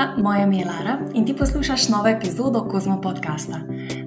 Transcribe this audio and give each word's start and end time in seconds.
Živijo, 0.00 0.22
moje 0.22 0.42
ime 0.42 0.56
je 0.56 0.64
Lara 0.64 0.98
in 1.14 1.26
ti 1.26 1.36
poslušaš 1.36 1.88
novo 1.88 2.08
epizodo 2.08 2.68
Kozmo 2.70 3.00
podcasta. 3.00 3.60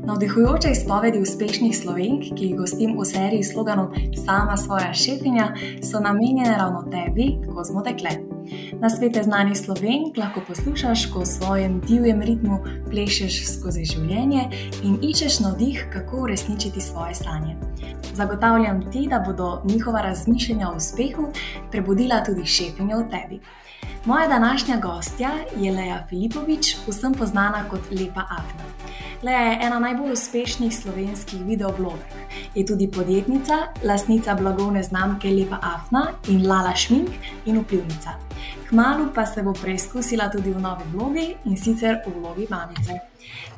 Navdihujoče 0.05 0.69
izpovedi 0.71 1.21
uspešnih 1.21 1.77
slovenk, 1.77 2.23
ki 2.35 2.45
jih 2.45 2.55
gostim 2.57 2.95
v 2.99 3.05
seriji 3.05 3.43
s 3.43 3.51
sloganom 3.53 3.87
Sama 4.25 4.57
svoja 4.57 4.93
šefinja, 4.93 5.53
so 5.91 5.99
namenjene 5.99 6.57
ravno 6.57 6.81
tebi, 6.91 7.37
Kozmo 7.55 7.81
dekle. 7.81 8.09
Na 8.81 8.89
svete 8.89 9.23
znanih 9.23 9.57
slovenk 9.57 10.17
lahko 10.17 10.41
poslušaš, 10.47 11.05
ko 11.13 11.19
v 11.19 11.25
svojem 11.25 11.81
divjem 11.87 12.21
ritmu 12.21 12.59
plešeš 12.89 13.45
skozi 13.57 13.85
življenje 13.85 14.49
in 14.83 14.97
iščeš 15.01 15.39
navdih, 15.39 15.87
kako 15.93 16.23
uresničiti 16.25 16.81
svoje 16.81 17.15
sanje. 17.15 17.57
Zagotavljam 18.13 18.91
ti, 18.91 19.07
da 19.09 19.19
bodo 19.19 19.61
njihova 19.65 20.01
razmišljanja 20.01 20.69
o 20.69 20.75
uspehu 20.75 21.27
prebudila 21.71 22.23
tudi 22.25 22.45
šefinjo 22.45 22.97
v 22.97 23.09
tebi. 23.09 23.39
Moja 24.05 24.27
današnja 24.27 24.77
gostja 24.79 25.31
je 25.57 25.71
Leja 25.71 26.05
Filipovič, 26.09 26.75
vsem 26.87 27.13
znana 27.25 27.69
kot 27.69 27.81
Lepa 27.91 28.21
Afna. 28.21 28.63
Leja 29.23 29.39
je 29.39 29.59
ena 29.61 29.79
najbolj 29.79 30.11
uspešnih 30.11 30.77
slovenskih 30.77 31.41
videoblogerk. 31.45 32.13
Je 32.55 32.65
tudi 32.65 32.91
podjetnica, 32.91 33.53
lasnica 33.83 34.35
blagovne 34.35 34.83
znamke 34.83 35.27
Lepa 35.27 35.59
Afna 35.61 36.07
in 36.27 36.47
Lala 36.47 36.75
Šmink 36.75 37.09
in 37.45 37.59
vplivnica. 37.59 38.09
Kmalu 38.69 39.07
pa 39.15 39.25
se 39.25 39.43
bo 39.43 39.53
preizkusila 39.53 40.29
tudi 40.31 40.51
v 40.51 40.59
novi 40.59 40.83
vlogi 40.93 41.35
in 41.45 41.57
sicer 41.57 42.01
v 42.05 42.19
vlogi 42.19 42.47
mamice. 42.49 42.99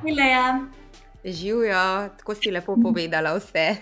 Leja. 0.04 0.60
Živijo, 1.24 2.10
tako 2.18 2.36
si 2.36 2.52
lepo 2.52 2.76
povedala 2.84 3.34
vse. 3.38 3.76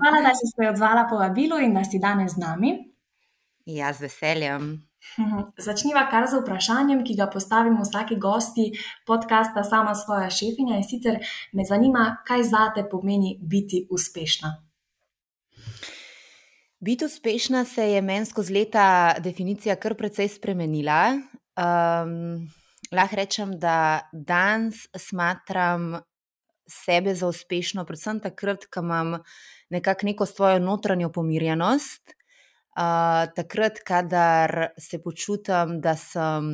Hvala, 0.00 0.22
da 0.22 0.34
si 0.34 0.46
se 0.56 0.68
odzvala 0.70 1.06
po 1.10 1.16
vabilu 1.16 1.58
in 1.58 1.74
da 1.74 1.84
si 1.84 1.98
danes 1.98 2.32
z 2.32 2.36
nami. 2.36 2.92
Ja, 3.66 3.92
z 3.92 4.00
veseljem. 4.00 4.87
Začniva 5.66 6.06
kar 6.10 6.26
z 6.30 6.40
vprašanjem, 6.42 7.04
ki 7.04 7.16
ga 7.18 7.26
postavimo 7.30 7.82
vsaki 7.82 8.16
gosti 8.16 8.70
podcasta 9.06 9.64
Sama 9.64 9.94
svoja 9.94 10.30
šefinja. 10.30 10.76
In 10.76 10.84
sicer 10.84 11.18
me 11.52 11.64
zanima, 11.64 12.16
kaj 12.26 12.42
za 12.42 12.68
te 12.74 12.84
pomeni 12.90 13.38
biti 13.42 13.86
uspešna. 13.90 14.54
Biti 16.80 17.04
uspešna 17.04 17.64
se 17.64 17.90
je 17.90 18.02
meni 18.02 18.26
skozi 18.26 18.54
leta 18.54 19.14
definicija 19.18 19.76
kar 19.76 19.94
precej 19.94 20.28
spremenila. 20.28 21.16
Um, 21.58 22.46
lahko 22.92 23.16
rečem, 23.16 23.58
da 23.58 24.08
danes 24.12 24.86
smatram 24.94 25.96
sebe 26.68 27.14
za 27.14 27.26
uspešno, 27.26 27.84
predvsem 27.84 28.20
takrat, 28.20 28.68
ko 28.70 28.80
imam 28.84 29.16
nekako 29.70 30.06
neko 30.06 30.26
svojo 30.26 30.58
notranjo 30.58 31.10
pomirjenost 31.12 32.17
takrat, 33.34 33.80
kadar 33.82 34.68
se 34.78 35.00
počutim, 35.02 35.80
da 35.80 35.96
sem 35.96 36.44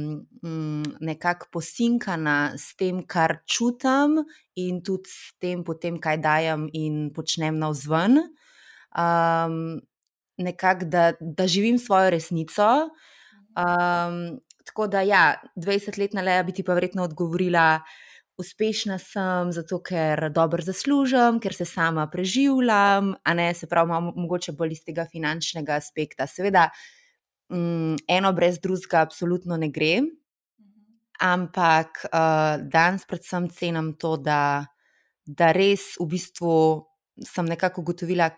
um, 0.42 0.82
nekako 1.00 1.50
posinkana 1.52 2.54
s 2.56 2.72
tem, 2.76 3.02
kar 3.06 3.42
čutim, 3.44 4.22
in 4.56 4.80
tudi 4.82 5.10
s 5.10 5.34
tem, 5.40 5.64
potem, 5.64 5.98
kaj 6.00 6.22
dajem 6.24 6.68
in 6.72 7.10
počnem 7.12 7.58
na 7.60 7.68
vzven. 7.74 8.22
Um, 8.96 9.82
nekako, 10.40 10.88
da, 10.88 11.12
da 11.20 11.46
živim 11.46 11.78
svojo 11.78 12.10
resnico. 12.10 12.70
Um, 13.54 14.40
tako 14.64 14.86
da, 14.88 15.04
ja, 15.04 15.42
20-letna 15.56 16.24
Leja 16.24 16.42
bi 16.42 16.52
ti 16.56 16.64
pa 16.64 16.74
verjetno 16.74 17.04
odgovorila, 17.04 17.82
uspešna 18.38 18.98
sem, 18.98 19.52
zato 19.52 19.78
ker 19.82 20.28
dobro 20.34 20.62
zaslužim, 20.62 21.38
ker 21.40 21.54
se 21.54 21.64
sama 21.64 22.06
preživljam, 22.10 23.14
a 23.22 23.34
ne 23.34 23.54
se 23.54 23.66
pravi, 23.66 23.88
malo, 23.88 24.12
mogoče 24.16 24.52
bolj 24.52 24.72
iz 24.72 24.84
tega 24.84 25.06
finančnega 25.10 25.76
aspekta. 25.78 26.26
Seveda, 26.26 26.68
um, 27.50 27.96
eno 28.08 28.32
brez 28.32 28.58
drugega, 28.60 29.04
absolutno 29.04 29.56
ne 29.56 29.70
gre. 29.70 30.00
Ampak 31.22 32.04
uh, 32.10 32.58
danes 32.70 33.06
predvsem 33.06 33.48
cenim 33.54 33.92
to, 33.98 34.16
da, 34.16 34.66
da 35.26 35.52
res 35.54 35.94
v 36.00 36.08
bistvu 36.16 36.56
sem 37.22 37.46
nekako 37.46 37.84
ugotovila, 37.84 38.32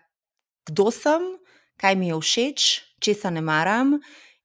kdo 0.69 0.91
sem, 0.93 1.25
kaj 1.81 1.97
mi 1.97 2.11
je 2.11 2.21
všeč, 2.21 2.69
česa 3.01 3.33
ne 3.33 3.41
maram, 3.41 3.97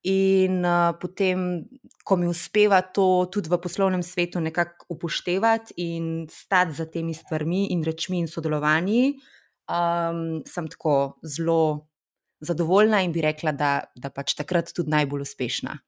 In 0.03 0.65
uh, 0.67 0.99
potem, 0.99 1.63
ko 2.05 2.17
mi 2.17 2.27
uspeva 2.27 2.81
to 2.83 3.27
tudi 3.33 3.51
v 3.51 3.59
poslovnem 3.63 4.03
svetu 4.03 4.41
nekako 4.41 4.87
upoštevati 4.97 5.75
in 5.77 6.27
stati 6.31 6.75
za 6.75 6.87
temi 6.91 7.15
stvarmi 7.15 7.69
in 7.71 7.85
rečmi 7.85 8.19
in 8.19 8.29
sodelovanji, 8.29 9.15
um, 9.71 10.43
sem 10.47 10.69
tako 10.69 11.19
zelo 11.23 11.89
zadovoljna 12.43 13.01
in 13.03 13.13
bi 13.13 13.23
rekla, 13.23 13.53
da, 13.53 13.73
da 13.95 14.11
pač 14.11 14.35
takrat 14.35 14.73
tudi 14.75 14.91
najbolj 14.91 15.23
uspešna. 15.23 15.79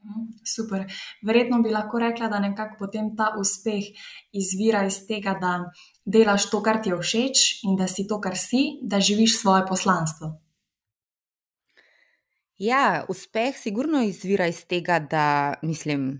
Mhm, 0.00 0.26
super. 0.46 0.84
Verjetno 1.26 1.60
bi 1.62 1.70
lahko 1.70 1.98
rekla, 1.98 2.28
da 2.28 2.40
nekako 2.40 2.78
potem 2.78 3.12
ta 3.16 3.34
uspeh 3.38 3.92
izvira 4.32 4.84
iz 4.88 5.02
tega, 5.06 5.36
da 5.40 5.70
delaš 6.04 6.48
to, 6.50 6.62
kar 6.62 6.80
ti 6.82 6.90
je 6.90 6.98
všeč 6.98 7.46
in 7.68 7.76
da 7.76 7.86
si 7.86 8.06
to, 8.08 8.20
kar 8.20 8.36
si, 8.36 8.80
da 8.82 9.00
živiš 9.00 9.38
svoje 9.40 9.66
poslanstvo. 9.68 10.34
Ja, 12.60 13.06
uspeh 13.08 13.56
sigurno 13.56 14.02
izvira 14.04 14.46
iz 14.46 14.66
tega, 14.68 14.98
da 15.00 15.54
mislim. 15.62 16.10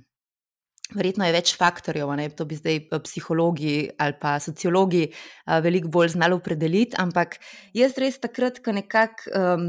Verjetno 0.90 1.26
je 1.28 1.34
več 1.36 1.52
faktorjev, 1.54 2.08
ne? 2.18 2.30
to 2.34 2.46
bi 2.48 2.56
zdaj 2.58 2.78
eh, 2.80 3.02
psihologi 3.04 3.74
ali 4.00 4.16
pa 4.18 4.32
sociologi 4.42 5.04
uh, 5.12 5.60
veliko 5.62 5.90
bolj 5.92 6.16
znali 6.16 6.34
opredeliti, 6.34 6.96
ampak 6.98 7.36
jaz 7.76 7.94
res 8.00 8.18
takrat, 8.18 8.58
ko 8.64 8.74
nekako 8.74 9.30
um, 9.36 9.68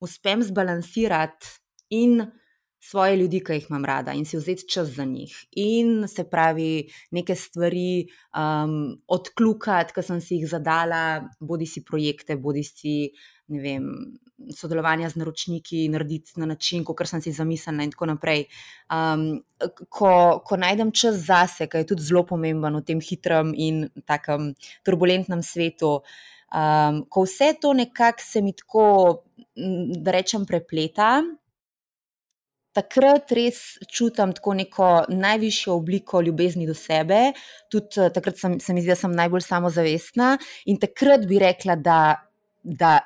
uspem 0.00 0.40
zbalansirati 0.46 1.50
in 1.92 2.22
svoje 2.82 3.18
ljudi, 3.20 3.42
ki 3.44 3.58
jih 3.58 3.68
imam 3.68 3.84
rada, 3.84 4.14
in 4.16 4.24
si 4.24 4.38
vzeti 4.38 4.64
čas 4.70 4.94
za 4.96 5.04
njih, 5.04 5.34
in 5.58 6.06
se 6.08 6.24
pravi, 6.30 6.88
neke 7.14 7.36
stvari 7.38 8.06
um, 8.32 8.96
odkljukati, 9.06 9.94
ki 9.94 10.06
sem 10.06 10.22
si 10.24 10.38
jih 10.40 10.48
zadala, 10.50 11.28
bodi 11.38 11.68
si 11.68 11.84
projekte, 11.84 12.38
bodi 12.40 12.64
si 12.66 12.96
vem, 13.46 13.92
sodelovanja 14.50 15.08
z 15.12 15.20
naročniki, 15.20 15.88
narediti 15.92 16.40
na 16.40 16.46
način, 16.46 16.84
kot 16.84 17.04
sem 17.08 17.22
si 17.22 17.32
zamislila, 17.32 17.84
in 17.84 17.92
tako 17.94 18.08
naprej. 18.12 18.46
Um, 18.90 19.42
ko, 19.88 20.42
ko 20.44 20.58
najdem 20.58 20.92
čas 20.92 21.22
zase, 21.26 21.68
ki 21.70 21.82
je 21.82 21.90
tudi 21.92 22.06
zelo 22.06 22.24
pomemben 22.26 22.80
v 22.80 22.84
tem 22.86 23.00
hitrem 23.00 23.52
in 23.54 23.86
tako 24.06 24.38
turbulentnem 24.86 25.42
svetu. 25.42 26.00
Um, 26.52 27.04
ko 27.08 27.24
vse 27.24 27.54
to 27.60 27.72
nekako 27.72 28.24
se 28.24 28.42
mi 28.42 28.52
tako, 28.52 29.22
da 30.02 30.12
rečem, 30.12 30.44
prepleta, 30.48 31.22
takrat 32.76 33.32
res 33.36 33.60
čutim 33.92 34.32
tako 34.36 34.54
neko 34.56 34.90
najvišjo 35.08 35.74
obliko 35.76 36.20
ljubezni 36.24 36.66
do 36.66 36.74
sebe, 36.74 37.32
tudi 37.70 38.00
eh, 38.00 38.10
takrat 38.12 38.40
sem, 38.40 38.58
se 38.60 38.74
mi 38.74 38.80
zdi, 38.80 38.92
da 38.92 38.96
sem 38.96 39.12
najbolj 39.16 39.44
samozavestna 39.44 40.36
in 40.66 40.80
takrat 40.80 41.28
bi 41.28 41.40
rekla, 41.42 41.76
da. 41.76 42.02
da 42.62 42.98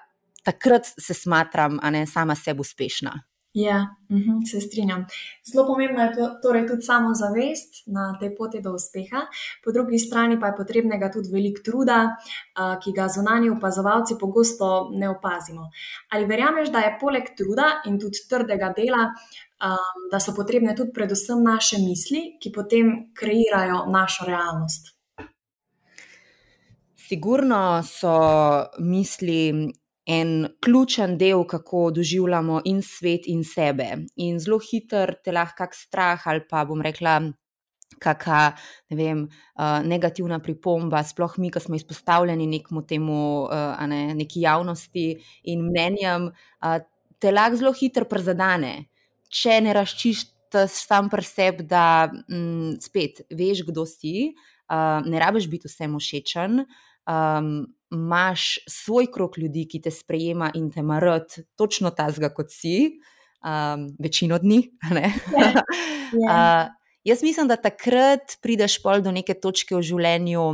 takrat 0.46 0.86
se 0.86 1.14
smatram, 1.14 1.80
a 1.82 1.90
ne 1.90 2.06
sama 2.06 2.38
sebi 2.38 2.62
uspešna. 2.62 3.16
Ja, 3.56 3.96
uh 4.10 4.16
mhm, 4.16 4.30
-huh, 4.30 4.50
se 4.50 4.60
strinjam. 4.60 5.06
Zelo 5.52 5.66
pomembna 5.66 6.02
je 6.02 6.14
to, 6.14 6.26
torej 6.42 6.66
tudi 6.66 6.82
samozavest 6.82 7.86
na 7.86 8.18
tej 8.20 8.36
poti 8.36 8.60
do 8.60 8.72
uspeha, 8.72 9.20
po 9.64 9.72
drugi 9.72 9.98
strani 9.98 10.40
pa 10.40 10.46
je 10.46 10.56
potrebnega 10.56 11.10
tudi 11.10 11.28
veliko 11.32 11.62
truda, 11.64 12.00
uh, 12.04 12.76
ki 12.84 12.92
ga 12.92 13.08
zunani 13.08 13.50
opazovalci 13.50 14.14
pogosto 14.20 14.90
ne 14.92 15.08
opazimo. 15.08 15.70
Ali 16.08 16.26
verjameš, 16.26 16.68
da 16.68 16.78
je 16.78 16.98
poleg 17.00 17.24
truda 17.36 17.80
in 17.86 17.98
tudi 18.00 18.18
trdega 18.28 18.74
dela, 18.76 19.02
um, 19.08 20.10
da 20.10 20.20
so 20.20 20.34
potrebne 20.36 20.74
tudi 20.76 20.92
predvsem 20.92 21.42
naše 21.42 21.76
misli, 21.78 22.36
ki 22.40 22.52
potem 22.52 22.92
kreirajo 23.14 23.86
našo 23.88 24.24
realnost? 24.26 24.92
Sigurno 27.08 27.82
so 27.82 28.18
misli 28.78 29.72
en 30.06 30.46
ključen 30.62 31.16
del, 31.18 31.44
kako 31.44 31.90
doživljamo 31.90 32.60
in 32.64 32.82
svet, 32.82 33.26
in 33.26 33.42
sebe. 33.44 33.88
In 34.16 34.38
zelo 34.38 34.60
hiter 34.62 35.16
te 35.24 35.34
lahko 35.34 35.64
kak 35.64 35.74
strah 35.74 36.28
ali 36.30 36.46
pa 36.48 36.64
bom 36.64 36.82
rekla. 36.82 37.20
Kakšna 38.02 38.40
ne 38.90 38.96
vem, 38.98 39.20
uh, 39.24 39.78
negativna 39.86 40.40
pripomba, 40.42 41.00
sploh 41.06 41.36
mi, 41.38 41.52
ki 41.54 41.62
smo 41.62 41.78
izpostavljeni 41.78 42.48
nekmu 42.50 42.82
temu, 42.84 43.46
uh, 43.46 43.78
ne, 43.88 44.00
neki 44.18 44.42
javnosti 44.42 45.04
in 45.48 45.62
mnenjem, 45.68 46.26
uh, 46.28 46.76
te 47.22 47.30
lahko 47.32 47.60
zelo 47.62 47.72
hitro 47.72 48.04
prizadene, 48.10 48.72
če 49.30 49.60
ne 49.64 49.76
razčiščeš 49.78 50.34
sam 50.72 51.08
pri 51.12 51.24
sebi, 51.24 51.64
da 51.70 52.10
mm, 52.10 52.82
spet 52.84 53.22
veš, 53.30 53.62
kdo 53.70 53.86
si, 53.88 54.32
uh, 54.68 55.00
ne 55.06 55.22
rabiš 55.22 55.48
biti 55.52 55.70
vsem 55.70 55.96
všečen. 55.96 56.64
Um, 57.06 57.50
imaš 57.92 58.58
svoj 58.70 59.10
krok 59.12 59.38
ljudi, 59.38 59.66
ki 59.70 59.80
te 59.84 59.90
sprejema 59.90 60.50
in 60.54 60.70
te 60.70 60.82
marot, 60.82 61.38
točno 61.56 61.90
tazga 61.90 62.32
kot 62.34 62.50
si, 62.50 62.98
um, 63.44 63.88
večino 63.98 64.38
dni. 64.38 64.62
Yeah. 64.90 65.62
Yeah. 66.12 66.30
uh, 66.30 66.68
jaz 67.04 67.22
mislim, 67.22 67.48
da 67.48 67.56
takrat 67.56 68.36
prideš 68.42 68.78
pol 68.82 69.02
do 69.02 69.10
neke 69.10 69.34
točke 69.34 69.74
v 69.76 69.82
življenju, 69.82 70.44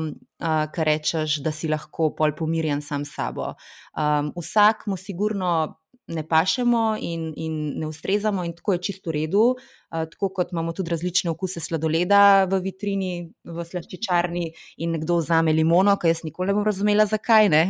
uh, 0.41 0.65
ki 0.73 0.87
rečeš, 0.89 1.41
da 1.45 1.53
si 1.53 1.69
lahko 1.69 2.09
pol 2.17 2.33
pomirjen 2.37 2.81
sam 2.81 3.05
s 3.05 3.17
sabo. 3.17 3.55
Um, 3.93 4.33
vsak 4.37 4.87
mu 4.87 4.97
sigurno 4.97 5.82
ne 6.15 6.25
pašemo 6.29 6.97
in, 7.01 7.33
in 7.37 7.55
ne 7.81 7.87
ustrezamo, 7.87 8.45
in 8.45 8.55
tako 8.57 8.77
je 8.77 8.83
čisto 8.89 9.11
v 9.11 9.17
redu. 9.17 9.45
Uh, 9.93 10.05
tako 10.11 10.29
kot 10.37 10.53
imamo 10.53 10.73
tudi 10.73 10.91
različne 10.91 11.31
okuse 11.31 11.61
sladoleda 11.61 12.45
v 12.51 12.61
vitrini, 12.65 13.13
v 13.45 13.65
slaščičarni, 13.65 14.45
in 14.85 14.95
nekdo 14.97 15.19
vzame 15.21 15.53
limono, 15.53 15.97
ki 16.01 16.13
jaz 16.13 16.23
nikoli 16.25 16.53
ne 16.53 16.57
bom 16.57 16.69
razumela, 16.69 17.07
zakaj 17.11 17.51
ne. 17.53 17.65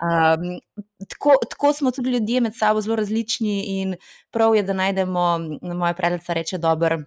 Um, 0.00 0.56
tako, 1.08 1.36
tako 1.50 1.72
smo 1.76 1.92
tudi 1.92 2.14
ljudje 2.16 2.40
med 2.40 2.56
sabo 2.56 2.80
zelo 2.80 2.96
različni, 2.96 3.58
in 3.80 3.96
prav 4.32 4.56
je, 4.56 4.64
da 4.64 4.76
najdemo, 4.76 5.26
moja 5.74 5.94
prednica 5.94 6.36
reče, 6.36 6.58
dobro. 6.58 7.02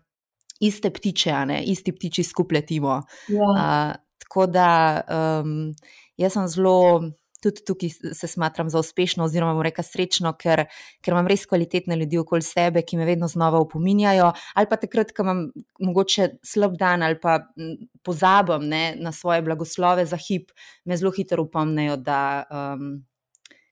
Iste 0.59 0.89
ptiče, 0.91 1.33
ne? 1.47 1.61
isti 1.71 1.93
ptiči 1.95 2.23
skupaj 2.27 2.57
letimo. 2.57 3.01
Ja. 3.31 3.49
Uh, 3.55 4.09
tako 4.25 4.45
da 4.45 5.01
um, 5.07 5.71
jaz 6.17 6.35
sem 6.35 6.47
zelo 6.51 7.09
tudi 7.43 7.63
tukaj 7.65 7.89
se 8.13 8.27
smatram 8.27 8.69
za 8.69 8.79
uspešno, 8.79 9.23
oziroma 9.23 9.53
bom 9.53 9.63
rekel 9.65 9.85
srečno, 9.85 10.33
ker, 10.39 10.65
ker 11.03 11.15
imam 11.15 11.27
res 11.29 11.45
kvalitetne 11.49 11.97
ljudi 11.99 12.19
okoli 12.19 12.45
sebe, 12.45 12.83
ki 12.85 12.99
me 12.99 13.07
vedno 13.07 13.27
znova 13.31 13.61
opominjajo. 13.63 14.31
Ali 14.55 14.69
pa 14.69 14.79
takrat, 14.81 15.13
ko 15.15 15.25
imam 15.27 15.45
mogoče 15.79 16.29
slab 16.45 16.77
dan 16.79 17.03
ali 17.05 17.19
pa 17.19 17.39
pozabim 18.03 18.67
ne, 18.69 18.83
na 18.99 19.11
svoje 19.15 19.41
blagoslove 19.45 20.05
za 20.09 20.19
hip, 20.19 20.51
me 20.85 20.97
zelo 20.97 21.13
hitro 21.15 21.43
upomnejo, 21.47 21.97
da 21.97 22.21
um, 22.49 22.91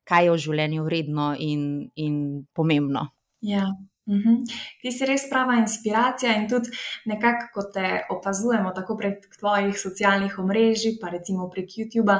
kaj 0.07 0.25
je 0.25 0.31
v 0.31 0.41
življenju 0.47 0.87
vredno 0.87 1.33
in, 1.39 1.61
in 1.95 2.17
pomembno. 2.55 3.09
Ja. 3.43 3.67
Uhum. 4.07 4.43
Ti 4.81 4.91
si 4.91 5.05
res 5.05 5.25
prava 5.27 5.57
inspiracija 5.59 6.31
in 6.39 6.45
tudi 6.47 6.71
nekako, 7.11 7.49
ko 7.53 7.63
te 7.73 7.87
opazujemo 8.13 8.71
tako 8.75 8.95
prek 8.99 9.25
tvojih 9.39 9.75
socialnih 9.75 10.37
omrežij, 10.39 10.95
pa 11.01 11.11
recimo 11.11 11.49
prek 11.51 11.75
YouTube, 11.75 12.15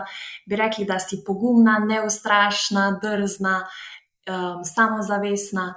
bi 0.45 0.59
rekli, 0.59 0.85
da 0.85 0.99
si 0.99 1.21
pogumna, 1.25 1.79
neustrašna, 1.87 2.89
drzna, 3.03 3.55
um, 4.27 4.65
samozavestna, 4.67 5.69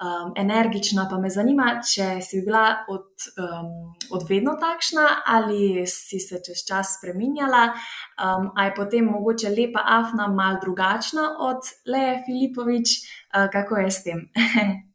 um, 0.00 0.32
energična. 0.40 1.04
Pa 1.10 1.20
me 1.20 1.28
zanima, 1.30 1.68
če 1.84 2.08
si 2.24 2.40
bila 2.46 2.86
od, 2.88 3.28
um, 3.36 3.92
od 4.16 4.24
vedno 4.28 4.56
takšna 4.56 5.06
ali 5.26 5.84
si 5.86 6.20
se 6.20 6.40
čez 6.46 6.64
čas 6.64 6.96
spremenjala, 6.96 7.68
um, 7.68 8.50
ali 8.56 8.70
je 8.70 8.76
potem 8.80 9.04
mogoče 9.04 9.52
lepa 9.52 9.84
Afna 9.84 10.32
mal 10.32 10.56
drugačna 10.64 11.34
od 11.52 11.72
Leje 11.86 12.22
Filipovič, 12.26 13.00
uh, 13.36 13.50
kako 13.52 13.84
je 13.84 13.90
s 13.90 14.04
tem? 14.08 14.28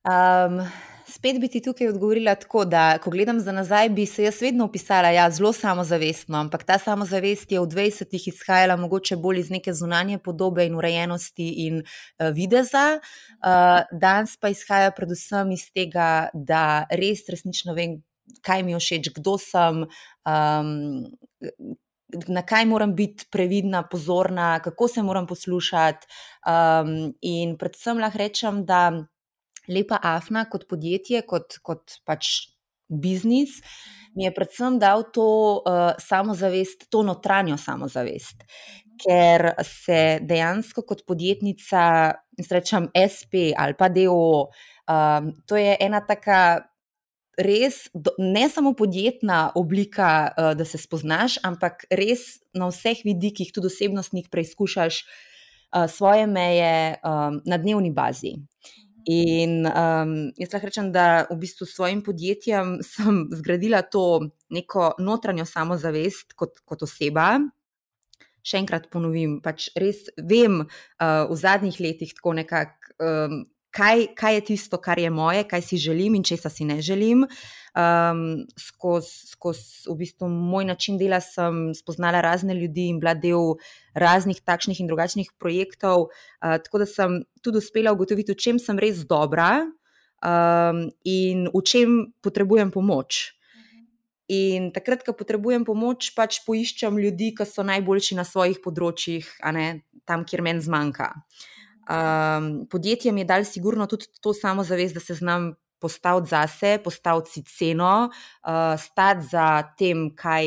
Um, 0.00 0.62
spet 1.04 1.40
bi 1.40 1.48
ti 1.48 1.60
tukaj 1.60 1.88
odgovorila 1.88 2.34
tako, 2.34 2.64
da 2.64 2.98
ko 2.98 3.10
gledam 3.10 3.40
za 3.40 3.52
nazaj, 3.52 3.88
bi 3.88 4.06
se 4.06 4.24
jaz 4.24 4.40
vedno 4.42 4.64
opisala 4.64 5.10
ja, 5.12 5.30
zelo 5.30 5.52
samozavestno, 5.52 6.38
ampak 6.38 6.64
ta 6.64 6.78
samozavest 6.78 7.52
je 7.52 7.60
v 7.60 7.66
20-ih 7.68 8.28
izhajala 8.28 8.76
mogoče 8.80 9.16
bolj 9.16 9.40
iz 9.40 9.50
neke 9.50 9.74
zunanje 9.74 10.18
podobe 10.18 10.66
in 10.66 10.74
urejenosti 10.74 11.48
in 11.66 11.82
uh, 11.82 12.30
videza. 12.34 13.00
Uh, 13.44 13.82
danes 13.92 14.36
pa 14.40 14.48
izhaja 14.48 14.90
predvsem 14.96 15.52
iz 15.52 15.68
tega, 15.74 16.30
da 16.34 16.86
res 16.90 17.26
resnično 17.28 17.76
vem, 17.76 18.00
kaj 18.46 18.62
mi 18.62 18.72
je 18.72 18.80
všeč, 18.80 19.12
kdo 19.20 19.38
sem. 19.38 19.86
Um, 20.24 21.10
Na 22.10 22.42
kaj 22.42 22.64
moram 22.66 22.90
biti 22.98 23.28
previdna, 23.30 23.84
pozorna, 23.86 24.58
kako 24.64 24.88
se 24.88 25.02
moram 25.02 25.28
poslušati. 25.30 26.08
Um, 26.42 27.12
in 27.22 27.52
predvsem 27.58 28.00
lahko 28.02 28.18
rečem, 28.18 28.64
da 28.66 28.80
Lepa 29.70 30.00
Afna 30.02 30.44
kot 30.50 30.66
podjetje, 30.68 31.22
kot, 31.26 31.60
kot 31.62 32.00
pač 32.04 32.50
biznis, 32.90 33.60
mi 34.14 34.26
je 34.26 34.34
predvsem 34.34 34.78
dal 34.82 35.04
to 35.14 35.26
uh, 35.62 35.92
samozavest, 36.02 36.88
to 36.90 37.04
notranjo 37.06 37.56
samozavest. 37.60 38.42
Ker 39.00 39.52
se 39.64 40.18
dejansko 40.26 40.82
kot 40.84 41.06
podjetnica, 41.08 41.84
rečem 42.50 42.90
SP 42.92 43.54
ali 43.56 43.76
pa 43.78 43.88
DO, 43.88 44.50
um, 44.50 45.30
to 45.46 45.56
je 45.56 45.76
ena 45.80 46.02
taka 46.04 46.66
res, 47.40 47.86
do, 47.94 48.12
ne 48.18 48.48
samo 48.52 48.74
podjetna 48.76 49.52
oblika, 49.56 50.10
uh, 50.28 50.52
da 50.58 50.66
se 50.68 50.78
spoznaš, 50.78 51.38
ampak 51.46 51.86
res 51.88 52.42
na 52.52 52.68
vseh 52.68 53.00
vidikih, 53.06 53.54
tudi 53.54 53.70
osebnostnih, 53.70 54.28
preizkušaš 54.28 55.00
uh, 55.00 55.86
svoje 55.88 56.26
meje 56.26 56.98
um, 57.00 57.40
na 57.46 57.56
dnevni 57.56 57.94
bazi. 57.94 58.34
In 59.08 59.64
um, 59.64 60.10
jaz 60.36 60.52
lahko 60.52 60.68
rečem, 60.68 60.90
da 60.92 61.24
v 61.30 61.38
bistvu 61.40 61.66
s 61.66 61.76
svojim 61.78 62.02
podjetjem 62.04 62.78
sem 62.92 63.22
zgradila 63.32 63.82
to 63.82 64.32
neko 64.50 64.94
notranjo 64.98 65.46
samozavest 65.48 66.34
kot, 66.36 66.60
kot 66.64 66.84
oseba. 66.84 67.38
Še 68.40 68.60
enkrat 68.62 68.88
ponovim, 68.92 69.38
pač 69.44 69.68
res 69.76 70.06
vem 70.16 70.62
uh, 70.64 71.24
v 71.28 71.36
zadnjih 71.36 71.80
letih 71.80 72.14
tako 72.16 72.36
nekako. 72.40 72.94
Um, 73.00 73.42
kaj, 73.70 74.06
kaj 74.18 74.34
je 74.34 74.44
tisto, 74.52 74.78
kar 74.82 74.98
je 74.98 75.10
moje, 75.10 75.44
kaj 75.48 75.62
si 75.62 75.78
želim 75.78 76.14
in 76.14 76.24
česa 76.26 76.50
si 76.50 76.64
ne 76.64 76.80
želim. 76.82 77.26
Um, 77.70 78.46
skozi 78.58 79.30
skoz, 79.30 79.58
v 79.86 79.94
bistvu, 80.02 80.28
moj 80.28 80.64
način 80.64 80.98
dela 80.98 81.20
sem 81.22 81.70
spoznala 81.74 82.20
razne 82.20 82.54
ljudi 82.54 82.88
in 82.90 82.98
bila 83.00 83.14
del 83.14 83.54
raznih 83.94 84.40
takšnih 84.42 84.80
in 84.80 84.88
drugačnih 84.90 85.30
projektov, 85.38 86.08
uh, 86.10 86.56
tako 86.58 86.82
da 86.82 86.86
sem 86.86 87.20
tudi 87.42 87.62
uspela 87.62 87.92
ugotoviti, 87.92 88.32
v 88.32 88.42
čem 88.42 88.58
sem 88.58 88.78
res 88.78 89.04
dobra 89.06 89.62
um, 89.62 90.88
in 91.04 91.46
v 91.54 91.62
čem 91.62 92.00
potrebujem 92.22 92.74
pomoč. 92.74 93.36
In 94.30 94.70
takrat, 94.70 95.02
ko 95.02 95.14
potrebujem 95.18 95.64
pomoč, 95.66 96.12
pač 96.14 96.38
poiščem 96.46 96.98
ljudi, 97.02 97.32
ki 97.34 97.46
so 97.46 97.64
najboljši 97.66 98.18
na 98.18 98.22
svojih 98.26 98.60
področjih, 98.62 99.26
a 99.42 99.50
ne 99.54 99.64
tam, 100.06 100.22
kjer 100.22 100.42
meni 100.46 100.62
zmanjka. 100.62 101.08
Um, 101.90 102.66
podjetjem 102.70 103.18
je 103.18 103.24
dal 103.24 103.44
sigurno 103.44 103.86
tudi 103.90 104.06
to 104.22 104.34
samozavest, 104.34 104.94
da 104.94 105.00
se 105.00 105.14
znam 105.14 105.54
postaviti 105.80 106.30
zase, 106.30 106.78
postaviti 106.84 107.30
si 107.30 107.42
ceno, 107.42 108.10
uh, 108.10 108.80
stati 108.80 109.26
za 109.30 109.62
tem, 109.78 110.10
kaj 110.14 110.46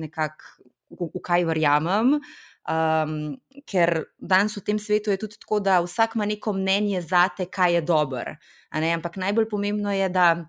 nekak, 0.00 0.42
v, 0.90 1.10
v 1.14 1.22
kaj 1.22 1.44
verjamem. 1.46 2.18
Um, 2.64 3.36
ker 3.68 4.06
danes 4.18 4.56
v 4.56 4.64
tem 4.64 4.78
svetu 4.80 5.12
je 5.12 5.20
tudi 5.20 5.38
tako, 5.38 5.60
da 5.60 5.78
vsak 5.84 6.16
ima 6.16 6.26
neko 6.26 6.56
mnenje 6.56 7.04
za 7.04 7.28
te, 7.28 7.46
kaj 7.46 7.74
je 7.74 7.82
dobro. 7.84 8.36
Ampak 8.72 9.20
najbolj 9.20 9.48
pomembno 9.50 9.92
je, 9.92 10.08
da, 10.08 10.48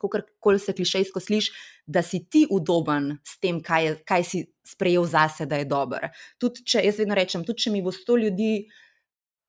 kako 0.00 0.58
se 0.58 0.72
klišejsko 0.72 1.20
sliši, 1.20 1.52
da 1.86 2.02
si 2.02 2.24
ti 2.24 2.46
udoben 2.50 3.18
s 3.22 3.38
tem, 3.38 3.60
kaj, 3.62 3.84
je, 3.86 3.96
kaj 4.08 4.24
si 4.24 4.46
sprejel 4.66 5.04
zase, 5.06 5.46
da 5.46 5.60
je 5.60 5.68
dobro. 5.68 6.08
Tudi 6.40 6.64
če 6.64 6.82
jaz 6.82 6.98
vedno 6.98 7.14
rečem, 7.14 7.44
tudi 7.44 7.66
če 7.66 7.74
mi 7.74 7.82
bo 7.84 7.92
sto 7.92 8.16
ljudi 8.16 8.64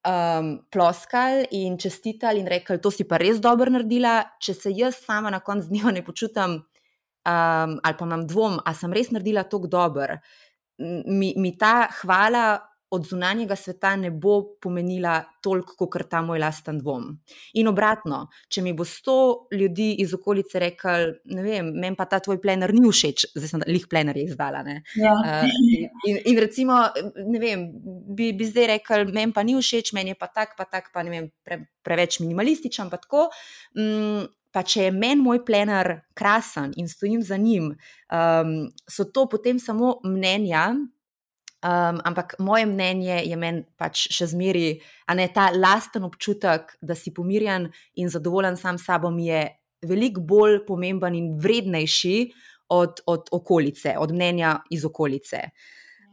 um, 0.08 0.58
ploskali 0.72 1.48
in 1.52 1.78
čestitali 1.78 2.40
in 2.40 2.48
rekli, 2.48 2.80
to 2.82 2.92
si 2.92 3.08
pa 3.08 3.18
res 3.22 3.40
dobro 3.42 3.72
naredila. 3.72 4.22
Če 4.40 4.54
se 4.54 4.74
jaz 4.76 5.00
sama 5.06 5.32
na 5.34 5.40
koncu 5.40 5.72
dneva 5.72 5.92
ne 5.96 6.04
počutim, 6.06 6.60
um, 6.60 7.78
ali 7.80 7.98
pa 8.00 8.06
imam 8.06 8.28
dvom, 8.28 8.60
ali 8.66 8.80
sem 8.80 8.94
res 8.94 9.12
naredila 9.12 9.46
tako 9.48 9.72
dobro, 9.72 10.20
mi, 10.80 11.34
mi 11.38 11.54
ta 11.58 11.88
hvala 12.02 12.73
od 12.94 13.08
zunanjega 13.10 13.56
sveta 13.58 13.96
ne 13.98 14.12
bo 14.12 14.36
pomenila 14.62 15.16
toliko, 15.42 15.88
kot 15.90 16.06
ta 16.10 16.22
moj 16.22 16.40
lasten 16.40 16.78
dvom. 16.80 17.08
In 17.60 17.70
obratno, 17.72 18.28
če 18.48 18.62
mi 18.62 18.74
bo 18.78 18.86
sto 18.86 19.16
ljudi 19.52 19.90
iz 20.04 20.14
okolice 20.14 20.62
rekel, 20.62 21.16
ne 21.34 21.46
vem, 21.46 21.72
meni 21.74 21.98
pa 21.98 22.06
ta 22.10 22.22
tvoj 22.24 22.38
plener 22.44 22.74
ni 22.76 22.84
všeč, 22.86 23.26
zdaj 23.34 23.50
sem 23.50 23.66
jih 23.68 23.88
plener 23.90 24.18
izdala. 24.22 24.62
Ja. 25.00 25.16
Uh, 25.18 25.50
in, 26.10 26.22
in 26.32 26.44
recimo, 26.44 26.78
ne 27.18 27.42
vem, 27.42 27.66
bi, 28.14 28.30
bi 28.38 28.48
zdaj 28.48 28.70
rekel, 28.76 29.10
meni 29.10 29.34
pa 29.34 29.46
ni 29.48 29.58
všeč, 29.58 29.96
meni 29.98 30.14
je 30.14 30.20
pa 30.22 30.30
tak, 30.30 30.54
pa 30.60 30.70
tak, 30.70 30.94
pa 30.94 31.04
ne 31.04 31.16
vem, 31.16 31.28
pre, 31.44 31.64
preveč 31.86 32.22
minimalističen, 32.24 32.94
pa 32.94 33.02
tako. 33.02 33.28
Um, 33.74 34.30
Pa 34.54 34.62
če 34.62 34.84
je 34.84 34.90
meni 34.94 35.18
moj 35.18 35.40
plener 35.48 35.88
krasen 36.14 36.76
in 36.78 36.86
stojim 36.86 37.24
za 37.26 37.40
njim, 37.42 37.72
um, 37.74 38.52
so 38.86 39.08
to 39.10 39.24
potem 39.26 39.58
samo 39.58 39.96
mnenja, 40.06 40.68
Um, 41.64 42.02
ampak 42.04 42.36
moje 42.40 42.66
mnenje 42.66 43.22
je 43.24 43.36
meni 43.40 43.62
pač 43.80 44.10
še 44.12 44.28
zmeri, 44.34 44.82
a 45.08 45.16
ne 45.16 45.30
ta 45.32 45.48
lasten 45.56 46.04
občutek, 46.04 46.74
da 46.84 46.92
si 46.92 47.14
pomirjen 47.16 47.70
in 47.96 48.10
zadovoljen 48.12 48.58
sam 48.60 48.76
s 48.76 48.84
sabo, 48.90 49.08
je 49.16 49.46
veliko 49.88 50.20
bolj 50.20 50.66
pomemben 50.68 51.16
in 51.16 51.30
vrednejši 51.40 52.18
od, 52.68 53.00
od 53.08 53.32
okolice, 53.32 53.96
od 53.96 54.12
mnenja 54.12 54.58
iz 54.76 54.84
okolice. 54.84 55.40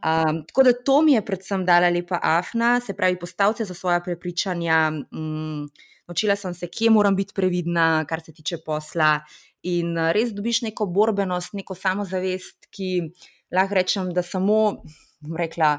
Um, 0.00 0.44
tako 0.46 0.62
da 0.62 0.72
to 0.86 1.02
mi 1.02 1.12
je 1.18 1.24
predvsem 1.26 1.66
dala 1.66 1.90
lepa 1.90 2.20
Afna, 2.22 2.78
se 2.80 2.94
pravi, 2.94 3.18
postavite 3.18 3.64
za 3.64 3.74
svoje 3.74 3.98
prepričanja. 4.04 4.92
Um, 5.10 5.68
naučila 6.06 6.36
sem 6.36 6.54
se, 6.54 6.70
kje 6.70 6.90
moram 6.90 7.16
biti 7.16 7.34
previdna, 7.34 8.04
kar 8.08 8.22
se 8.22 8.32
tiče 8.32 8.62
posla. 8.66 9.18
In 9.62 9.98
res 10.14 10.30
dobiš 10.32 10.62
neko 10.62 10.86
borbenost, 10.86 11.52
neko 11.58 11.74
samozavest, 11.74 12.70
ki 12.70 13.10
lahko 13.52 13.74
rečem, 13.74 14.14
da 14.14 14.22
samo 14.22 14.82
rekla, 15.38 15.78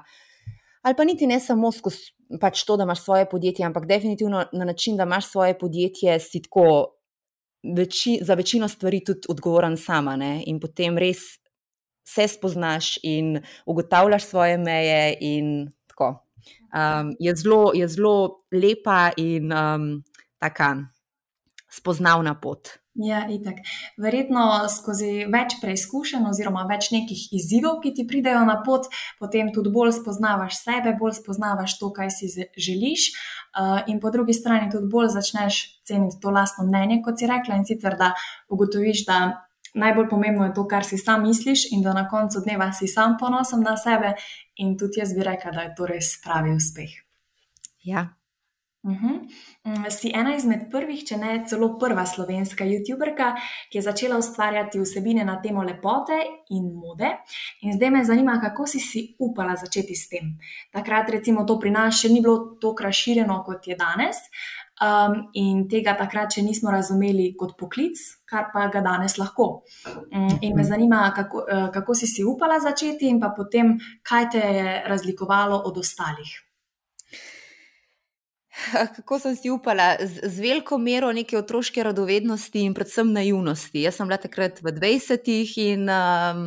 ali 0.81 0.95
pa 0.97 1.03
niti 1.03 1.27
ne 1.27 1.39
samo 1.39 1.71
skozi 1.71 2.11
pač 2.39 2.63
to, 2.63 2.77
da 2.77 2.83
imaš 2.83 3.03
svoje 3.03 3.29
podjetje, 3.29 3.65
ampak 3.65 3.85
definitivno 3.85 4.45
na 4.53 4.65
način, 4.65 4.97
da 4.97 5.03
imaš 5.03 5.31
svoje 5.31 5.57
podjetje, 5.59 6.19
si 6.19 6.41
tako 6.41 6.95
veči, 7.77 8.19
za 8.21 8.33
večino 8.33 8.67
stvari 8.67 9.03
tudi 9.03 9.27
odgovoren 9.29 9.77
sama 9.77 10.15
ne? 10.15 10.43
in 10.45 10.59
potem 10.59 10.97
res 10.97 11.17
se 12.07 12.27
spoznaš 12.27 12.97
in 13.03 13.41
ugotavljaš 13.65 14.23
svoje 14.25 14.57
meje 14.57 15.17
in 15.21 15.69
tako. 15.87 16.25
um, 16.73 17.15
je, 17.19 17.35
zelo, 17.35 17.71
je 17.73 17.87
zelo 17.87 18.43
lepa 18.51 19.11
in 19.17 19.51
um, 19.53 20.03
taka 20.39 20.75
spoznavna 21.73 22.35
pot. 22.41 22.81
Ja, 22.93 23.21
itak. 23.31 23.61
Verjetno 24.01 24.41
skozi 24.67 25.23
več 25.31 25.55
preizkušenj, 25.61 26.25
oziroma 26.27 26.65
več 26.67 26.89
nekih 26.91 27.29
izzivov, 27.37 27.77
ki 27.85 27.93
ti 27.95 28.03
pridejo 28.07 28.41
na 28.43 28.57
pot, 28.65 28.89
potem 29.19 29.53
tudi 29.55 29.71
bolj 29.71 29.93
spoznavaš 30.01 30.57
sebe, 30.59 30.91
bolj 30.99 31.15
spoznavaš 31.21 31.77
to, 31.79 31.87
kaj 31.95 32.11
si 32.11 32.27
želiš, 32.59 33.07
uh, 33.55 33.79
in 33.87 34.03
po 34.03 34.11
drugi 34.11 34.35
strani 34.35 34.67
tudi 34.73 34.91
bolj 34.91 35.13
začneš 35.15 35.61
ceniti 35.87 36.19
to 36.19 36.35
lastno 36.35 36.67
mnenje, 36.67 36.99
kot 37.05 37.23
si 37.23 37.31
rekla, 37.31 37.61
in 37.61 37.63
sicer 37.69 37.95
da 37.95 38.11
ugotoviš, 38.51 39.05
da 39.07 39.21
najbolj 39.71 40.09
pomembno 40.11 40.49
je 40.49 40.55
to, 40.59 40.67
kar 40.67 40.83
si 40.83 40.99
sam 40.99 41.23
misliš, 41.23 41.69
in 41.71 41.87
da 41.87 41.95
na 41.95 42.09
koncu 42.11 42.43
dneva 42.43 42.73
si 42.75 42.91
sam 42.91 43.15
ponosen 43.19 43.63
na 43.63 43.77
sebe, 43.79 44.17
in 44.59 44.75
tudi 44.75 44.99
jaz 44.99 45.15
bi 45.15 45.23
rekla, 45.23 45.55
da 45.55 45.69
je 45.69 45.75
to 45.79 45.87
res 45.87 46.17
pravi 46.25 46.51
uspeh. 46.59 46.91
Ja, 47.87 48.09
Uh 48.83 48.91
-huh. 48.91 49.89
Si 49.89 50.11
ena 50.13 50.35
izmed 50.35 50.59
prvih, 50.71 51.03
če 51.05 51.17
ne 51.17 51.43
celo 51.47 51.77
prva 51.79 52.05
slovenska 52.05 52.65
YouTuberka, 52.65 53.35
ki 53.69 53.77
je 53.77 53.81
začela 53.81 54.17
ustvarjati 54.17 54.79
vsebine 54.79 55.25
na 55.25 55.41
temo 55.41 55.63
lepote 55.63 56.17
in 56.49 56.73
mode. 56.73 57.11
In 57.61 57.73
zdaj 57.73 57.89
me 57.89 58.03
zanima, 58.03 58.39
kako 58.41 58.67
si 58.67 58.79
si 58.79 59.15
upala 59.19 59.55
začeti 59.55 59.95
s 59.95 60.09
tem. 60.09 60.39
Takrat, 60.71 61.09
recimo, 61.09 61.45
to 61.45 61.59
pri 61.59 61.71
nas 61.71 62.01
še 62.01 62.09
ni 62.09 62.21
bilo 62.21 62.57
tako 62.61 62.83
razširjeno, 62.83 63.43
kot 63.45 63.67
je 63.67 63.75
danes, 63.75 64.17
um, 64.81 65.29
in 65.33 65.67
tega 65.69 65.93
takrat 65.97 66.33
še 66.33 66.41
nismo 66.41 66.71
razumeli 66.71 67.35
kot 67.37 67.57
poklic, 67.57 67.97
kar 68.25 68.49
pa 68.53 68.67
ga 68.67 68.81
danes 68.81 69.17
lahko. 69.17 69.63
Um, 70.11 70.37
in 70.41 70.55
me 70.55 70.63
zanima, 70.63 71.11
kako, 71.15 71.37
uh, 71.37 71.69
kako 71.71 71.95
si 71.95 72.07
si 72.07 72.23
upala 72.23 72.59
začeti, 72.59 73.07
in 73.07 73.19
pa 73.19 73.29
potem, 73.29 73.77
kaj 74.03 74.29
te 74.29 74.39
je 74.39 74.83
razlikovalo 74.87 75.61
od 75.65 75.77
ostalih. 75.77 76.50
Kako 78.95 79.19
sem 79.19 79.35
si 79.35 79.49
upala, 79.49 79.95
z, 79.99 80.21
z 80.23 80.41
veliko 80.43 80.77
mero 80.77 81.11
neke 81.13 81.37
otroške 81.37 81.83
radovednosti 81.83 82.63
in 82.65 82.75
predvsem 82.77 83.13
naivnosti. 83.13 83.83
Jaz 83.85 83.99
sem 83.99 84.09
bila 84.09 84.19
takrat 84.21 84.61
v 84.63 84.73
20-ih 84.75 85.55
in 85.65 85.89
um, 85.89 86.43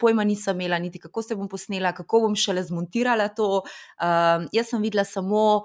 pojma 0.00 0.26
nisem 0.28 0.60
imela, 0.60 0.80
niti 0.82 1.00
kako 1.02 1.22
se 1.22 1.38
bom 1.38 1.48
posnela, 1.48 1.94
kako 1.96 2.26
bom 2.26 2.36
šele 2.36 2.64
zmontirala 2.66 3.30
to. 3.36 3.62
Um, 3.62 4.48
jaz 4.52 4.72
sem 4.72 4.82
videla 4.82 5.04
samo 5.08 5.64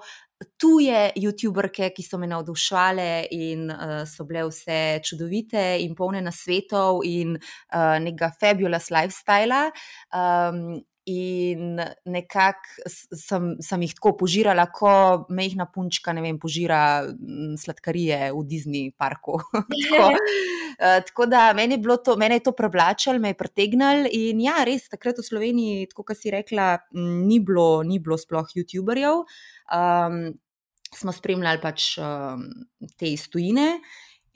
tuje 0.58 1.10
YouTuberke, 1.18 1.90
ki 1.94 2.02
so 2.06 2.18
me 2.18 2.28
navdušvale 2.30 3.26
in 3.34 3.70
uh, 3.74 4.04
so 4.06 4.26
bile 4.26 4.44
vse 4.46 5.00
čudovite 5.04 5.64
in 5.82 5.96
polne 5.98 6.22
na 6.22 6.30
svetov 6.34 7.02
in 7.06 7.34
uh, 7.34 7.96
nekega 7.98 8.30
fabulous 8.38 8.92
lifestyle. 8.94 9.64
Um, 10.14 10.78
in 11.08 11.80
nekako 12.04 12.90
sem, 13.16 13.50
sem 13.64 13.84
jih 13.86 13.94
tako 13.96 14.12
požirala, 14.20 14.66
kot 14.74 15.30
mehna 15.34 15.68
punčka, 15.72 16.12
ne 16.16 16.24
vem, 16.24 16.38
požira 16.40 16.80
sladkarije 17.60 18.30
v 18.36 18.42
Disney 18.48 18.90
parku. 18.92 19.38
tako, 19.52 20.10
uh, 20.12 20.98
tako 21.08 21.28
da 21.30 21.46
meni 21.56 21.78
je, 21.78 21.98
to, 22.04 22.16
meni 22.20 22.38
je 22.38 22.46
to 22.48 22.54
privlačilo, 22.56 23.18
me 23.22 23.32
je 23.32 23.38
pritegnilo 23.40 24.10
in 24.12 24.42
ja, 24.44 24.58
res 24.68 24.88
takrat 24.92 25.20
v 25.20 25.28
Sloveniji, 25.28 25.88
tako 25.92 26.10
kot 26.10 26.20
si 26.20 26.34
rekla, 26.34 26.74
ni 26.98 27.40
bilo, 27.40 27.84
ni 27.86 28.00
bilo 28.02 28.18
sploh 28.20 28.52
YouTuberjev. 28.56 29.24
Um, 29.72 30.20
smo 30.94 31.12
spremljali 31.12 31.60
pač 31.62 31.94
um, 32.00 32.44
te 32.96 33.10
iztojine. 33.12 33.78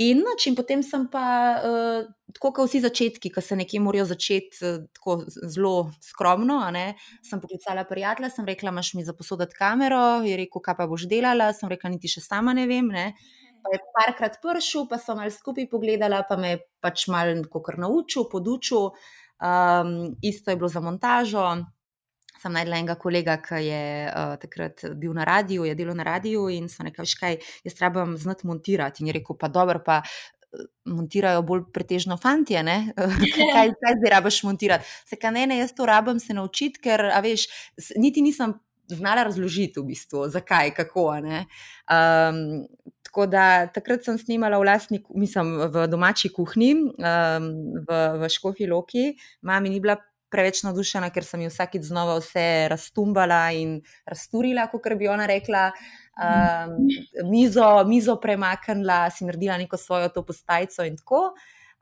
In, 0.00 0.22
noč, 0.24 0.46
in 0.48 0.54
potem 0.56 0.80
sem 0.80 1.04
pa, 1.12 1.24
uh, 1.60 2.06
tako 2.32 2.52
kot 2.56 2.70
vsi 2.70 2.80
začetki, 2.86 3.28
ki 3.32 3.42
se 3.44 3.58
nekje 3.58 3.80
morajo 3.84 4.06
začeti 4.14 4.62
uh, 4.64 4.78
tako 4.96 5.18
zelo 5.28 5.74
skromno, 6.00 6.56
ne, 6.72 6.94
sem 7.26 7.42
poklicala 7.42 7.84
prijatelja, 7.88 8.30
sem 8.32 8.48
rekla, 8.48 8.72
imaš 8.72 8.94
mi 8.96 9.04
za 9.04 9.12
posoditi 9.12 9.58
kamero, 9.58 10.22
je 10.24 10.38
rekel, 10.40 10.64
kaj 10.64 10.78
pa 10.80 10.88
boš 10.88 11.04
delala, 11.10 11.50
sem 11.56 11.68
rekla, 11.68 11.92
niti 11.92 12.08
še 12.08 12.24
sama 12.24 12.56
ne 12.56 12.64
vem. 12.70 12.88
Ne. 12.88 13.12
Pa 13.62 13.74
je 13.74 13.82
parkrat 13.94 14.40
pršil, 14.42 14.88
pa 14.90 14.96
sem 14.98 15.20
malo 15.20 15.30
skupaj 15.30 15.68
pogledala, 15.70 16.24
pa 16.26 16.40
me 16.40 16.56
je 16.56 16.62
pač 16.82 17.06
malo 17.12 17.36
naučil, 17.84 18.26
podučil. 18.32 18.90
Um, 19.42 20.14
isto 20.22 20.50
je 20.50 20.56
bilo 20.56 20.68
za 20.70 20.80
montažo 20.80 21.44
sem 22.42 22.54
najdla 22.56 22.82
enega 22.82 22.98
kolega, 23.00 23.38
ki 23.42 23.62
je 23.66 23.82
uh, 24.10 24.34
takrat 24.42 24.84
bil 24.98 25.14
na 25.16 25.26
radiju, 25.28 25.66
je 25.68 25.76
delal 25.78 25.96
na 25.98 26.06
radiju 26.08 26.48
in 26.52 26.68
sem 26.72 26.88
rekel, 26.88 27.08
kaj 27.20 27.38
jaz 27.64 27.78
trebam 27.78 28.16
znati 28.18 28.46
montirati. 28.50 29.02
In 29.02 29.12
je 29.12 29.18
rekel, 29.20 29.38
pa 29.38 29.48
dobro, 29.52 29.82
pa. 29.84 30.02
Eh, 30.52 30.66
montirajo 30.84 31.40
bolj 31.48 31.62
pretežno 31.72 32.18
fanti, 32.20 32.58
kaj, 33.54 33.70
kaj 33.80 33.94
zdaj 34.00 34.10
rabiš 34.12 34.42
montirati. 34.44 34.84
Se 35.08 35.16
kaj 35.16 35.32
ne, 35.32 35.46
ne, 35.48 35.56
jaz 35.62 35.72
to 35.72 35.86
rabim 35.88 36.20
se 36.20 36.36
naučiti, 36.36 36.82
ker, 36.82 37.06
veš, 37.24 37.46
niti 37.96 38.20
nisem 38.20 38.52
znala 38.92 39.24
razložiti, 39.24 39.80
v 39.80 39.84
bistvu, 39.94 40.26
zakaj, 40.28 40.74
kako. 40.76 41.06
Um, 41.16 42.66
tako 43.02 43.26
da 43.26 43.66
takrat 43.72 44.04
sem 44.04 44.18
snimala 44.18 44.58
v, 44.58 44.68
lastni, 44.68 45.02
mislim, 45.14 45.54
v 45.72 45.86
domači 45.88 46.28
kuhinji, 46.32 46.74
um, 46.76 47.48
v, 47.88 48.00
v 48.20 48.30
Škofi 48.32 48.66
Loki, 48.66 49.12
mami 49.42 49.72
ni 49.72 49.80
bila 49.80 49.96
preveč 50.32 50.62
navdušena, 50.66 51.10
ker 51.14 51.26
sem 51.26 51.44
jih 51.44 51.52
vsakeč 51.52 51.86
znova 51.90 52.18
vse 52.20 52.46
raztumbala 52.72 53.42
in 53.56 53.78
rasturila, 54.08 54.68
kot 54.72 54.88
bi 54.98 55.10
ona 55.12 55.28
rekla. 55.30 55.68
Um, 56.12 56.76
mizo, 57.30 57.68
mizo 57.88 58.18
premaknila, 58.20 59.06
si 59.10 59.24
naredila 59.28 59.56
neko 59.60 59.78
svojo 59.80 60.10
to 60.12 60.24
postajco 60.28 60.88
in 60.88 60.98
tako. 61.00 61.30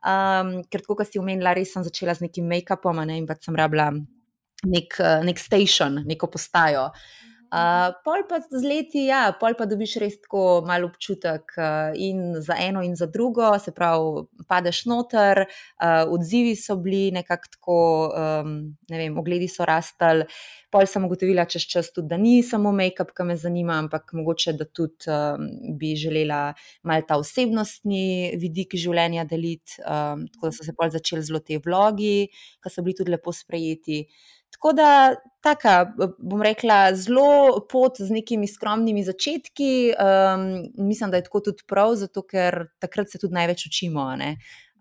Um, 0.01 0.61
ker, 0.71 0.85
kot 0.87 1.03
si 1.07 1.19
omenila, 1.21 1.55
res 1.57 1.73
sem 1.73 1.83
začela 1.85 2.15
z 2.17 2.27
nekim 2.27 2.47
make-upom 2.49 3.03
ne, 3.05 3.19
in 3.21 3.27
pa 3.29 3.35
sem 3.39 3.57
rabila 3.57 3.91
nek, 3.91 4.95
nek 5.27 5.41
station, 5.41 6.03
neko 6.07 6.31
postajo. 6.31 6.89
Uh, 6.91 7.30
pol 7.51 8.23
pa 8.29 8.39
z 8.39 8.63
leti, 8.63 9.05
ja, 9.11 9.25
pol 9.35 9.57
pa 9.59 9.67
dobiš 9.67 9.97
res 9.99 10.15
tako 10.23 10.63
malo 10.63 10.87
občutek 10.87 11.51
uh, 11.59 11.91
in 11.99 12.39
za 12.39 12.55
eno 12.55 12.79
in 12.79 12.95
za 12.95 13.09
drugo, 13.11 13.51
se 13.59 13.73
pravi, 13.75 14.23
padeš 14.47 14.85
noter, 14.87 15.43
uh, 15.43 16.07
odzivi 16.07 16.55
so 16.55 16.77
bili 16.79 17.11
nekako 17.11 17.51
tako, 17.51 17.77
um, 18.15 18.55
ne 18.87 18.97
vem, 18.97 19.19
ogledi 19.19 19.51
so 19.51 19.67
rastali. 19.67 20.23
Pol 20.71 20.87
sem 20.87 21.03
ugotovila 21.03 21.43
čez 21.43 21.67
čas 21.67 21.91
tudi, 21.91 22.07
da 22.07 22.15
ni 22.15 22.39
samo 22.39 22.71
make-up, 22.71 23.11
ki 23.11 23.27
me 23.27 23.35
zanima, 23.35 23.75
ampak 23.83 24.13
mogoče, 24.15 24.55
da 24.55 24.63
tudi 24.63 25.11
um, 25.11 25.49
bi 25.75 25.91
želela 25.99 26.53
mal 26.87 27.03
ta 27.03 27.19
osebnostni 27.19 28.37
vidik 28.39 28.77
življenja 28.79 29.27
deliti. 29.27 29.81
Um, 29.83 30.29
tako 30.31 30.47
da 30.47 30.55
so 30.55 30.63
se 30.63 30.77
pol 30.77 30.95
začeli 30.95 31.27
zelo 31.27 31.43
te 31.43 31.59
vlogi, 31.59 32.29
ki 32.63 32.71
so 32.71 32.79
bili 32.85 32.95
tudi 33.03 33.11
lepo 33.11 33.35
sprejeti. 33.35 34.05
Tako 34.51 34.73
da, 34.73 35.15
taka, 35.41 35.93
bom 36.19 36.41
rekla, 36.43 36.93
zelo 36.95 37.61
pot 37.71 37.97
z 37.99 38.11
nekimi 38.13 38.47
skromnimi 38.47 39.03
začetki. 39.03 39.93
Um, 39.95 40.49
mislim, 40.87 41.11
da 41.11 41.17
je 41.17 41.27
tako 41.29 41.39
tudi 41.39 41.63
prav, 41.67 41.95
zato 41.95 42.25
ker 42.27 42.67
takrat 42.79 43.09
se 43.09 43.19
tudi 43.19 43.33
največ 43.33 43.65
učimo. 43.71 44.09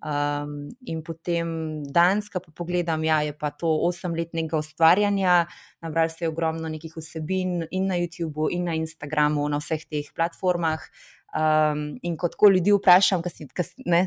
Um, 0.01 0.71
in 0.89 1.03
potem 1.05 1.83
Danska, 1.85 2.41
pa 2.41 2.53
pogledam, 2.57 3.05
ja, 3.05 3.21
je 3.23 3.35
pa 3.37 3.51
to 3.53 3.69
osemletnega 3.85 4.57
ustvarjanja, 4.57 5.45
nabrali 5.85 6.09
ste 6.11 6.29
ogromno 6.29 6.69
nekih 6.73 6.95
vsebin 6.97 7.67
in 7.71 7.87
na 7.87 7.99
YouTubu, 8.01 8.49
in 8.51 8.65
na 8.65 8.77
Instagramu, 8.81 9.45
na 9.53 9.61
vseh 9.61 9.85
teh 9.85 10.09
platformah. 10.17 10.81
Um, 11.31 11.99
in 12.03 12.17
kot 12.19 12.35
ko 12.35 12.49
ljudi 12.51 12.73
vprašam, 12.75 13.23
ki 13.23 13.31
si, 13.31 13.45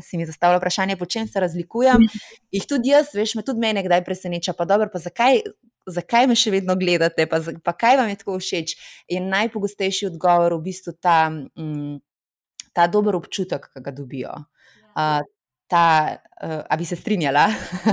si 0.04 0.18
mi 0.20 0.26
zastavlja 0.28 0.58
vprašanje, 0.60 0.98
po 1.00 1.06
čem 1.08 1.28
se 1.28 1.40
razlikujem, 1.40 2.04
jih 2.56 2.66
tudi 2.68 2.92
jaz, 2.92 3.14
veš, 3.16 3.36
me 3.38 3.44
tudi 3.46 3.62
mene 3.64 3.80
kdaj 3.86 4.04
preseneča. 4.04 4.52
Pa 4.52 4.66
dobro, 4.68 4.90
pa 4.92 5.00
zakaj, 5.00 5.40
zakaj 5.88 6.28
me 6.28 6.36
še 6.36 6.52
vedno 6.52 6.76
gledate, 6.76 7.24
pa, 7.30 7.40
pa 7.64 7.72
kaj 7.80 7.96
vam 8.02 8.12
je 8.12 8.18
tako 8.20 8.36
všeč? 8.42 8.76
In 9.16 9.30
najpogostejši 9.32 10.10
odgovor 10.12 10.52
je 10.52 10.58
v 10.58 10.66
bistvu 10.68 10.96
ta, 11.00 11.18
um, 11.32 11.96
ta 12.76 12.88
dober 12.92 13.16
občutek, 13.16 13.70
ki 13.72 13.84
ga 13.84 13.94
dobijo. 13.96 14.36
Uh, 14.94 15.24
ta, 15.74 16.16
uh, 16.42 16.62
a 16.70 16.76
bi 16.76 16.84
se 16.84 16.96
strinjala? 16.96 17.44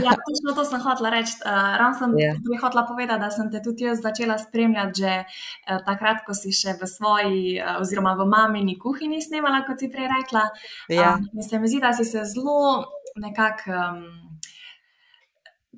ja, 0.06 0.14
točno 0.28 0.54
to 0.56 0.66
sem 0.66 0.82
hotela 0.82 1.10
reči. 1.10 1.34
Uh, 1.42 1.52
Ravno 1.82 1.98
sem 1.98 2.16
yeah. 2.20 2.38
Ja. 2.54 2.62
hotela 2.62 2.86
povedati, 2.88 3.20
da 3.20 3.32
sem 3.34 3.52
te 3.52 3.62
tudi 3.66 3.88
jaz 3.90 4.02
začela 4.02 4.38
spremljati 4.38 5.02
že 5.02 5.14
uh, 5.24 5.80
takrat, 5.86 6.22
ko 6.26 6.38
si 6.38 6.54
še 6.54 6.78
v 6.82 6.90
svoji, 6.90 7.46
uh, 7.58 7.80
oziroma 7.82 8.14
v 8.20 8.28
mamini 8.30 8.78
kuhinji 8.80 9.22
snemala, 9.26 9.64
kot 9.68 9.82
si 9.82 9.90
prej 9.90 10.12
rekla. 10.12 10.50
Yeah. 10.90 11.00
Ja. 11.02 11.14
Uh, 11.34 11.46
se 11.50 11.60
mi 11.60 11.72
zdi, 11.72 11.82
da 11.82 11.94
si 11.98 12.06
se 12.06 12.26
zelo 12.36 12.86
nekako. 13.18 13.72
Um, 13.72 14.31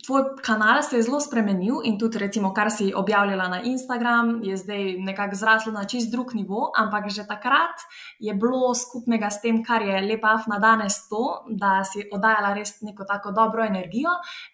tvoj 0.05 0.23
kanal 0.41 0.81
se 0.81 0.95
je 0.95 1.03
zelo 1.03 1.19
spremenil 1.19 1.75
in 1.83 1.99
tudi, 1.99 2.17
recimo, 2.17 2.53
kar 2.53 2.71
si 2.71 2.93
objavljala 2.95 3.47
na 3.47 3.61
Instagram, 3.61 4.39
je 4.43 4.57
zdaj 4.57 4.97
nekako 4.97 5.35
zraslo 5.35 5.71
na 5.71 5.85
čist 5.85 6.11
drug 6.11 6.33
nivo, 6.33 6.71
ampak 6.77 7.09
že 7.09 7.27
takrat 7.27 7.85
je 8.19 8.33
bilo 8.33 8.73
skupnega 8.75 9.29
s 9.29 9.41
tem, 9.41 9.63
kar 9.63 9.81
je 9.81 10.01
lepa 10.01 10.33
afna 10.33 10.59
danes, 10.59 11.07
to, 11.09 11.45
da 11.49 11.83
si 11.83 12.07
oddajala 12.11 12.53
res 12.53 12.81
neko 12.81 13.05
tako 13.05 13.31
dobro 13.31 13.65
energijo 13.65 14.09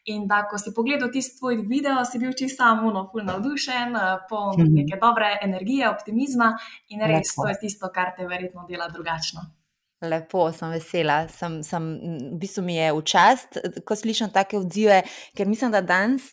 in 0.06 0.28
da, 0.28 0.44
ko 0.52 0.58
si 0.58 0.74
pogledal 0.76 1.12
tisti 1.12 1.40
tvoj 1.40 1.64
video, 1.68 2.04
si 2.06 2.20
bil 2.20 2.34
čisto 2.34 2.60
samo, 2.60 3.08
full 3.12 3.24
navdušen, 3.24 3.96
poln 4.30 4.60
mhm. 4.60 4.74
neke 4.76 5.00
dobre 5.02 5.38
energije, 5.42 5.90
optimizma 5.90 6.52
in 6.90 7.02
res 7.08 7.36
to 7.36 7.48
je 7.48 7.56
tisto, 7.62 7.88
kar 7.94 8.12
te 8.18 8.28
verjetno 8.28 8.68
dela 8.68 8.90
drugačno. 8.92 9.59
Lepo, 10.02 10.52
sem 10.56 10.72
vesela. 10.72 11.28
Sem, 11.28 11.60
sem, 11.64 11.88
v 12.32 12.38
bistvu 12.40 12.64
mi 12.64 12.78
je 12.78 12.92
v 12.96 13.02
čast, 13.04 13.60
ko 13.84 13.96
slišim 13.96 14.32
take 14.32 14.60
odzive, 14.60 15.02
ker 15.36 15.50
mislim, 15.50 15.74
da 15.76 15.82
danes 15.84 16.32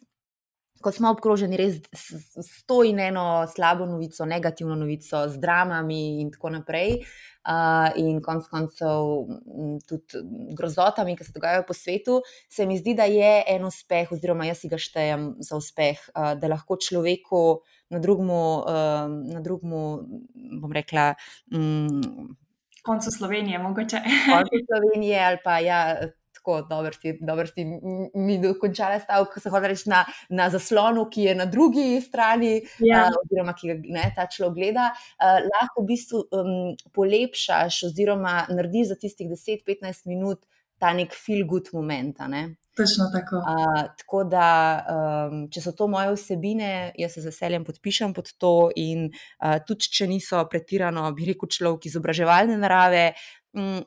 ko 0.86 0.92
smo 0.92 1.10
obkroženi 1.10 1.56
res 1.58 1.78
s 1.90 2.60
to 2.68 2.82
in 2.86 3.00
eno 3.02 3.46
slabo 3.50 3.88
novico, 3.90 4.26
negativno 4.28 4.76
novico, 4.78 5.24
z 5.28 5.40
dramami 5.42 6.20
in 6.22 6.30
tako 6.30 6.52
naprej. 6.58 7.00
Uh, 7.46 7.92
in 8.02 8.16
konec 8.22 8.48
koncev 8.50 9.28
tudi 9.86 10.20
grozotami, 10.58 11.14
ki 11.14 11.26
se 11.26 11.34
dogajajo 11.34 11.62
po 11.66 11.74
svetu, 11.78 12.16
se 12.50 12.66
mi 12.66 12.74
zdi, 12.78 12.96
da 12.98 13.06
je 13.06 13.44
en 13.54 13.68
uspeh, 13.68 14.10
oziroma 14.10 14.48
jaz 14.48 14.64
si 14.64 14.70
ga 14.70 14.80
štejem 14.82 15.28
za 15.46 15.58
uspeh, 15.58 16.00
uh, 16.10 16.32
da 16.38 16.50
lahko 16.50 16.74
človeku 16.74 17.42
na 17.94 18.02
drugem, 18.02 18.32
uh, 18.34 19.06
na 19.30 19.42
drugem, 19.46 19.76
bom 20.58 20.74
rekla. 20.74 21.12
Um, 21.54 22.34
Koncu 22.86 23.10
Slovenije, 23.10 23.58
mogoče. 23.58 24.00
Koncu 24.32 24.62
Slovenije, 24.68 25.24
ali 25.24 25.38
pa 25.44 25.58
ja, 25.58 25.80
tako 26.34 26.62
dobro 26.68 26.92
si, 26.92 27.18
dobro 27.20 27.46
si 27.46 27.64
mi 28.14 28.38
dokončala 28.42 29.00
stavek, 29.00 29.32
ko 29.34 29.40
se 29.40 29.50
hoče 29.50 29.68
reči 29.68 29.88
na, 29.90 30.04
na 30.28 30.50
zaslonu, 30.50 31.08
ki 31.10 31.22
je 31.22 31.34
na 31.34 31.46
drugi 31.46 32.00
strani, 32.00 32.60
ja. 32.78 33.06
uh, 33.06 33.16
oziroma 33.24 33.54
ki 33.58 33.72
ga 33.72 33.78
ne, 33.98 34.04
ta 34.16 34.28
človek 34.30 34.54
gleda, 34.54 34.90
uh, 34.94 35.40
lahko 35.46 35.82
v 35.82 35.88
bistvu 35.90 36.22
um, 36.30 36.52
polepšaš, 36.94 37.82
oziroma 37.90 38.44
narediš 38.52 38.92
za 38.94 39.00
tistih 39.00 39.30
10-15 39.32 40.06
minut 40.06 40.46
ta 40.78 40.92
nek 40.92 41.14
feel 41.14 41.46
good 41.48 41.72
moment. 41.72 42.18
Ne? 42.28 42.56
Točno 42.76 43.06
tako. 43.12 43.36
Uh, 43.36 43.82
tako 43.96 44.18
da, 44.28 44.48
um, 45.30 45.46
če 45.48 45.62
so 45.64 45.72
to 45.72 45.86
moje 45.88 46.10
vsebine, 46.12 46.92
jaz 47.00 47.14
se 47.16 47.22
z 47.24 47.30
veseljem 47.30 47.64
podpišem 47.64 48.12
pod 48.12 48.28
to. 48.36 48.68
In 48.76 49.06
uh, 49.08 49.56
tudi, 49.64 49.88
če 49.96 50.08
niso 50.10 50.42
pretirano, 50.52 51.06
bi 51.16 51.30
rekel, 51.30 51.48
človek 51.56 51.88
izobraževalne 51.88 52.58
narave, 52.60 53.06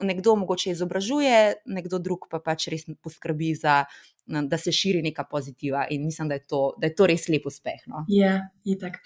nekdo 0.02 0.36
mogoče 0.36 0.72
izobražuje, 0.72 1.62
nekdo 1.66 2.00
drug 2.00 2.28
pa 2.32 2.40
pač 2.40 2.68
res 2.74 2.88
poskrbi 3.04 3.56
za. 3.56 3.84
Da 4.30 4.60
se 4.62 4.70
širi 4.70 5.00
neka 5.02 5.24
pozitiva, 5.26 5.88
in 5.90 6.04
mislim, 6.06 6.28
da 6.30 6.36
je 6.38 6.44
to, 6.46 6.60
da 6.78 6.86
je 6.86 6.94
to 6.94 7.08
res 7.10 7.24
lep 7.34 7.48
uspeh. 7.50 7.80
No? 7.90 8.04
Je, 8.14 8.30
itak. 8.70 9.00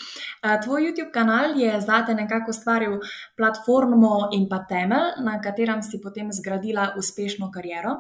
Tvoj 0.65 0.83
YouTube 0.83 1.13
kanal 1.15 1.55
je 1.55 1.77
zate 1.79 2.11
nekako 2.11 2.51
ustvaril 2.51 2.97
platformo 3.39 4.27
in 4.35 4.49
pa 4.51 4.65
temelj, 4.67 5.23
na 5.23 5.37
katerem 5.39 5.79
si 5.79 6.01
potem 6.03 6.27
zgradila 6.27 6.89
uspešno 6.99 7.47
kariero. 7.55 7.95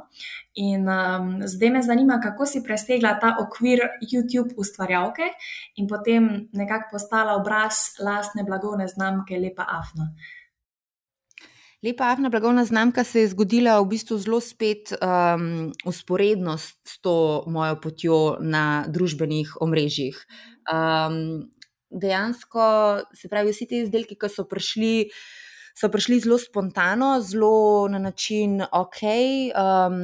In 0.59 0.83
um, 0.83 1.31
zdaj 1.47 1.71
me 1.71 1.81
zanima, 1.87 2.19
kako 2.19 2.45
si 2.45 2.59
presegla 2.59 3.15
ta 3.23 3.37
okvir 3.39 3.87
YouTube 4.03 4.59
ustvarjalke 4.59 5.31
in 5.79 5.87
potem 5.87 6.49
nekako 6.51 6.97
postala 6.97 7.39
obraz 7.39 7.95
lastne 8.03 8.43
blagovne 8.43 8.91
znamke 8.91 9.39
Lepa 9.39 9.63
Afna. 9.79 10.11
Lepa 11.83 12.11
Afna 12.11 12.29
blagovna 12.29 12.65
znamka 12.65 13.03
se 13.03 13.19
je 13.19 13.27
zgodila 13.27 13.79
v 13.81 13.89
bistvu 13.91 14.17
zelo 14.17 14.39
spet 14.39 14.93
um, 14.95 15.71
usporedno 15.85 16.57
s 16.57 16.99
to 17.01 17.43
mojo 17.47 17.75
potjo 17.81 18.19
na 18.39 18.85
družbenih 18.87 19.57
omrežjih. 19.59 20.15
Um, 20.71 21.49
dejansko, 21.91 22.63
se 23.11 23.27
pravi, 23.27 23.51
vsi 23.51 23.67
ti 23.67 23.81
izdelki, 23.83 24.15
ki 24.15 24.31
so 24.31 24.47
prišli. 24.47 25.09
So 25.73 25.89
prišli 25.89 26.19
zelo 26.21 26.37
spontano, 26.37 27.17
zelo 27.25 27.87
na 27.89 27.99
način, 27.99 28.61
ok, 28.61 28.99
um, 29.57 30.03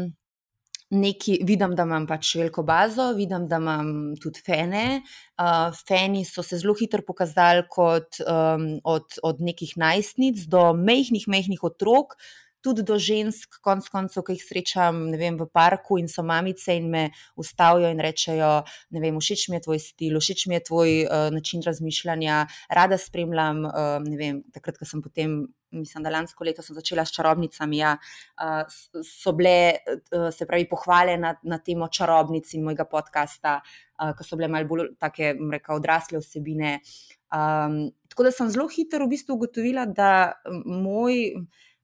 neki, 0.89 1.39
vidim, 1.45 1.75
da 1.77 1.85
imam 1.85 2.07
pač 2.09 2.33
veliko 2.39 2.63
bazo, 2.65 3.11
vidim, 3.17 3.47
da 3.49 3.59
imam 3.61 3.91
tudi 4.21 4.41
fene. 4.45 5.01
Uh, 5.39 5.69
feni 5.87 6.25
so 6.25 6.43
se 6.43 6.57
zelo 6.59 6.73
hitro 6.77 7.03
pokazali 7.05 7.63
kot 7.69 8.19
um, 8.25 8.69
od, 8.83 9.19
od 9.23 9.41
nekih 9.41 9.75
najstnic 9.77 10.47
do 10.49 10.71
mehkih, 10.73 11.27
mehkih 11.29 11.63
otrok. 11.63 12.17
Tudi 12.61 12.83
do 12.83 12.97
žensk, 12.99 13.59
konc 13.63 13.87
koncev, 13.91 14.25
ki 14.27 14.35
jih 14.35 14.43
srečam 14.43 15.05
vem, 15.19 15.37
v 15.39 15.47
parku 15.47 15.99
in 15.99 16.09
so 16.11 16.23
mamice 16.27 16.75
in 16.75 16.89
me 16.91 17.05
ustavijo 17.39 17.91
in 17.91 18.01
rečejo: 18.03 18.63
vem, 18.91 19.19
Všeč 19.19 19.47
mi 19.49 19.59
je 19.59 19.63
tvoj 19.67 19.79
stil, 19.79 20.19
všeč 20.19 20.47
mi 20.47 20.59
je 20.59 20.65
tvoj 20.67 20.91
uh, 21.05 21.29
način 21.31 21.63
razmišljanja, 21.65 22.47
rada 22.69 22.97
spremljam. 22.97 23.63
Uh, 23.65 24.11
vem, 24.19 24.43
takrat, 24.51 24.77
ko 24.77 24.85
sem 24.85 25.01
potem 25.01 25.39
mislim, 25.71 26.03
da 26.03 26.09
lansko 26.09 26.43
leto 26.43 26.63
sem 26.65 26.75
začela 26.75 27.05
s 27.05 27.13
čarobnicami. 27.15 27.77
Ja, 27.77 27.95
so 29.05 29.33
bile, 29.37 29.79
se 30.35 30.47
pravi, 30.47 30.67
pohvale 30.69 31.17
na, 31.17 31.35
na 31.43 31.59
temo 31.63 31.87
čarobnic 31.87 32.53
in 32.53 32.65
mojega 32.65 32.85
podcasta, 32.89 33.59
ki 34.17 34.25
so 34.25 34.39
bile 34.39 34.49
malo 34.51 34.69
bolj 34.69 34.93
take, 34.99 35.33
reka, 35.51 35.75
odrasle 35.77 36.21
vsebine. 36.23 36.79
Um, 37.29 37.83
tako 38.09 38.25
da 38.25 38.33
sem 38.33 38.49
zelo 38.49 38.69
hitro 38.71 39.05
v 39.05 39.15
bistvu 39.15 39.37
ugotovila, 39.37 39.85
da 39.85 40.11
moj. 40.65 41.35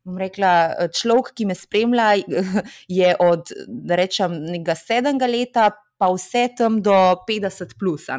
Rekla, 0.05 0.87
človek, 0.93 1.33
ki 1.33 1.47
me 1.49 1.55
spremlja, 1.57 2.11
je 2.99 3.11
od 3.25 3.51
rečem, 3.89 4.37
nekega 4.51 4.77
sedmega 4.77 5.29
leta, 5.29 5.69
pa 5.97 6.09
vse 6.13 6.49
tam 6.57 6.81
do 6.85 6.93
50. 7.27 7.77
Plus, 7.79 8.09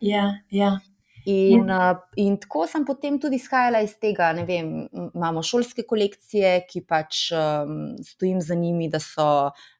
ja, 0.00 0.26
ja. 0.50 0.78
In, 1.28 1.68
uh, 1.68 1.98
in 2.16 2.38
tako 2.40 2.64
sem 2.64 2.86
potem 2.88 3.18
tudi 3.20 3.36
izhajala 3.36 3.82
iz 3.84 3.92
tega. 4.00 4.30
Vem, 4.48 4.86
imamo 5.12 5.42
šolske 5.44 5.84
kolekcije, 5.84 6.54
ki 6.70 6.82
pač 6.88 7.26
um, 7.36 7.98
stojim 8.04 8.40
za 8.40 8.56
njimi, 8.56 8.88
da 8.88 9.00
so 9.02 9.28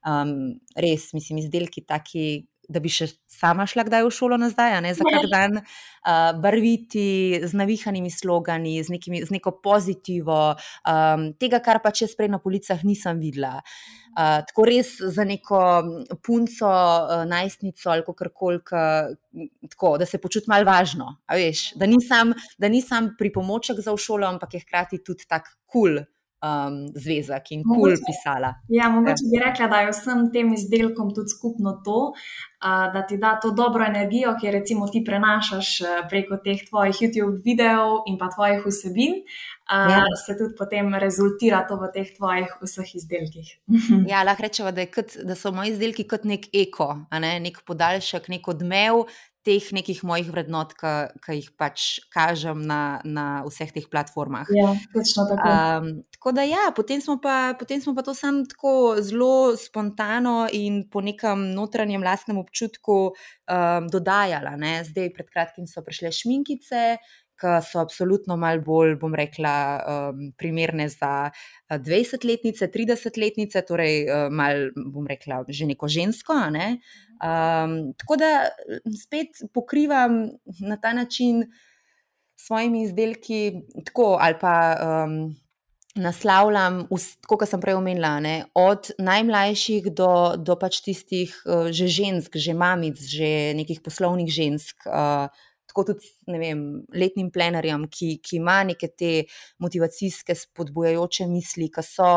um, 0.05 0.35
res, 0.77 1.09
mislim, 1.17 1.41
izdelki 1.41 1.87
taki, 1.89 2.27
da 2.69 2.81
bi 2.85 2.91
še 2.93 3.09
sama 3.33 3.65
šla 3.69 3.87
kdaj 3.89 4.05
v 4.05 4.13
šolo 4.13 4.37
nazaj, 4.41 4.77
ne 4.85 4.93
za 4.97 5.07
kar 5.07 5.27
dan, 5.31 5.61
uh, 5.61 6.33
barviti, 6.43 7.41
z 7.41 7.57
navihanimi 7.57 8.11
slogani, 8.13 8.77
z, 8.85 8.93
nekimi, 8.93 9.23
z 9.25 9.33
neko 9.35 9.55
pozitivo, 9.65 10.41
um, 10.85 11.31
tega, 11.41 11.63
kar 11.65 11.81
pač 11.85 12.05
jaz 12.05 12.17
prej 12.19 12.31
na 12.35 12.41
policah 12.43 12.85
nisem 12.85 13.23
videla. 13.23 13.59
Uh, 14.19 14.43
tako 14.49 14.67
res 14.69 14.93
za 14.99 15.25
neko 15.29 15.63
punco, 16.27 16.69
uh, 16.69 17.25
najstnico 17.31 17.95
ali 17.95 18.05
kar 18.05 18.33
koli, 18.35 18.61
da 19.99 20.07
se 20.09 20.21
počutim 20.21 20.53
malo 20.53 20.69
važno. 20.69 21.15
Veš, 21.33 21.73
da 21.81 21.89
nisem, 21.89 22.37
nisem 22.69 23.15
pri 23.19 23.33
pomoček 23.33 23.81
za 23.81 23.97
v 23.97 24.05
šolo, 24.05 24.29
ampak 24.29 24.59
je 24.59 24.65
hkrati 24.67 25.03
tudi 25.07 25.29
tako 25.29 25.57
kul. 25.69 26.01
Cool 26.03 26.07
um, 26.43 26.87
zvezek 26.95 27.51
in 27.51 27.65
kul 27.67 27.83
cool 27.83 27.97
pisala. 28.07 28.55
Ja, 28.69 28.89
mogoče 28.93 29.27
ja. 29.27 29.31
bi 29.33 29.43
rekla, 29.45 29.69
da 29.73 29.81
je 29.81 29.93
vsem 29.93 30.29
tem 30.33 30.53
izdelkom 30.55 31.11
tudi 31.15 31.35
skupno 31.35 31.75
to, 31.85 31.99
uh, 32.13 32.87
da 32.95 33.05
ti 33.07 33.19
da 33.19 33.35
to 33.43 33.51
dobro 33.51 33.85
energijo, 33.87 34.35
ki 34.41 34.51
recimo 34.55 34.89
ti 34.89 35.03
prenašaš 35.07 35.71
preko 36.11 36.39
teh 36.45 36.63
tvojih 36.69 37.03
YouTube 37.03 37.43
videov 37.45 38.03
in 38.07 38.19
pa 38.19 38.31
tvojih 38.35 38.67
vsebin. 38.67 39.23
Uh, 39.69 39.91
ja. 39.93 40.05
Se 40.27 40.33
tudi 40.39 40.55
potem 40.57 40.95
rezultira 40.97 41.61
to 41.69 41.77
v 41.77 41.91
teh 41.93 42.15
tvojih 42.17 42.55
vseh 42.63 42.95
izdelkih. 43.03 43.51
ja, 44.13 44.23
lahko 44.25 44.47
rečemo, 44.47 44.73
da, 44.73 44.87
da 45.29 45.37
so 45.37 45.53
moji 45.53 45.75
izdelki 45.75 46.07
kot 46.09 46.25
nek 46.25 46.49
eko, 46.55 46.95
ne? 47.21 47.35
nek 47.45 47.61
podaljšek, 47.67 48.31
nek 48.33 48.49
odmev 48.49 49.05
teh 49.49 49.71
nekih 49.73 50.03
mojih 50.05 50.29
vrednot, 50.29 50.75
ki 50.77 51.37
jih 51.39 51.49
pač 51.57 51.87
kažem 52.13 52.61
na, 52.69 53.01
na 53.09 53.27
vseh 53.47 53.73
teh 53.73 53.87
platformah. 53.89 54.51
Ja, 54.53 54.75
točno 54.93 55.25
tako. 55.31 55.49
Um, 55.49 55.89
tako 56.13 56.35
da, 56.37 56.45
ja, 56.45 56.69
potem 56.77 57.01
smo 57.01 57.17
pa, 57.23 57.55
potem 57.59 57.81
smo 57.81 57.95
pa 57.97 58.05
to 58.05 58.13
sam 58.17 58.43
tako 58.49 58.99
zelo 59.01 59.57
spontano 59.57 60.45
in 60.53 60.83
po 60.93 61.01
nekem 61.05 61.49
notranjem 61.57 62.05
lastnem 62.05 62.41
občutku 62.43 62.99
um, 63.09 63.89
dodajala. 63.89 64.59
Ne? 64.61 64.83
Zdaj, 64.85 65.15
pred 65.17 65.33
kratkim 65.33 65.71
so 65.71 65.81
prišle 65.87 66.13
šminkice, 66.13 66.99
ki 67.39 67.59
so 67.63 67.81
absolutno 67.81 68.37
malo 68.37 68.63
bolj, 68.65 68.97
bom 69.01 69.15
rekla, 69.15 69.55
um, 69.79 70.29
primerne 70.39 70.89
za 70.91 71.31
20-letnice, 71.71 72.69
30-letnice, 72.75 73.63
torej 73.69 74.07
um, 74.07 74.35
malo, 74.35 74.71
bom 74.95 75.07
rekla, 75.07 75.45
že 75.49 75.69
neko 75.71 75.89
žensko. 75.89 76.37
Ne? 76.55 76.69
Um, 77.19 77.95
tako 77.99 78.19
da 78.21 78.51
spet 78.99 79.43
pokrivam 79.55 80.29
na 80.61 80.77
ta 80.77 80.93
način 80.93 81.45
s 82.37 82.47
svojimi 82.47 82.83
izdelki, 82.83 83.53
tako 83.85 84.17
ali 84.21 84.35
pa. 84.41 84.57
Um, 85.05 85.37
Naslavljam, 85.99 86.85
kot 87.27 87.43
sem 87.51 87.59
prej 87.59 87.75
omenila, 87.75 88.21
ne, 88.23 88.45
od 88.55 88.93
najmlajših 89.03 89.89
do, 89.99 90.37
do 90.39 90.55
pač 90.55 90.79
tistih, 90.85 91.33
uh, 91.43 91.73
že 91.75 91.89
žensk, 91.91 92.37
že 92.39 92.55
mamic, 92.55 93.01
že 93.03 93.51
nekih 93.59 93.81
poslovnih 93.83 94.31
žensk, 94.31 94.87
uh, 94.87 95.27
tako 95.69 95.85
tudi 95.91 96.09
vem, 96.41 96.63
letnim 96.97 97.29
plenarjem, 97.35 97.87
ki, 97.93 98.15
ki 98.25 98.39
ima 98.41 98.61
neke 98.67 98.89
te 98.89 99.13
motivacijske, 99.63 100.37
spodbujajoče 100.39 101.29
misli, 101.31 101.69
ki 101.75 101.85
so 101.85 102.13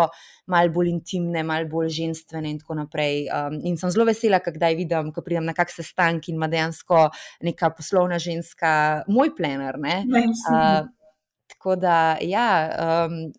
mal 0.52 0.72
bolj 0.74 0.92
intimne, 0.94 1.44
mal 1.48 1.68
bolj 1.72 1.92
ženstvene 2.00 2.52
in 2.52 2.62
tako 2.62 2.80
naprej. 2.80 3.28
Um, 3.36 3.60
in 3.68 3.78
sem 3.80 3.92
zelo 3.94 4.08
vesela, 4.08 4.42
kdaj 4.44 4.80
vidim, 4.80 5.12
ko 5.16 5.24
pridem 5.26 5.48
na 5.48 5.56
kakšen 5.58 5.84
sestanek 5.84 6.32
in 6.32 6.40
ima 6.40 6.50
dejansko 6.52 7.10
neka 7.48 7.74
poslovna 7.78 8.20
ženska 8.22 8.72
moj 9.12 9.36
plenar. 9.38 9.80
Uh, 9.82 10.90
tako 11.52 11.76
da, 11.76 12.18
ja. 12.22 12.50
Um, 13.06 13.32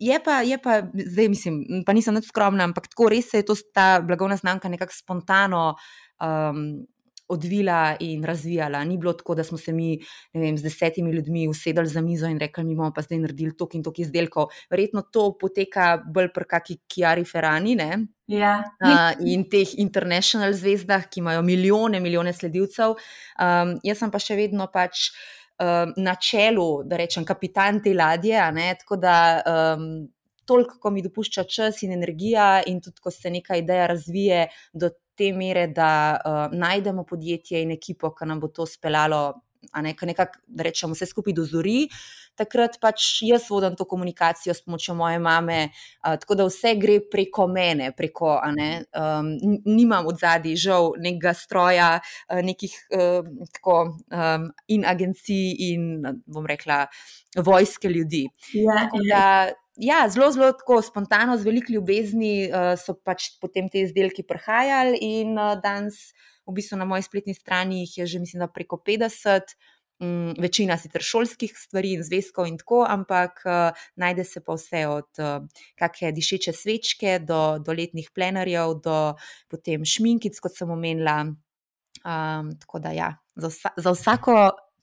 Je 0.00 0.20
pa, 0.22 0.40
je 0.46 0.54
pa, 0.62 0.82
zdaj 0.94 1.28
mislim, 1.28 1.54
pa 1.86 1.90
nisem 1.90 2.14
več 2.14 2.28
skromna, 2.30 2.62
ampak 2.68 2.84
tako 2.92 3.08
res 3.10 3.32
je 3.34 3.40
to 3.42 3.56
ta 3.74 3.98
blagovna 4.06 4.36
znamka 4.38 4.70
nekako 4.70 4.94
spontano 4.94 5.62
um, 6.22 6.60
odvila 7.28 7.96
in 8.00 8.24
razvijala. 8.24 8.84
Ni 8.84 8.98
bilo 8.98 9.12
tako, 9.12 9.34
da 9.34 9.44
smo 9.44 9.58
se 9.58 9.72
mi 9.72 9.98
vem, 10.34 10.58
z 10.58 10.62
desetimi 10.62 11.12
ljudmi 11.12 11.48
usedali 11.48 11.88
za 11.88 12.00
mizo 12.00 12.26
in 12.26 12.38
rekli, 12.38 12.64
mi 12.64 12.76
bomo 12.76 12.92
pa 12.94 13.02
zdaj 13.02 13.18
naredili 13.18 13.56
tok 13.56 13.74
in 13.74 13.82
tok 13.82 13.98
izdelkov. 13.98 14.48
Verjetno 14.70 15.02
to 15.12 15.30
poteka 15.40 15.98
bolj 16.14 16.32
pri 16.34 16.48
kakšni 16.48 16.78
Kiari 16.88 17.24
Ferrani. 17.24 17.74
Ne? 17.76 17.90
Ja. 18.28 18.58
Uh, 18.84 19.12
in 19.28 19.46
teh 19.48 19.78
international 19.78 20.52
zvezdah, 20.52 21.08
ki 21.08 21.20
imajo 21.20 21.42
milijone, 21.42 22.00
milijone 22.00 22.32
sledilcev. 22.32 22.96
Um, 23.40 23.74
jaz 23.84 24.00
sem 24.02 24.12
pa 24.12 24.20
še 24.20 24.36
vedno 24.36 24.68
pač 24.72 25.08
um, 25.60 25.94
na 25.96 26.14
čelu, 26.20 26.68
da 26.84 27.00
rečem, 27.00 27.24
kapitan 27.28 27.82
te 27.84 27.94
ladje. 27.96 28.40
Tako 28.82 29.00
da 29.00 29.16
um, 29.40 30.08
toliko, 30.48 30.78
ko 30.80 30.90
mi 30.90 31.04
dopušča 31.04 31.44
čas 31.44 31.82
in 31.84 31.92
energija, 31.92 32.62
in 32.66 32.80
tudi 32.84 33.04
ko 33.04 33.12
se 33.12 33.30
neka 33.30 33.56
ideja 33.60 33.86
razvije 33.90 34.46
do 34.72 34.90
te 35.18 35.32
mere, 35.34 35.66
da 35.74 35.90
uh, 36.14 36.54
najdemo 36.54 37.04
podjetje 37.04 37.62
in 37.62 37.74
ekipo, 37.74 38.14
ki 38.14 38.30
nam 38.30 38.40
bo 38.40 38.52
to 38.54 38.66
speljalo 38.66 39.22
a 39.72 39.82
ne, 39.82 39.94
nekako, 40.02 40.38
da 40.46 40.62
rečemo, 40.62 40.94
vse 40.94 41.06
skupaj 41.06 41.34
dozori. 41.36 41.88
Takrat 42.38 42.76
pač 42.80 43.06
jaz 43.26 43.48
vodim 43.50 43.74
to 43.76 43.84
komunikacijo 43.88 44.54
s 44.54 44.62
pomočjo 44.62 44.94
moje 44.94 45.18
mame, 45.18 45.58
a, 46.00 46.14
tako 46.16 46.36
da 46.38 46.46
vse 46.46 46.76
gre 46.78 47.00
preko 47.10 47.48
mene, 47.50 47.90
preko, 47.96 48.36
ne, 48.54 48.84
um, 48.94 49.32
nimam 49.66 50.06
od 50.06 50.20
zadaj 50.22 50.54
žal 50.56 50.92
nekega 51.02 51.34
stroja, 51.34 51.88
nekih 52.30 52.76
um, 52.94 53.32
tako, 53.58 53.78
um, 54.14 54.50
in 54.70 54.86
agencij, 54.86 55.56
in 55.72 55.88
bom 56.26 56.46
rekla, 56.46 56.84
vojske 57.42 57.90
ljudi. 57.90 58.28
Ja, 58.54 58.86
da, 59.10 59.24
ja, 59.78 60.08
zelo, 60.10 60.30
zelo 60.34 60.52
tako 60.52 60.82
spontano, 60.82 61.36
z 61.38 61.46
veliko 61.46 61.72
ljubezni 61.72 62.50
uh, 62.50 62.74
so 62.80 62.96
pač 62.98 63.30
potem 63.40 63.70
te 63.70 63.84
izdelki 63.86 64.24
prihajali 64.26 64.98
in 65.00 65.38
uh, 65.38 65.54
danes 65.62 66.10
v 66.48 66.56
bistvu 66.58 66.78
na 66.80 66.86
moji 66.88 67.06
spletni 67.06 67.34
strani 67.36 67.84
jih 67.84 67.98
je 67.98 68.06
že, 68.14 68.22
mislim, 68.22 68.48
preko 68.54 68.80
50. 68.84 69.54
Um, 69.98 70.08
mm, 70.08 70.34
večina 70.38 70.76
sicer 70.78 71.02
šolskih 71.02 71.54
stvari 71.58 71.96
in 71.96 72.04
zvezkov, 72.06 72.46
in 72.46 72.58
tako, 72.58 72.84
ampak 72.86 73.42
uh, 73.46 73.86
najde 73.98 74.24
se 74.24 74.40
pa 74.44 74.54
vse 74.54 74.84
od 74.86 75.10
uh, 75.18 75.64
kakšne 75.78 76.12
dišeče 76.14 76.54
svečke 76.54 77.18
do, 77.18 77.58
do 77.58 77.74
letnih 77.74 78.10
plenarjev, 78.14 78.78
do 78.84 78.98
potem 79.50 79.82
šminkic, 79.82 80.38
kot 80.38 80.54
sem 80.54 80.70
omenila. 80.70 81.34
Um, 82.06 82.54
tako 82.62 82.78
da, 82.78 82.94
ja, 82.94 83.10
za, 83.34 83.50
vsa, 83.50 83.74
za 83.74 83.90
vsako 83.90 84.36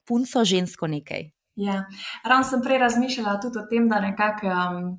punco 0.03 0.43
žensko 0.43 0.87
nekaj. 0.91 1.34
Ja, 1.55 1.85
ravno 2.23 2.43
sem 2.43 2.61
prej 2.61 2.77
razmišljala 2.83 3.39
tudi 3.39 3.59
o 3.59 3.67
tem, 3.69 3.87
da 3.89 3.99
nekako. 4.03 4.47
Um, 4.47 4.97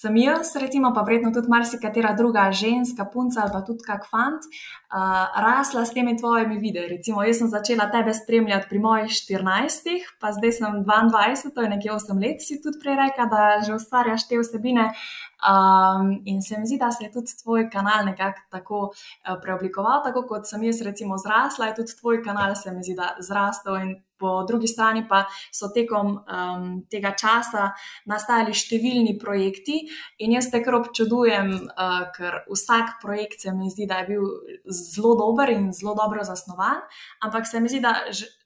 sem 0.00 0.16
jaz, 0.16 0.52
recimo 0.60 0.92
pa 0.94 1.02
vredno 1.02 1.30
tudi 1.32 1.48
marsikatera 1.48 2.12
druga 2.12 2.50
ženska, 2.52 3.06
punca 3.12 3.40
ali 3.42 3.52
pa 3.52 3.62
tudi 3.64 3.84
kak 3.86 4.04
fant, 4.10 4.44
uh, 4.44 5.40
rasla 5.42 5.84
s 5.84 5.94
temi 5.96 6.16
tvojimi 6.18 6.58
videi. 6.60 6.88
Recimo, 6.88 7.22
jaz 7.24 7.40
sem 7.40 7.48
začela 7.48 7.88
tebe 7.90 8.14
spremljati 8.14 8.68
pri 8.68 8.78
mojih 8.78 9.10
14, 9.10 9.88
pa 10.20 10.32
zdaj 10.36 10.52
sem 10.60 10.82
22, 10.84 11.54
to 11.54 11.64
je 11.64 11.72
nekje 11.72 11.92
8 11.92 12.20
let, 12.20 12.44
si 12.44 12.60
tudi 12.62 12.78
prej 12.82 13.00
rekla, 13.00 13.26
da 13.32 13.42
že 13.64 13.74
ustvarjaš 13.74 14.28
te 14.28 14.38
vsebine. 14.38 14.92
Um, 15.38 16.18
in 16.26 16.42
se 16.42 16.58
mi 16.58 16.66
zdi, 16.66 16.78
da 16.78 16.90
se 16.90 17.04
je 17.04 17.12
tudi 17.12 17.32
tvoj 17.42 17.70
kanal 17.70 18.04
nekako 18.04 18.40
tako 18.50 18.80
uh, 18.90 19.38
preoblikoval, 19.42 20.02
tako 20.04 20.26
kot 20.28 20.50
sem 20.50 20.62
jaz, 20.68 20.82
recimo, 20.82 21.16
zrasla, 21.18 21.70
je 21.72 21.80
tudi 21.80 21.96
tvoj 22.00 22.22
kanal, 22.22 22.54
se 22.54 22.74
mi 22.74 22.84
zdi, 22.84 22.98
da 22.98 23.14
zrastel. 23.24 23.80
In 23.82 23.96
po 24.18 24.42
drugi 24.48 24.68
strani 24.68 25.04
pa 25.08 25.24
so 25.54 25.70
tekom 25.74 26.14
um, 26.18 26.66
tega 26.90 27.14
časa 27.18 27.72
nastajali 28.10 28.54
številni 28.56 29.14
projekti, 29.20 29.80
in 30.18 30.34
jaz 30.36 30.50
te 30.52 30.62
kar 30.64 30.78
občudujem, 30.80 31.52
uh, 31.70 32.08
ker 32.16 32.42
vsak 32.50 32.98
projekt 33.02 33.46
se 33.46 33.54
mi 33.54 33.70
zdi, 33.70 33.86
da 33.86 34.02
je 34.02 34.08
bil 34.12 34.26
zelo 34.68 35.14
dober 35.18 35.52
in 35.54 35.70
zelo 35.72 35.94
dobro 35.98 36.24
zasnovan, 36.26 36.82
ampak 37.24 37.46
se 37.46 37.60
mi 37.60 37.70
zdi, 37.70 37.82
da, 37.84 37.94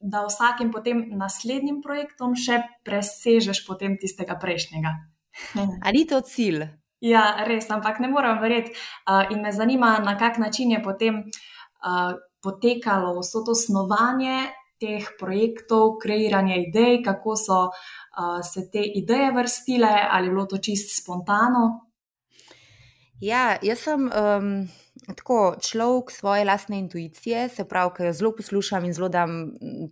da 0.01 0.27
vsakim 0.29 0.73
potem 0.75 1.07
naslednjim 1.19 1.81
projektom 1.85 2.37
še 2.37 2.63
presežeš 2.87 3.65
potem 3.67 3.97
tistega 4.01 4.39
prejšnjega. 4.41 4.95
Ali 5.87 6.05
je 6.05 6.13
to 6.13 6.21
cilj? 6.29 6.69
Ja, 7.03 7.43
res, 7.49 7.67
ampak 7.75 7.99
ne 7.99 8.07
morem 8.13 8.39
verjeti. 8.39 8.77
Uh, 9.09 9.27
in 9.35 9.43
me 9.43 9.51
zanima, 9.53 9.97
na 10.05 10.15
kak 10.19 10.39
način 10.39 10.71
je 10.71 10.83
potem 10.83 11.25
uh, 11.27 12.15
potekalo 12.43 13.17
vso 13.19 13.43
to 13.47 13.55
snovanje 13.55 14.53
teh 14.83 15.09
projektov, 15.19 15.97
kreiranje 16.03 16.59
idej, 16.67 16.99
kako 17.07 17.39
so 17.39 17.63
uh, 17.71 18.43
se 18.43 18.67
te 18.73 18.83
ideje 18.83 19.31
vrstile, 19.39 19.95
ali 20.11 20.27
je 20.29 20.35
bilo 20.35 20.47
to 20.51 20.59
čist 20.59 20.97
spontano. 20.99 21.87
Ja, 23.23 23.55
jaz 23.63 23.85
sem 23.87 24.09
um, 24.11 24.47
tako 25.15 25.55
človek 25.63 26.11
svoje 26.11 26.45
lastne 26.45 26.81
intuicije, 26.83 27.47
se 27.55 27.65
pravi, 27.71 27.93
ker 27.95 28.09
jo 28.09 28.15
zelo 28.19 28.33
poslušam 28.35 28.85
in 28.85 28.95
zelo 28.97 29.09
dam 29.09 29.37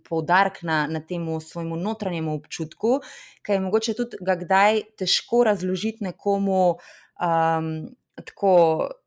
poudarek 0.09 0.59
na, 0.67 0.83
na 0.91 0.99
tem 0.99 1.23
svojemu 1.39 1.77
notranjemu 1.79 2.33
občutku, 2.35 2.99
ker 3.39 3.55
je 3.55 3.63
mogoče 3.63 3.95
tudi 3.95 4.19
ga 4.19 4.35
kdaj 4.35 4.81
težko 4.99 5.45
razložiti 5.47 6.03
nekomu 6.03 6.75
um, 6.75 7.71
tako 8.19 8.51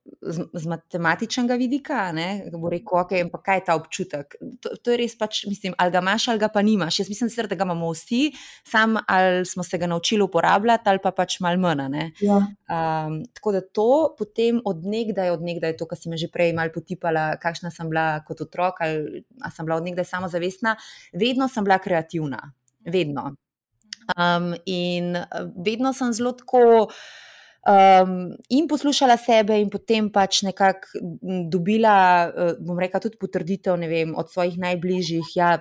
z, 0.05 0.45
z 0.53 0.67
matematičnega 0.67 1.57
vidika, 1.57 2.13
da 2.13 2.59
bo 2.61 2.69
rekel, 2.73 2.99
ok, 3.01 3.13
pa 3.33 3.41
kaj 3.45 3.59
je 3.59 3.65
ta 3.65 3.77
občutek. 3.79 4.37
To, 4.61 4.75
to 4.77 4.93
je 4.93 4.99
res 5.01 5.17
pač, 5.19 5.45
mislim, 5.49 5.75
ali 5.81 5.93
ga 5.95 6.03
imaš 6.05 6.29
ali 6.29 6.43
ga 6.43 6.49
pa 6.53 6.63
nimaš. 6.63 6.99
Jaz 7.01 7.09
mislim, 7.13 7.31
sicer, 7.33 7.49
da 7.49 7.57
ga 7.57 7.65
imamo 7.65 7.91
vsi, 7.93 8.33
sam 8.69 8.99
ali 9.09 9.45
smo 9.49 9.65
se 9.65 9.79
ga 9.81 9.89
naučili 9.89 10.23
uporabljati, 10.23 10.89
ali 10.93 11.03
pa 11.03 11.13
pač 11.17 11.39
mal 11.45 11.57
mn. 11.61 11.97
Ja. 12.21 12.41
Um, 12.69 13.23
tako 13.37 13.55
da 13.57 13.63
to 13.65 13.89
potem 14.19 14.61
odnegdaj, 14.65 15.33
odnegdaj 15.39 15.77
to, 15.81 15.89
kar 15.89 16.01
si 16.01 16.13
me 16.13 16.21
že 16.21 16.29
prej 16.33 16.53
mal 16.57 16.73
potipala, 16.75 17.35
kakšna 17.41 17.73
sem 17.73 17.89
bila 17.89 18.21
kot 18.29 18.45
otrok, 18.45 18.85
ali 18.85 19.25
sem 19.55 19.65
bila 19.65 19.81
odnegdaj 19.81 20.09
samozavestna, 20.09 20.77
vedno 21.13 21.49
sem 21.49 21.65
bila 21.65 21.81
kreativna, 21.81 22.53
vedno. 22.85 23.35
Um, 24.21 24.53
in 24.69 25.17
vedno 25.65 25.97
sem 25.97 26.13
zelo 26.13 26.37
tako. 26.37 26.93
Um, 27.65 28.37
in 28.53 28.69
poslušala 28.69 29.17
sebe, 29.17 29.57
in 29.57 29.71
potem 29.73 30.11
pač 30.13 30.43
nekako 30.45 31.01
dobila, 31.49 32.29
uh, 32.29 32.59
bom 32.61 32.77
rekla, 32.77 33.01
tudi 33.01 33.17
potrditev 33.17 33.81
vem, 33.89 34.13
od 34.13 34.29
svojih 34.29 34.59
najbližjih, 34.61 35.31
ja, 35.37 35.57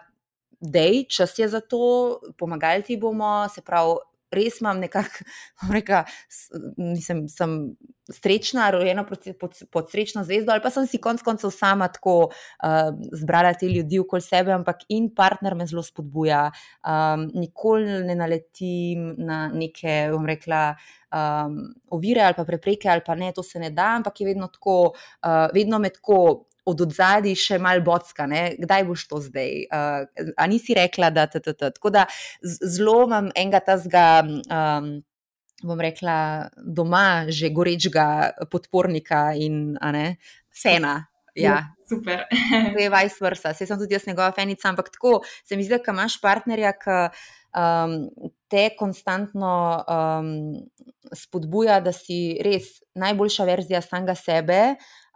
je 0.60 1.06
čas 1.08 1.40
je 1.40 1.48
za 1.48 1.62
to, 1.64 2.20
pomagali 2.36 2.84
ti 2.84 2.98
bomo, 3.00 3.48
se 3.48 3.64
pravi, 3.64 3.96
res 4.34 4.60
imam 4.62 4.80
nekako, 4.84 5.26
reka, 5.78 6.04
nisem 6.78 7.26
srečna, 8.12 8.68
rojena 8.74 9.06
pod, 9.08 9.28
pod, 9.40 9.56
pod 9.72 9.92
srečno 9.92 10.24
zvezdo, 10.28 10.52
ali 10.52 10.62
pa 10.64 10.70
sem 10.74 10.88
si 10.88 11.00
konec 11.02 11.24
koncev 11.24 11.54
sama 11.56 11.88
tako 11.88 12.16
uh, 12.28 12.90
zbrala 13.16 13.54
te 13.56 13.70
ljudi 13.72 14.00
okoli 14.00 14.22
sebe, 14.22 14.52
ampak 14.52 14.84
in 14.92 15.10
partner 15.16 15.56
me 15.56 15.68
zelo 15.70 15.84
spodbuja. 15.84 16.50
Um, 16.84 17.30
nikoli 17.34 18.04
ne 18.04 18.16
naletim 18.20 19.14
na 19.18 19.48
neke, 19.54 20.10
bom 20.12 20.28
rekla, 20.28 20.74
um, 21.14 21.60
ovire 21.96 22.26
ali 22.28 22.36
pa 22.38 22.46
prepreke, 22.46 22.90
ali 22.92 23.06
pa 23.06 23.16
ne, 23.16 23.32
to 23.32 23.44
se 23.44 23.60
ne 23.60 23.72
da, 23.72 23.94
ampak 24.02 24.22
je 24.22 24.28
vedno 24.34 24.50
tako, 24.52 24.80
uh, 24.92 25.48
vedno 25.56 25.80
me 25.80 25.94
tako 25.94 26.50
od 26.66 26.82
odzadi 26.86 27.36
še 27.36 27.60
mal 27.62 27.82
bocka, 27.84 28.28
ne? 28.30 28.44
kdaj 28.60 28.86
boš 28.88 29.08
to 29.12 29.22
zdaj. 29.24 29.66
Uh, 29.68 30.34
a 30.38 30.48
nisi 30.48 30.76
rekla, 30.78 31.10
da 31.14 31.28
je 31.28 31.42
to. 31.44 31.70
Tako 31.70 31.92
da 31.94 32.06
zelo 32.42 33.04
imam 33.08 33.32
enega 33.36 33.64
tazga. 33.64 34.06
Um, 34.48 34.94
bom 35.64 35.80
rekla, 35.80 36.50
doma 36.60 37.32
že 37.32 37.48
gorečega 37.56 38.36
podpornika 38.52 39.32
in 39.40 39.78
ne, 39.80 40.18
sena. 40.52 40.98
Ja. 41.36 41.44
ja. 41.44 41.60
Super. 41.90 42.26
To 42.74 42.80
je 42.80 42.90
vice 42.90 43.22
versa. 43.22 43.54
Sej 43.54 43.68
sem 43.68 43.80
tudi 43.80 43.96
jaz 43.96 44.06
njegova 44.08 44.32
fenica, 44.36 44.70
ampak 44.70 44.92
tako 44.94 45.22
se 45.44 45.58
mi 45.58 45.64
zdi, 45.66 45.78
da 45.78 45.94
imaš 45.94 46.20
partnerja, 46.22 46.74
ki 46.80 46.98
um, 47.54 47.96
te 48.52 48.70
konstantno 48.78 49.56
um, 49.84 50.30
spodbuja, 51.14 51.80
da 51.84 51.94
si 51.96 52.38
res 52.44 52.80
najboljša 52.96 53.48
verzija 53.50 53.82
samega 53.82 54.16
sebe, 54.16 54.62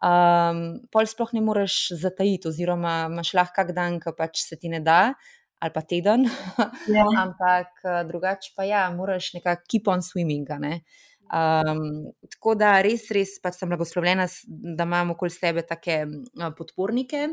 um, 0.03 0.61
pol 0.93 1.09
sploh 1.09 1.33
ne 1.33 1.41
moreš 1.41 1.77
zatajiti, 2.01 2.51
oziroma 2.51 3.07
imaš 3.11 3.33
lahko 3.37 3.61
kak 3.61 3.73
dan, 3.77 3.99
ki 4.03 4.13
pač 4.17 4.43
se 4.45 4.57
ti 4.59 4.69
ne 4.69 4.81
da, 4.83 5.13
ali 5.59 5.73
pa 5.73 5.81
teden. 5.81 6.27
Ja. 6.97 7.05
Ampak 7.23 7.83
eh, 7.83 8.03
drugače 8.07 8.53
pa 8.55 8.63
ja, 8.63 8.87
moraš 8.93 9.33
nekako 9.35 9.65
keep 9.67 9.87
on 9.91 10.01
swimming. 10.05 10.47
Ne? 10.61 10.81
Um, 11.27 12.13
tako 12.31 12.55
da 12.55 12.77
res, 12.85 13.09
res 13.11 13.35
pač 13.43 13.57
sem 13.59 13.69
blagoslovljena, 13.69 14.27
da 14.47 14.85
imam 14.87 15.11
okoli 15.17 15.33
sebe 15.33 15.65
take 15.67 16.03
uh, 16.07 16.51
podpornike. 16.55 17.27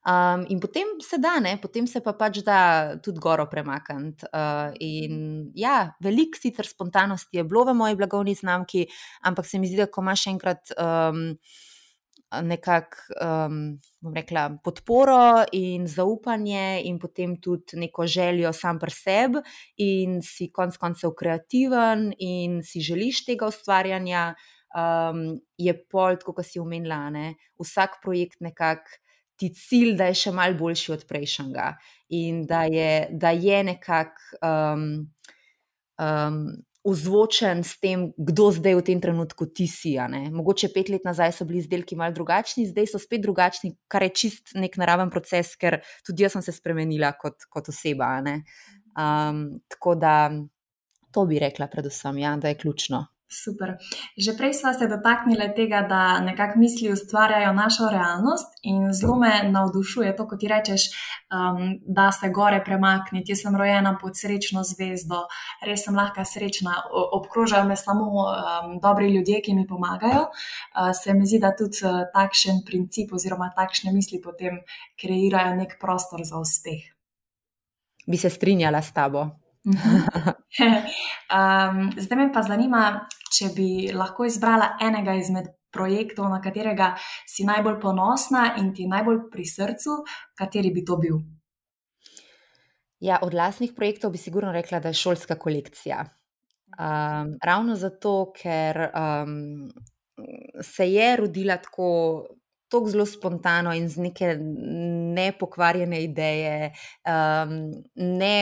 Um, 0.00 0.46
in 0.48 0.60
potem 0.60 0.96
se 1.00 1.18
da, 1.18 1.38
ne? 1.40 1.58
potem 1.60 1.86
se 1.86 2.00
pa 2.00 2.14
pač 2.16 2.38
da 2.40 2.96
tudi 3.04 3.20
goro 3.20 3.44
premakniti. 3.50 4.24
Uh, 4.32 4.72
in 4.80 5.50
ja, 5.54 5.92
veliko 6.00 6.40
sicer 6.40 6.64
spontanosti 6.64 7.36
je 7.36 7.44
bilo 7.44 7.66
v 7.68 7.74
moji 7.76 7.98
blagovni 8.00 8.32
znamki, 8.34 8.86
ampak 9.28 9.44
se 9.44 9.60
mi 9.60 9.68
zdi, 9.68 9.82
da 9.82 9.90
ko 9.92 10.00
imaš 10.04 10.30
enkrat. 10.32 10.72
Um, 10.78 11.36
Nekako, 12.30 13.16
um, 13.26 13.54
bom 13.98 14.12
rekla, 14.14 14.44
podporo 14.62 15.48
in 15.58 15.88
zaupanje, 15.90 16.78
in 16.86 17.00
potem 17.02 17.32
tudi 17.42 17.74
neko 17.82 18.06
željo 18.06 18.52
sam 18.54 18.78
pri 18.78 18.94
sebi, 18.94 19.42
in 19.82 20.20
si 20.22 20.46
konec 20.54 20.78
koncev 20.78 21.10
kreativen, 21.18 22.12
in 22.22 22.60
si 22.62 22.84
želiš 22.86 23.24
tega 23.26 23.50
ustvarjanja, 23.50 24.28
um, 24.78 25.24
je 25.58 25.74
pol, 25.90 26.22
kot 26.22 26.46
si 26.46 26.62
umenila, 26.62 27.08
ne? 27.10 27.34
vsak 27.58 27.98
projekt 27.98 28.38
nekako 28.46 28.94
ti 29.40 29.48
cilj, 29.56 29.94
da 29.96 30.10
je 30.10 30.18
še 30.26 30.32
mal 30.36 30.54
boljši 30.58 30.92
od 30.92 31.06
prejšnjega 31.08 31.70
in 32.16 32.42
da 32.48 32.66
je, 32.68 32.92
da 33.10 33.30
je 33.32 33.62
nekako 33.64 34.40
um, 34.44 34.84
um, 36.02 36.42
ozvočen 36.84 37.60
s 37.64 37.76
tem, 37.80 38.08
kdo 38.16 38.48
zdaj 38.56 38.78
v 38.78 38.84
tem 38.84 39.00
trenutku 39.00 39.46
ti 39.52 39.66
si. 39.68 39.96
Mogoče 40.32 40.70
pet 40.72 40.88
let 40.88 41.04
nazaj 41.04 41.34
so 41.36 41.44
bili 41.44 41.60
izdelki 41.60 41.96
malo 41.96 42.16
drugačni, 42.16 42.68
zdaj 42.70 42.92
so 42.94 43.00
spet 43.00 43.20
drugačni, 43.24 43.74
kar 43.88 44.04
je 44.08 44.14
čist 44.16 44.54
nek 44.56 44.78
naraven 44.80 45.12
proces, 45.12 45.52
ker 45.60 45.80
tudi 46.06 46.24
jaz 46.24 46.38
sem 46.38 46.44
se 46.44 46.56
spremenila 46.56 47.12
kot, 47.20 47.44
kot 47.52 47.68
oseba. 47.68 48.14
Um, 48.96 49.60
tako 49.68 49.94
da 50.00 50.14
to 51.12 51.26
bi 51.28 51.40
rekla, 51.42 51.68
predvsem, 51.68 52.18
ja, 52.22 52.36
da 52.40 52.48
je 52.48 52.60
ključno. 52.62 53.04
Super. 53.30 53.78
Že 54.18 54.34
prej 54.34 54.54
smo 54.58 54.72
se 54.74 54.88
dotaknili 54.90 55.54
tega, 55.54 55.84
da 55.86 56.20
nekako 56.20 56.58
misli 56.58 56.90
ustvarjajo 56.92 57.52
našo 57.52 57.86
realnost, 57.90 58.58
in 58.62 58.92
zelo 58.92 59.16
me 59.16 59.30
navdušuje 59.50 60.16
to, 60.16 60.26
kot 60.28 60.40
ti 60.40 60.48
rečeš, 60.50 60.88
um, 61.30 61.78
da 61.86 62.10
se 62.12 62.28
gore 62.34 62.58
premakniti. 62.64 63.30
Jaz 63.32 63.44
sem 63.46 63.56
rojena 63.56 63.94
pod 64.02 64.18
srečno 64.18 64.64
zvezdo, 64.66 65.20
res 65.62 65.84
sem 65.86 65.94
lahko 65.94 66.24
srečna, 66.26 66.74
obkrožajo 66.90 67.68
me 67.68 67.76
samo 67.76 68.08
um, 68.10 68.80
dobri 68.82 69.12
ljudje, 69.14 69.38
ki 69.46 69.54
mi 69.54 69.66
pomagajo. 69.66 70.26
Uh, 70.26 70.90
se 71.02 71.14
mi 71.14 71.26
zdi, 71.26 71.38
da 71.38 71.54
tudi 71.54 71.84
uh, 71.86 72.00
takšen 72.14 72.64
princip 72.66 73.14
oziroma 73.14 73.52
takšne 73.54 73.92
misli 73.94 74.18
potem 74.18 74.58
kreirajo 74.98 75.54
nek 75.54 75.78
prostor 75.78 76.26
za 76.26 76.42
uspeh. 76.42 76.82
Bi 78.10 78.18
se 78.18 78.30
strinjala 78.30 78.82
s 78.82 78.90
tabo. 78.92 79.28
um, 81.36 81.90
zdaj 81.96 82.18
me 82.18 82.30
pa 82.32 82.42
zanima, 82.42 83.06
če 83.30 83.50
bi 83.56 83.70
lahko 83.94 84.24
izbrala 84.24 84.76
enega 84.80 85.14
izmed 85.20 85.50
projektov, 85.70 86.30
na 86.32 86.40
katerega 86.42 86.94
si 87.28 87.44
najbolj 87.46 87.78
ponosna 87.82 88.54
in 88.58 88.72
ti 88.74 88.88
najbolj 88.90 89.28
pri 89.30 89.44
srcu, 89.46 90.00
kateri 90.38 90.72
bi 90.74 90.84
to 90.84 90.96
bil? 91.00 91.20
Ja, 93.00 93.20
od 93.24 93.34
lastnih 93.34 93.72
projektov 93.76 94.12
bi 94.12 94.18
sigurno 94.20 94.52
rekla, 94.52 94.80
da 94.80 94.90
je 94.90 94.98
šolska 95.00 95.38
kolekcija. 95.40 96.02
Um, 96.70 97.32
ravno 97.42 97.76
zato, 97.76 98.32
ker 98.36 98.90
um, 98.90 99.70
se 100.62 100.86
je 100.92 101.16
rodila 101.16 101.56
tako, 101.56 102.26
tako 102.68 102.90
zelo 102.92 103.06
spontano 103.06 103.72
in 103.74 103.88
z 103.88 104.04
neke 104.04 104.34
nepokvarjene 105.16 106.02
ideje, 106.04 106.72
um, 107.08 107.56
ne 107.94 108.34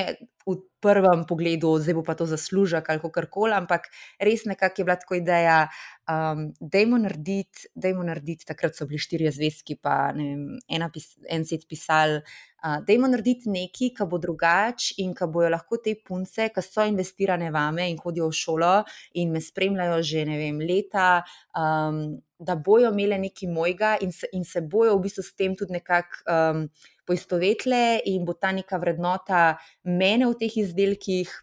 v 0.46 0.56
prvem 0.80 1.24
pogledu, 1.28 1.76
zdaj 1.82 1.94
bo 1.98 2.02
pa 2.06 2.14
to 2.14 2.26
zaslužek 2.26 2.90
ali 2.90 3.00
kar 3.12 3.26
koli, 3.30 3.54
ampak 3.54 3.88
res 4.20 4.44
nekako 4.46 4.80
je 4.80 4.84
bila 4.84 4.96
tako 4.96 5.14
ideja, 5.18 5.68
um, 6.08 6.52
da 6.60 6.78
jim 6.78 6.96
narediti, 7.02 7.68
da 7.74 7.88
jim 7.88 8.04
narediti, 8.06 8.46
takrat 8.46 8.76
so 8.76 8.86
bili 8.86 8.98
štiri 8.98 9.30
zvezki, 9.30 9.78
pa 9.80 10.12
vem, 10.16 10.58
ena, 10.68 10.90
en 11.28 11.46
set 11.48 11.66
pisal. 11.68 12.20
Uh, 12.58 12.80
da 12.82 12.92
jim 12.94 13.06
narediti 13.06 13.50
nekaj, 13.54 13.92
ki 13.94 14.06
bo 14.10 14.18
drugače 14.18 14.98
in 15.02 15.14
ki 15.14 15.28
bojo 15.30 15.50
lahko 15.54 15.78
te 15.82 15.94
punce, 15.94 16.48
ki 16.54 16.64
so 16.64 16.86
investirane 16.86 17.52
vame 17.54 17.86
in 17.90 17.98
hodijo 18.02 18.30
v 18.32 18.38
šolo 18.38 18.72
in 19.14 19.32
me 19.34 19.42
spremljajo 19.42 20.02
že 20.02 20.24
vem, 20.26 20.58
leta, 20.58 21.22
um, 21.54 22.18
da 22.38 22.54
bojo 22.54 22.90
imele 22.94 23.18
nekaj 23.18 23.50
mojega 23.50 23.96
in 24.02 24.12
se, 24.12 24.30
in 24.32 24.44
se 24.44 24.62
bojo 24.62 24.96
v 24.96 25.06
bistvu 25.06 25.22
s 25.22 25.34
tem 25.34 25.56
tudi 25.58 25.78
nekako. 25.78 26.22
Um, 26.26 26.68
poistovetile 27.08 28.02
in 28.04 28.24
bo 28.28 28.36
ta 28.36 28.52
neka 28.52 28.76
vrednota 28.76 29.56
mene 29.88 30.28
v 30.28 30.36
teh 30.36 30.58
izdelkih. 30.68 31.34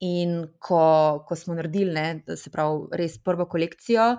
In 0.00 0.46
ko, 0.64 0.80
ko 1.28 1.36
smo 1.36 1.52
naredili, 1.52 1.92
ne, 1.92 2.36
se 2.40 2.48
pravi, 2.48 2.86
res 2.96 3.18
prvo 3.20 3.44
kolekcijo, 3.44 4.14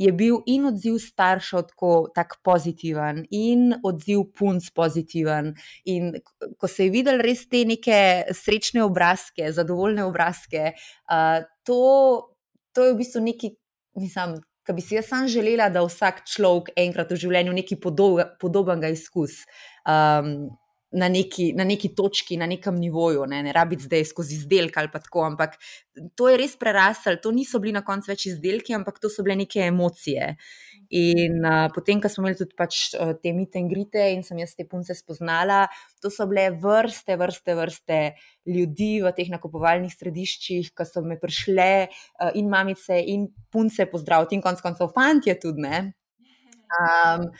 je 0.00 0.08
bil 0.16 0.38
in 0.48 0.70
odziv 0.70 0.96
staršev 1.04 1.66
tako 1.76 2.38
pozitiven, 2.40 3.20
in 3.36 3.74
odziv 3.84 4.22
punc 4.32 4.70
pozitiven. 4.72 5.52
In 5.92 6.14
ko 6.56 6.72
se 6.72 6.88
je 6.88 6.94
videl 6.94 7.20
res 7.20 7.44
te 7.52 7.66
neke 7.68 7.98
srečne 8.32 8.80
obrazke, 8.86 9.52
zadovoljne 9.52 10.08
obrazke, 10.08 10.72
uh, 10.72 11.44
to, 11.68 11.80
to 12.72 12.88
je 12.88 12.96
v 12.96 13.00
bistvu 13.04 13.26
nekaj, 13.28 13.56
mislim, 14.00 14.38
ki 14.66 14.74
bi 14.74 14.82
si 14.82 14.96
jaz 14.96 15.12
sam 15.12 15.28
želela, 15.28 15.68
da 15.68 15.84
vsak 15.84 16.24
človek 16.32 16.72
enkrat 16.80 17.12
v 17.12 17.20
življenju 17.22 17.60
nekaj 17.60 17.84
podobnega 18.40 18.88
izkusi. 18.96 19.44
Um, 19.84 20.48
Na 20.96 21.10
neki, 21.12 21.50
na 21.52 21.66
neki 21.68 21.90
točki, 21.92 22.38
na 22.40 22.46
nekem 22.48 22.78
nivoju, 22.80 23.26
ne, 23.28 23.42
ne 23.44 23.52
rabiti 23.52 23.84
zdaj 23.84 24.06
skozi 24.08 24.38
izdelke 24.38 24.80
ali 24.80 24.88
pa 24.88 25.02
tako, 25.04 25.26
ampak 25.26 25.58
to 26.16 26.30
je 26.30 26.38
res 26.40 26.54
prerasel, 26.56 27.18
to 27.20 27.32
niso 27.36 27.60
bili 27.60 27.74
na 27.76 27.82
koncu 27.84 28.08
več 28.12 28.26
izdelki, 28.30 28.72
ampak 28.76 29.00
to 29.02 29.10
so 29.12 29.24
bile 29.26 29.36
neke 29.36 29.60
emocije. 29.66 30.30
In 30.96 31.40
uh, 31.42 31.66
potem, 31.74 31.98
ko 32.00 32.08
smo 32.08 32.22
imeli 32.24 32.38
tudi 32.38 32.54
pač, 32.58 32.94
uh, 32.94 33.12
te 33.18 33.32
mite 33.34 33.58
in 33.58 33.68
grite, 33.70 34.04
in 34.14 34.22
sem 34.26 34.38
jaz 34.38 34.54
te 34.54 34.66
punce 34.70 34.94
spoznala, 34.94 35.64
to 36.02 36.12
so 36.14 36.28
bile 36.30 36.46
vrste, 36.62 37.16
vrste, 37.18 37.56
vrste 37.58 38.00
ljudi 38.46 38.92
v 39.02 39.12
teh 39.16 39.32
nakupovalnih 39.32 39.90
središčih, 39.90 40.70
ki 40.76 40.86
so 40.86 41.02
me 41.02 41.18
prišle 41.18 41.70
uh, 41.88 42.30
in 42.38 42.48
mamice 42.52 43.00
in 43.02 43.26
punce 43.50 43.88
pozdraviti, 43.90 44.38
in 44.38 44.44
konec 44.44 44.62
koncev 44.62 44.94
fantje 44.94 45.34
tudi. 45.42 45.74
Um, 46.76 47.30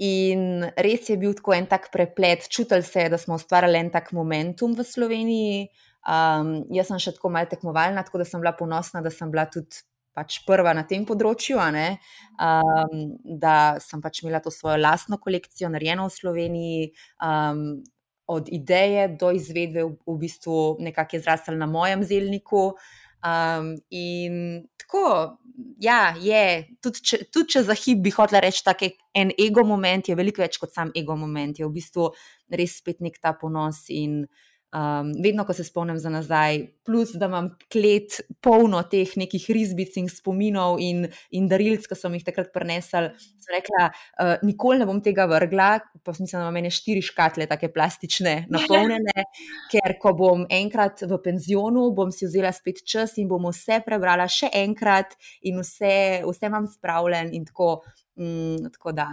in 0.00 0.64
res 0.80 1.10
je 1.10 1.18
bil 1.20 1.34
tako 1.36 1.54
en 1.54 1.68
tak 1.68 1.90
preplet, 1.92 2.48
čutili 2.48 2.82
se 2.82 3.04
je, 3.04 3.12
da 3.12 3.18
smo 3.20 3.36
ustvarjali 3.36 3.78
en 3.78 3.92
tak 3.92 4.12
momentum 4.16 4.74
v 4.76 4.86
Sloveniji. 4.86 5.68
Um, 6.00 6.62
jaz 6.72 6.88
sem 6.88 7.00
še 7.02 7.12
tako 7.18 7.28
malce 7.28 7.58
tekmovalna, 7.58 8.04
tako 8.06 8.22
da 8.22 8.26
sem 8.28 8.40
bila 8.40 8.54
ponosna, 8.56 9.02
da 9.04 9.12
sem 9.12 9.28
bila 9.30 9.44
tudi 9.52 9.82
pač 10.16 10.40
prva 10.46 10.72
na 10.74 10.86
tem 10.88 11.04
področju, 11.06 11.60
um, 11.60 13.04
da 13.40 13.54
sem 13.84 14.00
pač 14.00 14.22
imela 14.24 14.40
to 14.40 14.50
svojo 14.50 14.80
lastno 14.80 15.20
kolekcijo, 15.20 15.68
narejeno 15.70 16.08
v 16.08 16.16
Sloveniji. 16.16 16.92
Um, 17.20 17.82
od 18.30 18.46
ideje 18.46 19.08
do 19.18 19.32
izvedbe, 19.34 19.82
v, 19.82 19.96
v 20.06 20.16
bistvu, 20.22 20.78
nekako 20.78 21.16
je 21.16 21.22
zrastel 21.24 21.56
na 21.58 21.66
mojem 21.66 22.04
zelniku. 22.06 22.76
Um, 23.20 23.74
in 23.90 24.66
tako, 24.80 25.36
ja, 25.80 26.14
je, 26.20 26.44
tudi 26.82 27.02
če, 27.04 27.18
tudi 27.28 27.54
če 27.54 27.64
za 27.68 27.76
hip 27.76 28.00
bi 28.04 28.12
hotel 28.14 28.40
reči, 28.44 28.62
da 28.64 28.74
je 28.80 28.94
en 29.14 29.32
ego 29.38 29.64
moment, 29.66 30.08
je 30.08 30.16
veliko 30.16 30.42
več 30.42 30.56
kot 30.60 30.72
sam 30.72 30.92
ego 30.96 31.16
moment, 31.20 31.58
je 31.58 31.66
v 31.66 31.74
bistvu 31.74 32.10
res 32.56 32.78
spet 32.80 33.02
nek 33.04 33.20
ta 33.20 33.34
ponos 33.36 33.84
in 33.92 34.22
Um, 34.70 35.08
vedno, 35.18 35.42
ko 35.42 35.50
se 35.50 35.64
spomnim 35.66 35.96
za 35.98 36.12
nazaj, 36.14 36.60
plus 36.86 37.10
da 37.18 37.26
imam 37.26 37.48
klet 37.72 38.20
polno 38.38 38.78
teh 38.86 39.16
nekih 39.18 39.48
risbic 39.50 39.96
in 39.98 40.06
spominov 40.06 40.78
in, 40.78 41.08
in 41.34 41.48
darilc, 41.50 41.88
ki 41.90 41.96
sem 41.98 42.14
jih 42.14 42.22
takrat 42.28 42.52
prenesel, 42.54 43.08
sem 43.18 43.56
rekla, 43.56 43.88
uh, 43.90 44.44
nikoli 44.46 44.78
ne 44.78 44.86
bom 44.86 45.00
tega 45.02 45.24
vrgla, 45.26 45.70
pa 46.06 46.14
mislim, 46.14 46.36
da 46.36 46.44
imam 46.44 46.58
ene 46.60 46.70
štiri 46.70 47.02
škatle, 47.02 47.48
tako 47.50 47.72
plastične, 47.74 48.34
napolnjene, 48.54 49.24
ker 49.72 49.96
ko 49.98 50.12
bom 50.20 50.44
enkrat 50.46 51.02
v 51.02 51.18
penzionu, 51.24 51.88
bom 51.96 52.12
si 52.14 52.28
vzela 52.28 52.52
spet 52.54 52.84
čas 52.86 53.16
in 53.18 53.26
bom 53.30 53.48
vse 53.50 53.80
prebrala 53.86 54.28
še 54.30 54.52
enkrat 54.60 55.16
in 55.50 55.58
vse, 55.64 56.22
vse 56.28 56.46
imam 56.46 56.70
spravljen 56.70 57.34
in 57.34 57.48
tako, 57.48 57.80
mm, 58.22 58.70
tako 58.78 58.94
da. 58.94 59.08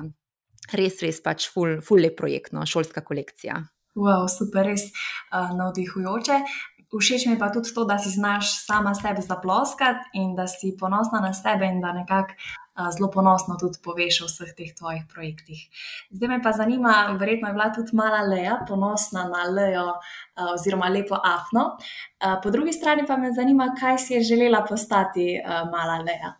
Res, 0.77 1.01
res 1.01 1.17
pač 1.25 1.49
full, 1.49 1.79
full 1.81 2.05
lep 2.05 2.13
projekt, 2.21 2.53
no, 2.53 2.61
šolska 2.69 3.01
kolekcija. 3.01 3.57
Wow, 3.97 4.27
super, 4.29 4.67
res 4.69 4.91
uh, 5.33 5.49
navdihujoče. 5.57 6.41
Všeč 6.87 7.25
mi 7.27 7.33
je 7.33 7.39
pa 7.39 7.49
tudi 7.51 7.73
to, 7.75 7.83
da 7.83 7.97
si 7.99 8.09
znaš 8.13 8.53
sama 8.63 8.93
sebe 8.95 9.21
zaploskati 9.21 10.13
in 10.13 10.35
da 10.35 10.47
si 10.47 10.71
ponosna 10.79 11.19
na 11.19 11.33
sebe 11.33 11.65
in 11.65 11.81
da 11.81 11.91
nekako 11.91 12.37
uh, 12.37 12.87
zelo 12.93 13.09
ponosno 13.11 13.57
tudi 13.59 13.81
poveš 13.83 14.21
o 14.21 14.29
vseh 14.29 14.53
teh 14.55 14.71
tvojih 14.77 15.03
projektih. 15.13 15.65
Zdaj 16.13 16.29
me 16.29 16.39
pa 16.43 16.53
zanima, 16.53 17.17
verjetno 17.19 17.49
je 17.49 17.57
bila 17.57 17.69
tudi 17.75 17.97
mala 17.97 18.21
Leja 18.21 18.61
ponosna 18.67 19.27
na 19.33 19.43
Lejo 19.51 19.87
uh, 19.89 20.53
oziroma 20.53 20.93
lepo 20.93 21.17
Afno. 21.17 21.73
Uh, 21.75 22.37
po 22.43 22.53
drugi 22.53 22.73
strani 22.73 23.03
pa 23.07 23.17
me 23.17 23.33
zanima, 23.33 23.73
kaj 23.79 23.97
si 23.97 24.13
je 24.13 24.23
želela 24.23 24.65
postati 24.69 25.41
uh, 25.41 25.65
mala 25.71 25.97
Leja. 26.05 26.37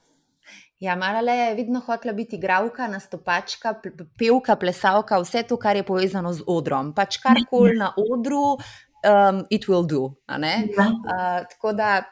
Ja, 0.80 0.96
Mala 0.96 1.32
je 1.32 1.56
vedno 1.56 1.80
hotela 1.80 2.14
biti 2.14 2.36
igralka, 2.36 2.88
nastopačka, 2.88 3.74
pevka, 4.18 4.56
plesalka, 4.56 5.18
vse 5.24 5.42
to, 5.50 5.58
kar 5.58 5.76
je 5.76 5.84
povezano 5.84 6.34
z 6.34 6.46
odrom. 6.48 6.92
Pač 6.94 7.18
karkoli 7.24 7.74
na 7.80 7.90
odru, 7.98 8.60
um, 9.02 9.42
it 9.50 9.66
will 9.66 9.88
do. 9.88 10.04
Uh, 10.30 11.48
tako 11.50 11.74
da 11.74 12.04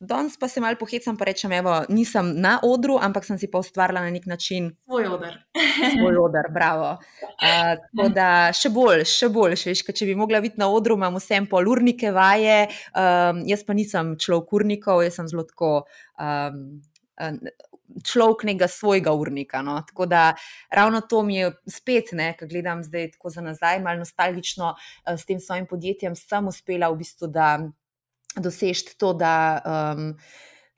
danes 0.00 0.36
pa 0.38 0.48
se 0.48 0.60
malo 0.60 0.76
pohecam 0.80 1.16
in 1.16 1.24
rečem, 1.24 1.50
da 1.64 1.84
nisem 1.88 2.32
na 2.40 2.58
odru, 2.62 2.98
ampak 3.00 3.24
sem 3.24 3.38
si 3.38 3.48
pa 3.50 3.58
ustvarila 3.58 4.00
na 4.00 4.10
nek 4.10 4.26
način 4.26 4.68
svoj 4.84 5.06
odr. 5.06 5.40
svoj 5.96 6.16
odr, 6.16 6.52
bravo. 6.52 6.90
Uh, 7.24 7.72
tako 7.80 8.08
da 8.12 8.52
še 8.52 8.68
bolj, 8.68 9.04
še 9.08 9.28
bolj, 9.32 9.56
še 9.56 9.72
veš, 9.72 9.84
če 9.96 10.12
bi 10.12 10.14
mogla 10.14 10.40
biti 10.44 10.60
na 10.60 10.68
odru, 10.68 11.00
imam 11.00 11.16
vsem 11.16 11.48
pol 11.48 11.72
urnike 11.72 12.12
vaje, 12.12 12.68
um, 12.92 13.40
jaz 13.48 13.64
pa 13.64 13.72
nisem 13.72 14.16
človek 14.20 14.52
urnikov, 14.60 15.04
jaz 15.08 15.20
sem 15.20 15.28
zelo 15.32 15.48
tako. 15.48 15.86
Um, 16.20 16.80
človek 18.04 18.44
nekega 18.48 18.68
svojega 18.68 19.12
urnika. 19.12 19.62
No. 19.62 19.78
Tako 19.86 20.06
da 20.06 20.34
ravno 20.70 21.00
to 21.00 21.22
mi 21.22 21.36
je 21.36 21.52
spet, 21.66 22.12
ko 22.38 22.46
gledam 22.46 22.84
zdaj 22.84 23.10
tako 23.16 23.30
za 23.30 23.40
nazaj, 23.40 23.80
malo 23.80 23.98
nostalgično 23.98 24.74
uh, 24.74 25.14
s 25.16 25.26
tem 25.26 25.40
svojim 25.40 25.66
podjetjem, 25.66 26.16
sem 26.16 26.48
uspela 26.48 26.90
v 26.90 27.02
bistvu 27.02 27.32
doseči 28.36 28.96
to, 28.98 29.12
da. 29.14 29.62
Um, 29.96 30.14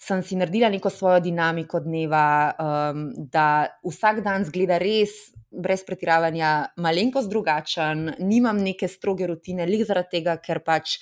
Sem 0.03 0.19
si 0.27 0.35
naredila 0.35 0.67
neko 0.67 0.91
svojo 0.91 1.21
dinamiko 1.23 1.79
dneva, 1.79 2.51
um, 2.59 3.05
da 3.15 3.69
vsak 3.87 4.19
dan 4.25 4.43
zgleda 4.43 4.75
res, 4.83 5.31
brez 5.53 5.85
pretiravanja, 5.87 6.73
malenkost 6.83 7.31
drugačen, 7.31 8.09
nimam 8.19 8.59
neke 8.59 8.89
stroge 8.91 9.29
rutine, 9.31 9.63
lik 9.69 9.85
zaradi 9.87 10.17
tega, 10.17 10.35
ker 10.43 10.59
pač, 10.67 10.97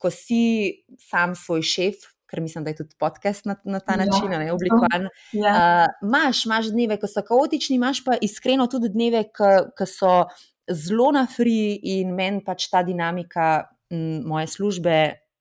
ko 0.00 0.08
si 0.08 0.86
sam 0.96 1.34
svoj 1.36 1.66
šef, 1.68 2.06
ker 2.36 2.42
mislim, 2.42 2.64
da 2.64 2.70
je 2.70 2.76
tudi 2.76 2.94
podcast 2.98 3.44
na, 3.44 3.56
na 3.64 3.80
ta 3.80 3.92
ja. 3.92 4.04
način 4.04 4.30
ne, 4.30 4.52
oblikovan. 4.52 5.08
Ja. 5.32 5.54
Uh, 6.02 6.10
maš, 6.10 6.44
imaš 6.44 6.70
dneve, 6.70 7.00
ko 7.00 7.08
so 7.08 7.22
kaotični, 7.24 7.76
imaš 7.80 8.04
pa 8.04 8.18
iskreno 8.20 8.66
tudi 8.68 8.92
dneve, 8.92 9.24
ki 9.32 9.88
so 9.88 10.26
zelo 10.68 11.10
na 11.14 11.26
free 11.30 11.78
in 11.96 12.12
meni 12.14 12.44
pač 12.44 12.68
ta 12.70 12.82
dinamika 12.84 13.64
m, 13.90 14.20
moje 14.26 14.50
službe 14.52 14.96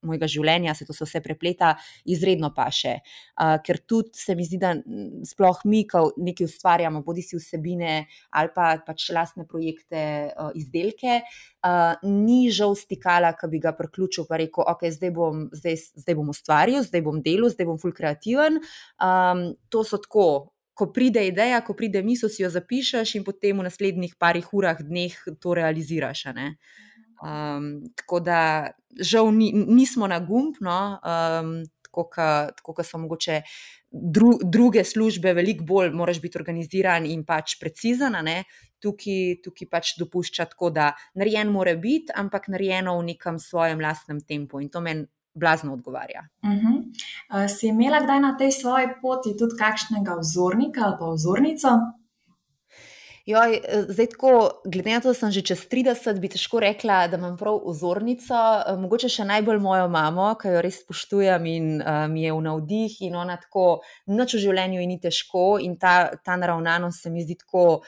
mojega 0.08 0.30
življenja, 0.32 0.76
se 0.78 0.88
to 0.88 0.94
se 0.96 1.06
vse 1.08 1.22
prepleta, 1.26 1.74
izredno 2.06 2.52
paše. 2.56 3.00
Uh, 3.36 3.58
ker 3.66 3.82
tudi 3.88 4.16
se 4.20 4.36
mi 4.36 4.46
zdi, 4.48 4.60
da 4.62 4.74
sploh 5.28 5.62
mi, 5.66 5.84
ko 5.90 6.08
nekaj 6.18 6.50
ustvarjamo, 6.50 7.04
bodi 7.06 7.26
si 7.26 7.40
vsebine 7.40 8.06
ali 8.36 8.52
pa 8.56 8.72
pač 8.86 9.10
lastne 9.16 9.46
projekte, 9.50 10.32
uh, 10.32 10.52
izdelke, 10.58 11.22
uh, 11.66 11.94
ni 12.06 12.50
žal 12.54 12.76
stikala, 12.80 13.34
ki 13.38 13.50
bi 13.52 13.62
ga 13.64 13.76
priključil 13.78 14.28
in 14.30 14.42
rekel, 14.46 14.66
ok, 14.68 14.88
zdaj 14.96 15.14
bom, 15.16 15.46
zdaj, 15.56 15.80
zdaj 16.04 16.18
bom 16.18 16.34
ustvaril, 16.34 16.82
zdaj 16.86 17.06
bom 17.06 17.22
delal, 17.26 17.52
zdaj 17.54 17.70
bom 17.70 17.80
full 17.82 17.96
kreativen. 17.96 18.62
Um, 19.00 19.48
to 19.70 19.84
so 19.84 20.02
tako. 20.02 20.52
Ko 20.76 20.90
pride 20.92 21.22
ideja, 21.24 21.62
ko 21.64 21.72
pride 21.72 22.02
misel, 22.04 22.28
si 22.28 22.42
jo 22.44 22.50
zapišeš, 22.52 23.14
in 23.16 23.24
potem 23.24 23.56
v 23.56 23.64
naslednjih 23.64 24.18
parih 24.20 24.50
urah, 24.52 24.82
dneh 24.84 25.14
to 25.40 25.54
realiziraš. 25.56 26.26
Uh, 26.34 26.52
Um, 27.24 27.86
tako 27.96 28.20
da, 28.20 28.72
žal, 29.00 29.32
ni, 29.32 29.52
nismo 29.54 30.08
na 30.08 30.20
gumb, 30.20 30.60
no, 30.62 31.00
um, 31.00 31.56
tako 31.86 32.74
kot 32.74 32.86
so 32.86 33.00
mogoče 33.00 33.42
dru, 33.92 34.36
druge 34.44 34.84
službe, 34.84 35.34
veliko 35.34 35.64
bolj 35.64 35.94
moraš 35.96 36.22
biti 36.22 36.38
organiziran 36.38 37.06
in 37.06 37.24
pač 37.26 37.58
precizen. 37.60 38.18
Tukaj, 38.84 39.40
tukaj 39.42 39.70
pač 39.72 39.96
dopušča 39.98 40.46
tako, 40.52 40.70
da 40.70 40.92
narejen 41.16 41.50
mora 41.50 41.74
biti, 41.80 42.14
ampak 42.16 42.50
narejeno 42.54 42.98
v 43.00 43.14
nekem 43.14 43.40
svojem 43.40 43.80
lastnem 43.82 44.20
tempu 44.22 44.62
in 44.62 44.70
to 44.70 44.82
meni 44.84 45.08
blazno 45.36 45.74
odgovarja. 45.74 46.28
Uh 46.44 46.50
-huh. 46.50 46.76
uh, 47.44 47.50
si 47.50 47.68
imela 47.68 48.00
kdaj 48.04 48.20
na 48.20 48.38
tej 48.38 48.52
svoji 48.52 48.88
poti 49.02 49.38
tudi 49.38 49.56
kakšnega 49.60 50.16
vzornika 50.20 50.82
ali 50.82 50.96
pa 51.00 51.06
vzornico? 51.12 51.70
Joj, 53.26 53.56
eh, 53.56 53.86
zdaj, 53.90 54.08
tako, 54.08 54.62
glede 54.66 54.92
na 54.92 55.00
to, 55.02 55.10
da 55.10 55.14
sem 55.14 55.32
že 55.32 55.42
čez 55.42 55.64
30, 55.66 56.20
bi 56.22 56.30
težko 56.30 56.60
rekla, 56.62 57.08
da 57.10 57.18
imam 57.18 57.38
prav 57.38 57.58
vzornico. 57.66 58.38
Eh, 58.38 58.76
mogoče 58.78 59.10
še 59.10 59.26
najbolj 59.26 59.58
mojo 59.60 59.88
mamo, 59.90 60.28
ki 60.38 60.54
jo 60.54 60.62
res 60.62 60.78
spoštujem 60.84 61.48
in 61.50 61.72
uh, 61.82 62.06
mi 62.06 62.22
je 62.22 62.34
v 62.34 62.44
navdih, 62.46 63.00
in 63.02 63.16
ona 63.18 63.40
tako, 63.42 63.82
noč 64.06 64.36
v 64.38 64.44
življenju 64.46 64.86
ni 64.86 65.00
težko, 65.02 65.58
in 65.58 65.74
ta, 65.82 66.12
ta 66.22 66.38
naravnanost 66.38 67.02
se 67.02 67.10
mi 67.10 67.26
zdi 67.26 67.40
tako 67.42 67.82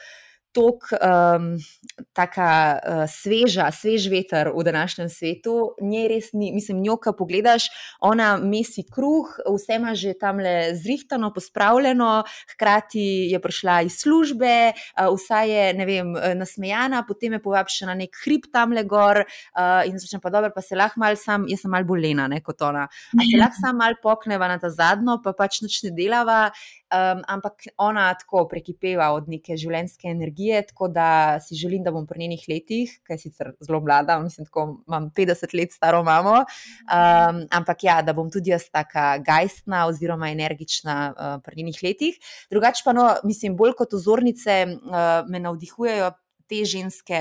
tako 2.12 2.38
um, 2.38 2.68
uh, 2.82 3.04
sveža, 3.10 3.70
svež 3.72 4.08
veter 4.10 4.50
v 4.54 4.64
današnjem 4.64 5.08
svetu. 5.08 5.74
Nje 5.82 6.08
res 6.08 6.30
ni, 6.32 6.50
mislim, 6.52 6.82
njo, 6.82 6.96
ki 7.02 7.14
pogledaš, 7.18 7.68
ona 8.00 8.36
mesi 8.36 8.84
kruh, 8.86 9.30
vse 9.46 9.78
ima 9.78 9.94
že 9.94 10.14
tam 10.18 10.38
le 10.42 10.74
zrihtano, 10.74 11.32
pospravljeno, 11.34 12.22
hkrati 12.52 13.28
je 13.32 13.40
prišla 13.40 13.80
iz 13.88 14.00
službe, 14.02 14.72
uh, 14.72 15.14
vsa 15.14 15.42
je, 15.48 15.74
ne 15.74 15.86
vem, 15.86 16.14
uh, 16.14 16.32
nasmejana, 16.38 17.04
potem 17.08 17.38
je 17.38 17.42
povabila 17.42 17.68
še 17.68 17.88
na 17.88 17.94
nek 17.98 18.14
hrib 18.24 18.46
tam 18.52 18.72
le 18.72 18.84
gor 18.88 19.22
uh, 19.24 19.82
in 19.88 19.98
začne 19.98 20.20
pa 20.22 20.30
dobro, 20.30 20.52
pa 20.54 20.62
se 20.64 20.78
lahko 20.78 21.00
mal 21.02 21.16
sam, 21.16 21.46
jaz 21.50 21.64
sem 21.64 21.72
mal 21.72 21.86
bolena, 21.88 22.28
ne 22.28 22.40
kot 22.44 22.62
ona. 22.62 22.86
A 22.88 23.20
se 23.24 23.38
lahko 23.42 23.60
sam 23.60 23.80
mal 23.80 23.98
pokneva 24.02 24.48
na 24.50 24.58
ta 24.62 24.70
zadnjo, 24.72 25.18
pa 25.24 25.34
pač 25.36 25.62
noč 25.64 25.82
ne 25.86 25.94
delava. 25.96 26.48
Um, 26.88 27.20
ampak 27.28 27.66
ona 27.76 28.06
tako 28.16 28.46
prekipeva 28.48 29.10
od 29.12 29.26
neke 29.28 29.58
življenjske 29.60 30.08
energije, 30.08 30.62
tako 30.70 30.86
da 30.88 31.36
si 31.44 31.58
želim, 31.58 31.82
da 31.84 31.92
bom 31.92 32.06
pri 32.08 32.22
njenih 32.22 32.46
letih, 32.48 32.94
ki 33.04 33.12
je 33.12 33.18
sicer 33.26 33.50
zelo 33.60 33.82
mlada, 33.84 34.16
mislim, 34.22 34.46
da 34.48 34.64
imam 34.88 35.10
50 35.12 35.52
let 35.58 35.74
staro 35.76 36.00
mamo, 36.06 36.38
um, 36.40 37.42
ampak 37.60 37.84
ja, 37.84 37.98
da 38.00 38.14
bom 38.16 38.30
tudi 38.32 38.54
jaz 38.54 38.70
taka 38.72 39.18
gajstna 39.20 39.82
oziroma 39.90 40.30
energična 40.32 40.96
uh, 41.12 41.34
pri 41.44 41.60
njenih 41.60 41.82
letih. 41.84 42.16
Drugače 42.48 42.86
pa, 42.86 42.96
no, 42.96 43.10
mislim, 43.28 43.58
bolj 43.58 43.76
kot 43.76 43.92
ozornice 43.98 44.62
uh, 44.72 45.28
me 45.28 45.44
navdihujejo 45.44 46.08
te 46.48 46.64
ženske, 46.64 47.20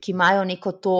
ki 0.00 0.12
imajo 0.12 0.44
neko 0.44 0.72
to 0.72 0.98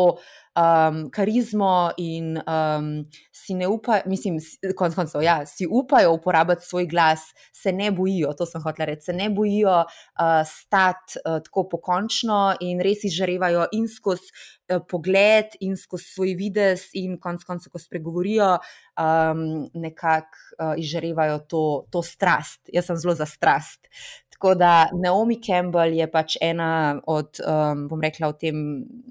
um, 0.56 1.10
karizmo 1.10 1.90
in 1.96 2.38
um, 2.46 3.06
si 3.32 3.54
ne 3.54 3.68
upajo, 3.68 4.02
mislim, 4.06 4.38
konc 4.76 4.94
koncev, 4.94 5.22
ja, 5.22 5.40
si 5.46 5.66
upajo 5.66 6.12
uporabiti 6.12 6.66
svoj 6.66 6.86
glas, 6.86 7.20
se 7.52 7.72
ne 7.72 7.90
bojijo, 7.90 8.32
to 8.38 8.46
sem 8.46 8.62
hotel 8.62 8.86
reči, 8.90 9.08
se 9.08 9.12
ne 9.16 9.30
bojijo 9.30 9.80
uh, 9.80 10.40
stati 10.46 11.18
uh, 11.24 11.40
tako 11.44 11.68
pokončno 11.72 12.40
in 12.60 12.80
res 12.84 13.04
izžarevajo 13.08 13.66
in 13.76 13.88
skozi 13.88 14.30
uh, 14.30 14.82
pogled, 14.88 15.56
in 15.60 15.76
skozi 15.80 16.12
svoj 16.14 16.34
vides, 16.38 16.88
in 16.98 17.18
konc 17.20 17.44
koncev, 17.46 17.72
ko 17.72 17.82
spregovorijo, 17.82 18.56
um, 19.00 19.46
nekako 19.74 20.44
uh, 20.58 20.74
izžarevajo 20.78 21.38
to, 21.48 21.64
to 21.90 22.02
strast. 22.06 22.68
Jaz 22.72 22.90
sem 22.90 23.00
zelo 23.00 23.16
za 23.18 23.26
strast. 23.26 23.88
Tako 24.40 24.54
da 24.56 24.88
Naomi 24.96 25.36
Campbell 25.36 25.92
je 25.92 26.06
pač 26.08 26.38
ena 26.40 26.96
od, 27.04 27.42
um, 27.44 27.82
bom 27.90 28.00
rekla, 28.00 28.30
v 28.32 28.38
tem 28.40 28.62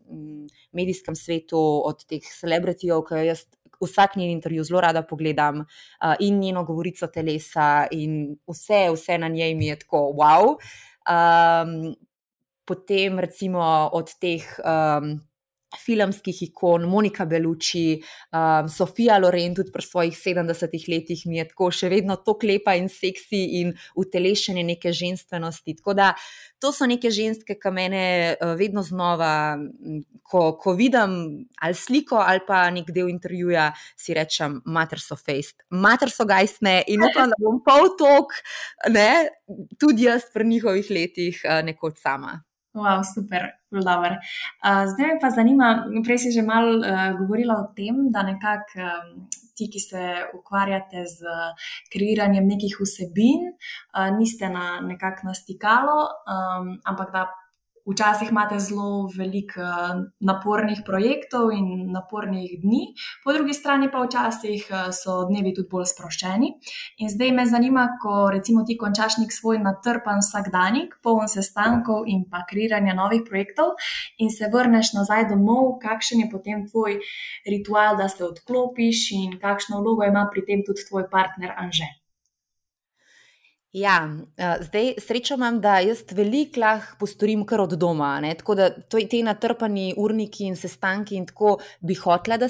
um, 0.10 0.48
medijskem 0.74 1.14
svetu, 1.14 1.60
od 1.86 2.02
teh 2.10 2.26
celebritijev, 2.26 3.04
ki 3.06 3.20
jo 3.20 3.28
jaz 3.28 3.44
vsak 3.78 4.18
njen 4.18 4.34
intervju 4.34 4.66
zelo 4.66 4.82
rada 4.82 5.04
pogledam 5.06 5.62
uh, 5.62 6.16
in 6.20 6.40
njeno 6.42 6.66
govorico 6.66 7.08
telesa, 7.14 7.86
in 7.94 8.40
vse, 8.50 8.88
vse 8.90 9.20
na 9.22 9.30
njej 9.30 9.54
mi 9.54 9.70
je 9.70 9.78
tako 9.86 10.02
wow. 10.18 10.58
Um, 11.06 11.94
potem, 12.66 13.22
recimo, 13.22 13.62
od 13.94 14.10
teh. 14.18 14.50
Um, 14.66 15.29
filmskih 15.78 16.42
ikon, 16.48 16.86
Monika 16.90 17.26
Beluči, 17.26 18.02
um, 18.34 18.70
Sofija 18.70 19.20
Loren, 19.22 19.54
tudi 19.56 19.72
pri 19.72 19.86
svojih 19.86 20.18
70 20.18 20.90
letih, 20.90 21.22
mi 21.30 21.38
je 21.38 21.48
tako 21.52 21.70
še 21.72 21.90
vedno 21.90 22.18
tako 22.18 22.50
lepa 22.50 22.74
in 22.80 22.90
seksi 22.90 23.42
in 23.62 23.74
utelešenje 23.96 24.64
neke 24.66 24.94
ženskosti. 24.94 25.76
Tako 25.78 25.94
da 25.94 26.14
to 26.60 26.72
so 26.74 26.88
neke 26.90 27.12
ženske, 27.14 27.60
ki 27.62 27.74
mene 27.76 28.04
uh, 28.34 28.56
vedno 28.58 28.84
znova, 28.84 29.60
ko, 30.24 30.58
ko 30.58 30.74
vidim 30.74 31.46
ali 31.62 31.78
sliko 31.78 32.18
ali 32.22 32.42
pa 32.48 32.66
nek 32.74 32.90
del 32.96 33.10
intervjuja, 33.14 33.70
si 33.98 34.18
rečem, 34.18 34.60
mater 34.66 35.02
so 35.02 35.18
fejst, 35.20 35.62
mater 35.70 36.10
so 36.10 36.26
gajstne 36.26 36.84
in 36.90 37.06
upam, 37.06 37.30
da 37.30 37.38
bom 37.46 37.62
pol 37.66 37.94
tok, 38.00 38.34
ne, 38.90 39.30
tudi 39.78 40.10
jaz 40.10 40.30
pri 40.34 40.50
njihovih 40.50 40.94
letih 40.94 41.42
uh, 41.46 41.62
nekoč 41.66 42.02
sama. 42.02 42.40
Wow, 42.74 43.02
super, 43.16 43.42
dobro. 43.72 44.14
Uh, 44.62 44.86
zdaj 44.92 45.08
me 45.08 45.18
pa 45.22 45.30
zanima, 45.34 45.90
prej 46.06 46.20
si 46.22 46.30
že 46.32 46.46
malo 46.46 46.78
uh, 46.78 47.18
govorila 47.18 47.58
o 47.58 47.74
tem, 47.74 48.12
da 48.14 48.22
nekako 48.22 48.78
um, 48.78 49.26
ti, 49.58 49.66
ki 49.74 49.80
se 49.82 50.04
ukvarjate 50.38 51.02
z 51.10 51.34
kreiranjem 51.90 52.46
nekih 52.46 52.78
vsebin, 52.78 53.50
uh, 53.50 54.14
niste 54.14 54.50
na 54.54 54.80
nekakšno 54.86 55.34
stikalo, 55.34 55.98
um, 56.30 56.78
ampak 56.86 57.10
da 57.10 57.26
Včasih 57.90 58.30
imate 58.30 58.60
zelo 58.60 59.10
veliko 59.18 59.62
eh, 59.62 60.02
napornih 60.20 60.82
projektov 60.86 61.52
in 61.52 61.92
napornih 61.92 62.60
dni, 62.62 62.82
po 63.24 63.34
drugi 63.34 63.54
strani 63.54 63.90
pa 63.92 64.04
včasih 64.04 64.68
eh, 64.70 64.92
so 64.94 65.24
dnevi 65.30 65.54
tudi 65.58 65.70
bolj 65.72 65.88
sproščeni. 65.94 66.52
In 67.02 67.10
zdaj 67.10 67.32
me 67.34 67.46
zanima, 67.50 67.88
ko 68.02 68.30
recimo 68.34 68.64
ti 68.68 68.78
končaš 68.78 69.18
nek 69.22 69.34
svoj 69.34 69.62
natrpan 69.66 70.22
vsakdanjik, 70.22 71.00
poln 71.04 71.28
sestankov 71.32 72.06
in 72.08 72.26
pa 72.30 72.44
kreiranja 72.50 72.94
novih 72.94 73.24
projektov, 73.30 73.74
in 74.18 74.30
se 74.30 74.52
vrneš 74.54 74.94
nazaj 74.98 75.30
domov, 75.32 75.80
kakšen 75.82 76.26
je 76.26 76.30
potem 76.32 76.68
tvoj 76.70 77.00
ritual, 77.50 77.98
da 77.98 78.10
se 78.10 78.24
odklopiš 78.26 79.08
in 79.18 79.40
kakšno 79.42 79.82
vlogo 79.82 80.06
ima 80.06 80.28
pri 80.32 80.46
tem 80.46 80.66
tudi 80.68 80.86
tvoj 80.90 81.10
partner 81.10 81.58
Anže. 81.58 81.99
Ja, 83.74 84.10
uh, 84.10 84.66
zdaj 84.66 84.96
srečo 84.98 85.36
imam, 85.38 85.60
da 85.62 85.76
jaz 85.86 86.00
veliko 86.18 86.58
lahko 86.60 86.96
postorim 87.04 87.44
kar 87.46 87.62
od 87.62 87.76
doma. 87.78 88.16
Ne? 88.20 88.32
Tako 88.34 88.56
da 88.58 88.70
to, 88.74 88.98
te 89.06 89.20
natrpani 89.22 89.92
urniki 89.98 90.48
in 90.50 90.56
sestanki 90.58 91.20
in 91.20 91.28
tako 91.30 91.60
bi 91.86 91.94
hotla, 91.94 92.40
da, 92.42 92.48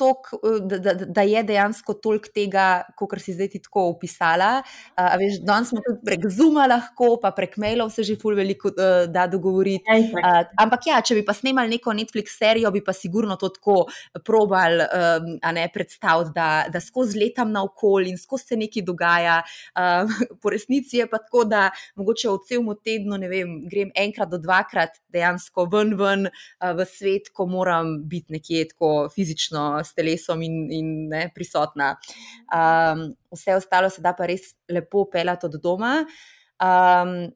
tok, 0.00 0.30
da, 0.64 0.78
da, 0.78 0.94
da 1.04 1.24
je 1.28 1.42
dejansko 1.44 1.94
toliko 2.00 2.32
tega, 2.32 2.86
kot 2.96 3.12
si 3.20 3.34
zdaj 3.36 3.50
ti 3.52 3.60
tako 3.60 3.90
opisala. 3.90 4.62
Uh, 4.96 5.10
veš, 5.20 5.42
danes 5.44 5.74
smo 5.74 5.82
tudi 5.84 6.00
prek 6.08 6.24
Zuma 6.32 6.64
lahko, 6.72 7.10
pa 7.20 7.34
prek 7.36 7.58
mailov 7.60 7.92
se 7.92 8.06
že 8.08 8.16
ful 8.16 8.32
veliko 8.32 8.72
da 9.12 9.26
dogovoriti. 9.28 9.84
Uh, 9.92 10.40
ampak 10.64 10.88
ja, 10.88 11.02
če 11.04 11.18
bi 11.20 11.26
pa 11.26 11.36
snimali 11.36 11.76
neko 11.76 11.92
Netflix 11.92 12.38
serijo, 12.40 12.72
bi 12.72 12.80
pa 12.80 12.96
sigurno 12.96 13.36
to 13.36 13.52
tako 13.58 13.76
probal 14.24 14.86
um, 14.88 15.30
ne, 15.52 15.68
predstaviti, 15.68 16.32
da, 16.32 16.64
da 16.72 16.80
skozi 16.80 17.20
letam 17.20 17.52
naokol 17.52 18.08
in 18.08 18.16
skozi 18.16 18.54
se 18.54 18.60
nekaj 18.64 18.88
dogaja. 18.88 19.38
Uh, 19.76 20.29
po 20.42 20.50
resnici 20.52 21.00
je 21.00 21.06
pa 21.10 21.18
tako, 21.18 21.44
da 21.48 21.68
mogoče 21.98 22.28
v 22.30 22.38
celem 22.48 22.70
tednu, 22.84 23.18
ne 23.20 23.30
vem, 23.30 23.54
grem 23.70 23.92
enkrat 23.98 24.30
do 24.30 24.38
dvakrat 24.42 25.00
dejansko 25.12 25.66
ven, 25.72 25.94
ven 25.98 26.28
v 26.60 26.86
svet, 26.88 27.30
ko 27.34 27.46
moram 27.50 27.96
biti 28.08 28.36
nekje 28.36 28.68
tako 28.74 28.92
fizično 29.14 29.82
s 29.84 29.96
telesom 29.96 30.42
in, 30.46 30.60
in 30.74 30.92
ne, 31.10 31.26
prisotna. 31.34 31.94
Um, 32.50 33.10
vse 33.34 33.56
ostalo 33.58 33.90
se 33.90 34.02
da 34.02 34.14
pa 34.16 34.28
res 34.30 34.52
lepo 34.70 35.06
pelati 35.10 35.48
od 35.48 35.60
doma. 35.62 36.00
Um, 36.60 37.30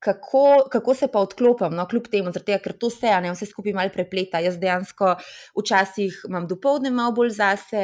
kako, 0.00 0.64
kako 0.72 0.94
se 0.94 1.08
pa 1.12 1.20
odklopim, 1.20 1.74
no, 1.76 1.84
kljub 1.88 2.06
temu, 2.08 2.32
tega, 2.32 2.58
ker 2.64 2.72
to 2.80 2.88
se, 2.90 3.10
ne, 3.20 3.32
vse 3.34 3.46
skupaj 3.46 3.74
malo 3.76 3.92
prepleta. 3.92 4.40
Jaz 4.40 4.56
dejansko 4.60 5.12
včasih 5.58 6.22
imam 6.28 6.46
dopoledne 6.48 6.90
malo 6.94 7.12
bolj 7.18 7.34
zase, 7.36 7.82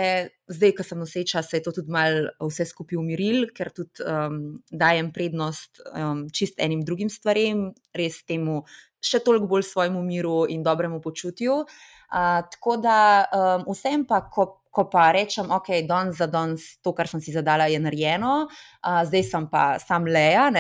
zdaj, 0.49 0.73
ko 0.79 0.87
sem 0.87 1.03
noseča, 1.05 1.43
se 1.45 1.61
je 1.61 1.67
to 1.67 1.75
tudi 1.77 1.93
malo 1.93 2.49
vse 2.49 2.65
skupaj 2.73 2.97
umiril, 2.97 3.51
ker 3.57 3.71
tudi 3.77 4.01
um, 4.01 4.41
dajem 4.73 5.13
prednost 5.13 5.83
um, 5.93 6.27
čist 6.33 6.57
enim 6.57 6.87
drugim 6.89 7.13
stvarem, 7.13 7.69
res 7.95 8.23
temu 8.25 8.63
še 9.05 9.21
toliko 9.23 9.51
bolj 9.51 9.69
svojemu 9.69 10.03
miru 10.03 10.47
in 10.49 10.65
dobremu 10.65 11.03
počutju. 11.05 11.67
Uh, 12.07 12.41
tako 12.49 12.79
da 12.81 12.99
um, 13.29 13.69
vsem 13.75 14.07
pa, 14.09 14.25
ko 14.33 14.66
ko 14.77 14.85
pa 14.93 15.09
rečem, 15.17 15.49
ok, 15.49 15.71
don 15.89 16.13
za 16.13 16.29
don, 16.29 16.53
to, 16.85 16.93
kar 16.93 17.09
sem 17.09 17.23
si 17.25 17.33
zadala, 17.33 17.71
je 17.73 17.81
narejeno, 17.81 18.35
uh, 18.45 19.01
zdaj 19.09 19.25
sem 19.25 19.47
pa 19.49 19.65
sam 19.81 20.05
leja. 20.05 20.51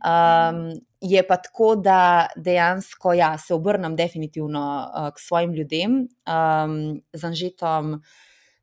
Um, 0.00 0.80
je 1.00 1.20
pa 1.26 1.36
tako, 1.40 1.74
da 1.76 2.00
dejansko 2.36 3.12
ja, 3.16 3.34
se 3.38 3.52
obrnem 3.54 3.96
definitivno 3.96 4.64
uh, 4.64 5.12
k 5.12 5.20
svojim 5.20 5.52
ljudem, 5.56 6.00
um, 6.24 6.74
z 7.12 7.28
Anžetom. 7.28 8.00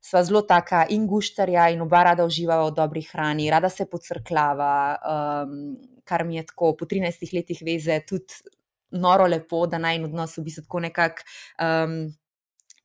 Sva 0.07 0.21
zelo 0.23 0.41
taka 0.47 0.85
in 0.93 1.07
guštarja, 1.09 1.67
in 1.73 1.81
oba 1.83 2.05
rada 2.07 2.25
uživava 2.25 2.69
v 2.69 2.75
dobri 2.77 3.01
hrani, 3.09 3.49
rada 3.51 3.69
se 3.69 3.85
pocrklava, 3.89 4.75
um, 4.97 5.57
kar 6.07 6.23
mi 6.23 6.37
je 6.37 6.45
tako 6.47 6.77
po 6.79 6.85
13 6.87 7.33
letih 7.35 7.59
veze 7.65 7.99
tudi 8.07 8.55
noro 8.95 9.27
lepo, 9.27 9.65
da 9.67 9.81
naj 9.81 9.99
en 9.99 10.07
odnos 10.07 10.37
v 10.37 10.45
bistvu 10.47 10.63
tako 10.63 10.79
nekako 10.85 11.25
um, 11.59 11.97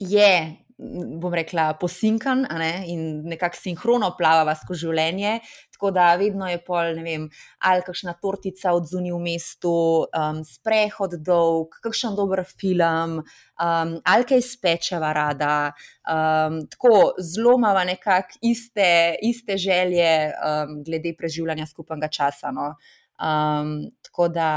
je 0.03 0.62
bom 0.79 1.35
rekla, 1.35 1.73
posinkan 1.81 2.47
ne? 2.59 2.85
in 2.91 3.23
nekako 3.29 3.59
sinhrono 3.59 4.13
plavava 4.19 4.55
skozi 4.59 4.87
življenje. 4.87 5.39
Tako 5.73 5.91
da 5.95 6.07
vedno 6.21 6.47
je 6.47 6.61
pol, 6.63 6.93
ne 6.97 7.03
vem, 7.03 7.25
ali 7.67 7.83
kakšna 7.83 8.15
tortica 8.23 8.71
od 8.77 8.87
zunaj 8.87 9.15
v 9.17 9.21
mestu, 9.25 9.75
um, 10.07 10.41
sprehod 10.47 11.17
dolg, 11.27 11.75
kakšen 11.83 12.15
dober 12.19 12.45
film, 12.47 13.19
um, 13.23 13.95
ali 14.07 14.29
kaj 14.29 14.45
spečeva 14.47 15.13
rada. 15.17 15.73
Um, 16.07 16.63
tako 16.71 17.13
zelo 17.19 17.57
imamo 17.59 17.85
nekako 17.91 18.39
iste, 18.47 19.19
iste 19.27 19.59
želje 19.59 20.13
um, 20.33 20.81
glede 20.87 21.15
preživljanja 21.19 21.67
skupnega 21.67 22.09
časa. 22.09 22.55
No? 22.55 22.75
Um, 23.19 23.91
tako 24.07 24.29
da 24.29 24.51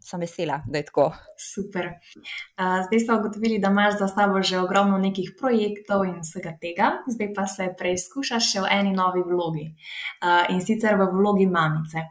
sem 0.00 0.20
vesela, 0.20 0.60
da 0.66 0.78
je 0.78 0.84
tako. 0.88 1.10
Super. 1.38 1.88
Zdaj 2.56 3.00
smo 3.04 3.18
ugotovili, 3.18 3.58
da 3.58 3.68
imaš 3.68 3.98
za 3.98 4.08
sabo 4.08 4.42
že 4.42 4.58
ogromno 4.58 4.98
nekih 4.98 5.32
projektov 5.38 6.04
in 6.04 6.20
vsega 6.20 6.56
tega, 6.60 6.92
zdaj 7.06 7.32
pa 7.34 7.46
se 7.46 7.68
preizkušaš 7.78 8.52
še 8.52 8.62
v 8.64 8.70
eni 8.78 8.94
novi 8.96 9.22
vlogi 9.26 9.66
in 10.50 10.60
sicer 10.64 10.96
v 11.00 11.10
vlogi 11.12 11.46
mamice. 11.46 12.08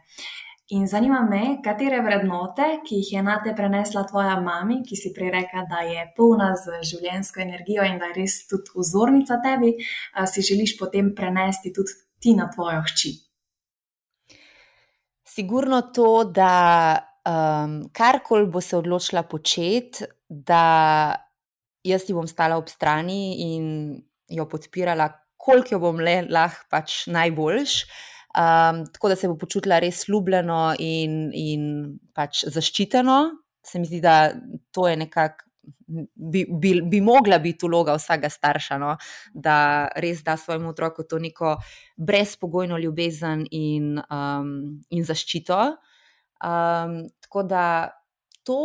In 0.70 0.86
zanima 0.86 1.20
me, 1.30 1.56
katere 1.64 1.98
vrednote, 1.98 2.66
ki 2.86 3.00
jih 3.00 3.08
je 3.12 3.22
na 3.26 3.40
te 3.42 3.50
prenesla 3.58 4.04
tvoja 4.06 4.36
mama, 4.38 4.76
ki 4.86 4.96
si 4.96 5.10
prej 5.10 5.32
rekla, 5.34 5.64
da 5.66 5.80
je 5.82 6.04
polna 6.14 6.52
z 6.54 6.78
življensko 6.86 7.42
energijo 7.42 7.82
in 7.82 7.98
da 7.98 8.12
je 8.12 8.20
res 8.20 8.36
tudi 8.46 8.70
vzornica 8.76 9.40
tebi, 9.42 9.72
si 10.30 10.46
želiš 10.46 10.76
potem 10.78 11.10
prenesti 11.16 11.74
tudi 11.74 11.98
ti 12.22 12.36
na 12.38 12.46
tvojo 12.54 12.84
hči. 12.86 13.10
Sigurno 15.26 15.82
to, 15.90 16.22
da 16.24 17.09
um, 17.28 17.82
karkoli 17.92 18.46
bo 18.46 18.60
se 18.60 18.76
odločila 18.76 19.22
početi, 19.22 20.04
da 20.28 21.14
jaz 21.84 22.04
ti 22.06 22.14
bom 22.14 22.28
stala 22.28 22.58
ob 22.60 22.68
strani 22.68 23.54
in 23.54 23.66
jo 24.28 24.46
podpirala, 24.48 25.08
koliko 25.36 25.74
jo 25.74 25.82
bom 25.82 26.00
le 26.00 26.20
lahko 26.30 26.68
pač 26.70 27.04
najboljš. 27.10 27.82
Um, 28.30 28.84
tako 28.92 29.08
da 29.10 29.16
se 29.16 29.28
bo 29.28 29.34
počutila 29.38 29.80
res 29.82 30.04
ljubljeno 30.08 30.76
in, 30.78 31.30
in 31.34 31.62
pač 32.14 32.44
zaščiteno. 32.46 33.20
Se 33.66 33.80
mi 33.80 33.88
zdi, 33.88 34.00
da 34.00 34.32
to 34.72 34.88
je 34.88 34.98
nekako. 35.00 35.46
Bi, 35.90 36.44
bi, 36.46 36.70
bi 36.86 37.00
mogla 37.02 37.40
biti 37.42 37.66
vloga 37.66 37.96
vsakega 37.98 38.28
starša, 38.30 38.76
no? 38.78 38.92
da 39.34 39.88
res 39.98 40.22
da 40.22 40.36
svojemu 40.38 40.70
otroku 40.70 41.02
to 41.02 41.18
neko 41.18 41.56
brezpogojno 41.98 42.78
ljubezen 42.78 43.42
in, 43.50 43.98
um, 44.06 44.52
in 44.90 45.04
zaščito. 45.06 45.58
Um, 46.40 47.08
tako 47.20 47.42
da 47.42 47.64
to, 48.44 48.60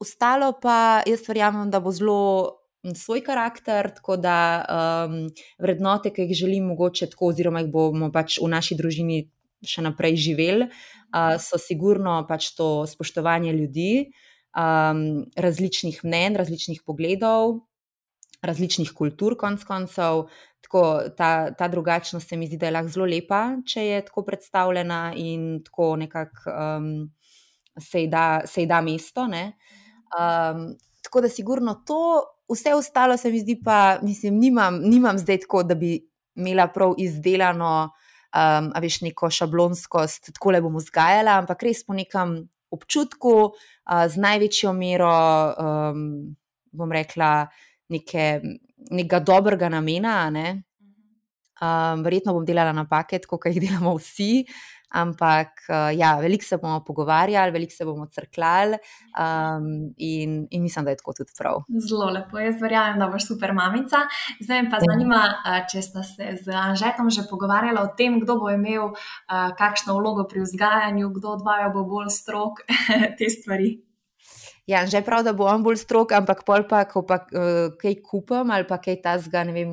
ostalo 0.00 0.52
pa 0.62 1.02
jaz 1.06 1.26
verjamem, 1.28 1.70
da 1.70 1.80
bo 1.80 1.92
zelo 1.92 2.58
svoj 2.94 3.20
karakter, 3.24 3.90
tako 3.94 4.16
da 4.16 4.36
um, 4.64 5.26
vrednote, 5.58 6.12
ki 6.14 6.28
jih 6.28 6.36
želim, 6.44 6.70
mogoče 6.72 7.10
tako, 7.10 7.32
oziroma 7.32 7.60
jih 7.64 7.72
bomo 7.72 8.12
pač 8.14 8.38
v 8.40 8.48
naši 8.48 8.78
družini 8.78 9.26
še 9.66 9.82
naprej 9.82 10.16
živeli, 10.22 10.68
uh, 10.68 11.36
so 11.42 11.58
sigurno 11.60 12.20
pač 12.28 12.52
to 12.56 12.86
spoštovanje 12.86 13.52
ljudi, 13.52 13.92
um, 14.54 15.24
različnih 15.36 16.04
mnen, 16.04 16.38
različnih 16.38 16.84
pogledov. 16.86 17.60
Različnih 18.38 18.92
kultur, 18.94 19.34
konc 19.34 19.64
koncev, 19.66 20.28
tako 20.68 21.00
ta, 21.16 21.54
ta 21.54 21.68
drugačnost 21.68 22.28
se 22.28 22.36
mi 22.36 22.46
zdi, 22.46 22.56
da 22.56 22.66
je 22.66 22.72
lahko 22.72 22.88
zelo 22.92 23.06
lepa, 23.08 23.56
če 23.66 23.86
je 23.86 24.00
tako 24.04 24.22
predstavljena 24.22 25.12
in 25.16 25.62
tako 25.64 25.96
nekako 25.96 26.52
um, 26.52 26.90
se 27.80 28.02
ji 28.02 28.08
da, 28.12 28.42
se 28.46 28.62
ji 28.62 28.66
da 28.66 28.80
mesto. 28.80 29.24
Um, 29.24 30.76
tako 31.02 31.20
da, 31.24 31.28
sigurno 31.28 31.74
to, 31.86 32.20
vse 32.52 32.74
ostalo 32.74 33.16
se 33.16 33.32
mi 33.32 33.40
zdi, 33.40 33.56
pa 33.64 33.98
mislim, 34.02 34.36
nimam, 34.38 34.80
nimam 34.84 35.18
zdaj 35.18 35.40
tako, 35.46 35.62
da 35.62 35.74
bi 35.74 36.02
imela 36.36 36.68
prav 36.68 36.94
izdelano, 36.98 37.72
um, 37.88 38.70
a 38.74 38.80
veš, 38.80 39.00
neko 39.00 39.30
šablonskost, 39.30 40.34
tako 40.34 40.52
le 40.52 40.60
bom 40.60 40.76
vzgajala, 40.76 41.38
ampak 41.40 41.64
res 41.64 41.80
po 41.86 41.96
nekem 41.96 42.42
občutku, 42.70 43.34
uh, 43.40 44.04
z 44.04 44.20
največjo 44.20 44.72
mero, 44.76 45.14
um, 45.56 46.04
bom 46.76 46.92
rekla, 46.92 47.48
neke, 47.88 48.40
nekega 48.90 49.20
dobrega 49.20 49.68
namena. 49.72 50.30
Ne? 50.30 50.48
Um, 51.58 52.04
verjetno 52.06 52.36
bom 52.36 52.44
delala 52.46 52.72
napake, 52.72 53.18
kot 53.26 53.48
jih 53.50 53.58
delamo 53.58 53.96
vsi, 53.98 54.44
ampak 54.94 55.64
uh, 55.66 55.88
ja, 55.90 56.12
veliko 56.22 56.46
se 56.46 56.56
bomo 56.62 56.78
pogovarjali, 56.86 57.50
veliko 57.52 57.74
se 57.74 57.84
bomo 57.84 58.06
crkljali 58.06 58.78
um, 59.18 59.66
in, 59.96 60.46
in 60.50 60.62
mislim, 60.62 60.84
da 60.86 60.94
je 60.94 61.00
tako 61.00 61.16
tudi 61.18 61.34
prav. 61.38 61.64
Zelo 61.88 62.12
lepo, 62.14 62.38
jaz 62.38 62.62
verjamem, 62.62 63.02
da 63.02 63.08
boš 63.10 63.26
super 63.26 63.52
mamica. 63.52 64.04
Zdaj 64.40 64.62
me 64.62 64.70
pa 64.70 64.78
zanima, 64.86 65.24
uh, 65.34 65.58
če 65.66 65.82
ste 65.82 66.06
se 66.06 66.30
z 66.44 66.54
Anžetom 66.54 67.10
že 67.10 67.26
pogovarjali 67.30 67.82
o 67.82 67.90
tem, 67.98 68.20
kdo 68.22 68.38
bo 68.38 68.54
imel 68.54 68.92
uh, 68.92 69.50
kakšno 69.58 69.98
vlogo 69.98 70.28
pri 70.30 70.46
vzgajanju, 70.46 71.10
kdo 71.18 71.34
od 71.40 71.44
vaju 71.44 71.74
bo 71.74 71.84
bolj 71.90 72.14
strok 72.14 72.62
te 73.18 73.34
stvari. 73.34 73.80
Ja, 74.68 74.84
že 74.84 75.00
prav, 75.00 75.24
da 75.24 75.32
bo 75.32 75.46
on 75.48 75.62
bolj 75.64 75.78
strok, 75.80 76.12
ampak 76.12 76.42
pol 76.44 76.66
pa, 76.68 76.82
ko 76.84 77.00
pa 77.00 77.22
uh, 77.32 77.72
kaj 77.80 77.94
kupam 78.04 78.52
ali 78.52 78.68
pa 78.68 78.76
kaj 78.76 78.98
ta 79.00 79.14
zga, 79.16 79.40
ne 79.48 79.54
vem, 79.56 79.70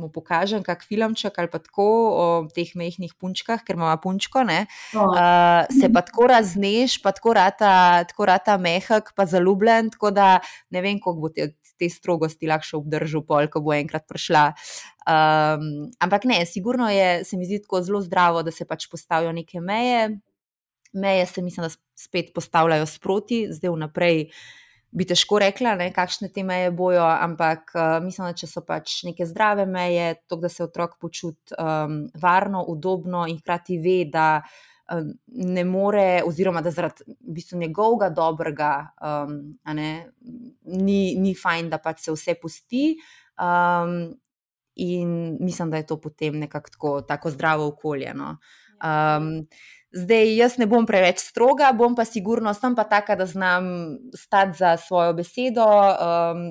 mu 0.00 0.08
pokažem, 0.08 0.64
kak 0.64 0.80
filmček 0.88 1.36
ali 1.36 1.50
pa 1.52 1.60
tako 1.60 1.84
o 2.08 2.24
teh 2.48 2.72
mehkih 2.72 3.12
punčkah, 3.20 3.60
ker 3.60 3.76
ima 3.76 3.92
punčko, 4.00 4.46
ne, 4.48 4.64
uh, 4.96 5.68
se 5.68 5.92
pa 5.92 6.00
tako 6.08 6.30
razneš, 6.32 6.96
pa 7.04 7.12
tako 7.12 7.36
rata, 7.36 8.00
tako 8.08 8.32
rata 8.32 8.56
mehak, 8.56 9.12
pa 9.12 9.28
zaljubljen, 9.28 9.92
tako 9.92 10.08
da 10.08 10.38
ne 10.72 10.80
vem, 10.80 10.96
koliko 10.96 11.28
bo 11.28 11.32
te, 11.36 11.50
te 11.76 11.92
strogosti 11.92 12.48
lahko 12.48 12.80
obdržal, 12.80 13.26
pol, 13.28 13.50
ko 13.52 13.60
bo 13.60 13.76
enkrat 13.76 14.08
prišla. 14.08 14.46
Um, 15.04 15.90
ampak 16.00 16.24
ne, 16.24 16.40
sigurno 16.48 16.88
je, 16.88 17.26
se 17.28 17.36
mi 17.36 17.44
zdi 17.44 17.60
tako 17.66 17.84
zelo 17.84 18.00
zdravo, 18.00 18.40
da 18.40 18.56
se 18.56 18.64
pač 18.64 18.88
postavijo 18.88 19.36
neke 19.36 19.60
meje 19.60 20.16
meje 20.96 21.26
se 21.26 21.42
mislim, 21.42 21.66
da 21.66 21.70
spet 21.94 22.32
postavljajo 22.34 22.86
sproti, 22.86 23.46
zdaj 23.50 23.70
vnaprej. 23.70 24.28
Bi 24.96 25.04
težko 25.04 25.38
rekla, 25.42 25.74
ne, 25.76 25.90
kakšne 25.92 26.30
te 26.32 26.44
meje 26.46 26.70
bojo, 26.72 27.04
ampak 27.04 27.74
uh, 27.74 27.96
mislim, 28.04 28.30
da 28.30 28.36
če 28.38 28.48
so 28.48 28.62
pač 28.64 29.02
neke 29.04 29.26
zdrave 29.28 29.66
meje, 29.68 30.14
to, 30.30 30.38
da 30.40 30.48
se 30.48 30.64
otrok 30.64 30.94
počuti 31.02 31.56
um, 31.58 32.06
varno, 32.22 32.62
udobno 32.72 33.26
in 33.28 33.36
hkrati 33.42 33.76
ve, 33.82 33.98
da 34.08 34.28
um, 34.94 35.10
ne 35.26 35.64
more, 35.68 36.22
oziroma 36.24 36.62
da 36.64 36.72
zaradi 36.72 37.04
v 37.10 37.34
bistvu, 37.36 37.58
njegovega 37.60 38.08
dobrega 38.14 38.70
um, 38.96 39.36
ne, 39.74 39.90
ni, 40.64 41.00
ni 41.20 41.34
fajn, 41.36 41.68
da 41.74 41.82
pač 41.82 42.06
se 42.06 42.14
vse 42.14 42.38
pusti. 42.40 42.86
Um, 43.36 44.14
in 44.76 45.36
mislim, 45.40 45.70
da 45.70 45.76
je 45.76 45.86
to 45.86 46.00
potem 46.00 46.38
nekako 46.38 46.70
tako, 46.70 47.00
tako 47.00 47.30
zdravo 47.30 47.66
okolje. 47.66 48.14
No. 48.14 48.36
Um, 48.84 49.46
Zdaj, 49.96 50.34
jaz 50.36 50.56
ne 50.60 50.66
bom 50.68 50.84
preveč 50.84 51.22
stroga, 51.24 51.70
bom 51.72 51.94
pa 51.96 52.04
sigurno, 52.04 52.52
sem 52.54 52.74
pa 52.76 52.84
taka, 52.84 53.14
da 53.16 53.24
znam 53.26 53.64
stati 54.12 54.58
za 54.58 54.74
svojo 54.76 55.14
besedo, 55.16 55.64
um, 55.64 56.42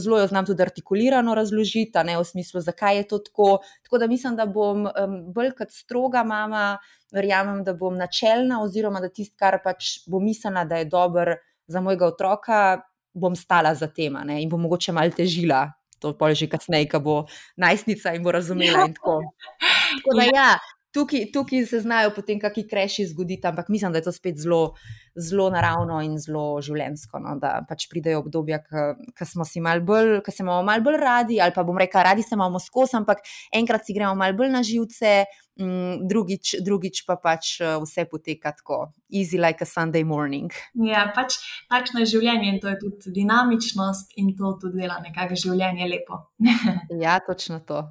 zelo 0.00 0.22
jo 0.22 0.26
znam 0.30 0.46
tudi 0.48 0.64
artikulirano 0.64 1.34
razložiti, 1.36 2.04
ne 2.04 2.16
v 2.16 2.24
smislu, 2.24 2.62
zakaj 2.64 2.96
je 2.96 3.06
to 3.10 3.18
tako. 3.26 3.48
Tako 3.84 3.98
da 4.00 4.08
mislim, 4.08 4.38
da 4.40 4.46
bom 4.46 4.86
um, 4.88 5.18
bolj 5.36 5.52
kot 5.58 5.74
stroga 5.76 6.24
mama, 6.24 6.78
verjamem, 7.12 7.60
da 7.64 7.74
bom 7.76 7.98
načelna, 7.98 8.62
oziroma 8.64 9.04
da 9.04 9.12
tisto, 9.12 9.36
kar 9.38 9.60
pač 9.64 9.98
bom 10.08 10.24
mislila, 10.24 10.64
da 10.64 10.80
je 10.80 10.88
dobro 10.88 11.36
za 11.68 11.84
mojega 11.84 12.08
otroka, 12.08 12.60
bom 13.12 13.36
stala 13.36 13.74
za 13.74 13.86
tem 13.86 14.16
in 14.32 14.48
bom 14.48 14.64
mogoče 14.64 14.92
malo 14.92 15.12
težila. 15.12 15.66
To 16.00 16.12
pa 16.12 16.34
že 16.34 16.48
kasneje, 16.52 16.88
ko 16.92 17.00
bo 17.00 17.14
najstnica 17.56 18.12
in 18.16 18.24
bo 18.24 18.32
razumela. 18.32 18.84
In 18.84 18.94
tako. 18.96 19.20
tako 20.00 20.16
da, 20.18 20.24
ja, 20.28 20.48
tukaj, 20.94 21.26
tukaj 21.32 21.66
se 21.66 21.80
znajo 21.82 22.12
potem 22.14 22.38
kakšni 22.40 22.64
kreši 22.70 23.06
zgoditi, 23.10 23.46
ampak 23.46 23.68
mislim, 23.68 23.92
da 23.92 23.98
je 23.98 24.06
to 24.06 24.12
spet 24.12 24.38
zelo, 24.38 24.74
zelo 25.16 25.48
naravno 25.50 25.98
in 26.06 26.16
zelo 26.22 26.60
življensko. 26.62 27.18
No? 27.22 27.34
Da 27.42 27.56
pač 27.68 27.88
pridejo 27.90 28.22
obdobja, 28.22 28.60
ki 29.18 29.28
smo 29.28 29.46
si 29.48 29.62
mal 29.64 29.82
bolj, 29.84 30.20
ki 30.24 30.34
se 30.34 30.44
imamo 30.46 30.62
mal 30.66 30.84
bolj 30.84 31.00
radi, 31.02 31.40
ali 31.42 31.54
pa 31.54 31.66
bom 31.66 31.78
rekel, 31.80 32.04
radi 32.06 32.22
se 32.22 32.36
imamo 32.38 32.62
skozi, 32.62 32.98
ampak 33.00 33.24
enkrat 33.52 33.86
si 33.86 33.96
gremo 33.96 34.14
mal 34.18 34.36
bolj 34.38 34.52
na 34.54 34.62
živce. 34.66 35.24
Mm, 35.54 36.08
drugič, 36.10 36.56
drugič 36.66 37.04
pa 37.06 37.14
pač 37.14 37.60
eh, 37.62 37.78
vse 37.78 38.02
poteka 38.10 38.50
tako, 38.58 38.90
easy 39.06 39.38
like 39.38 39.62
a 39.62 39.68
Sunday 39.68 40.02
morning. 40.02 40.50
Ja, 40.74 41.06
pač 41.14 41.38
takšno 41.70 42.02
je 42.02 42.10
življenje 42.10 42.48
in 42.50 42.58
to 42.58 42.72
je 42.72 42.80
tudi 42.82 43.14
dinamičnost 43.20 44.18
in 44.18 44.34
to 44.34 44.50
tudi 44.58 44.82
dela 44.82 44.98
nekako 44.98 45.38
življenje 45.38 45.86
lepo. 45.86 46.18
ja, 47.04 47.20
točno 47.22 47.60
to. 47.62 47.84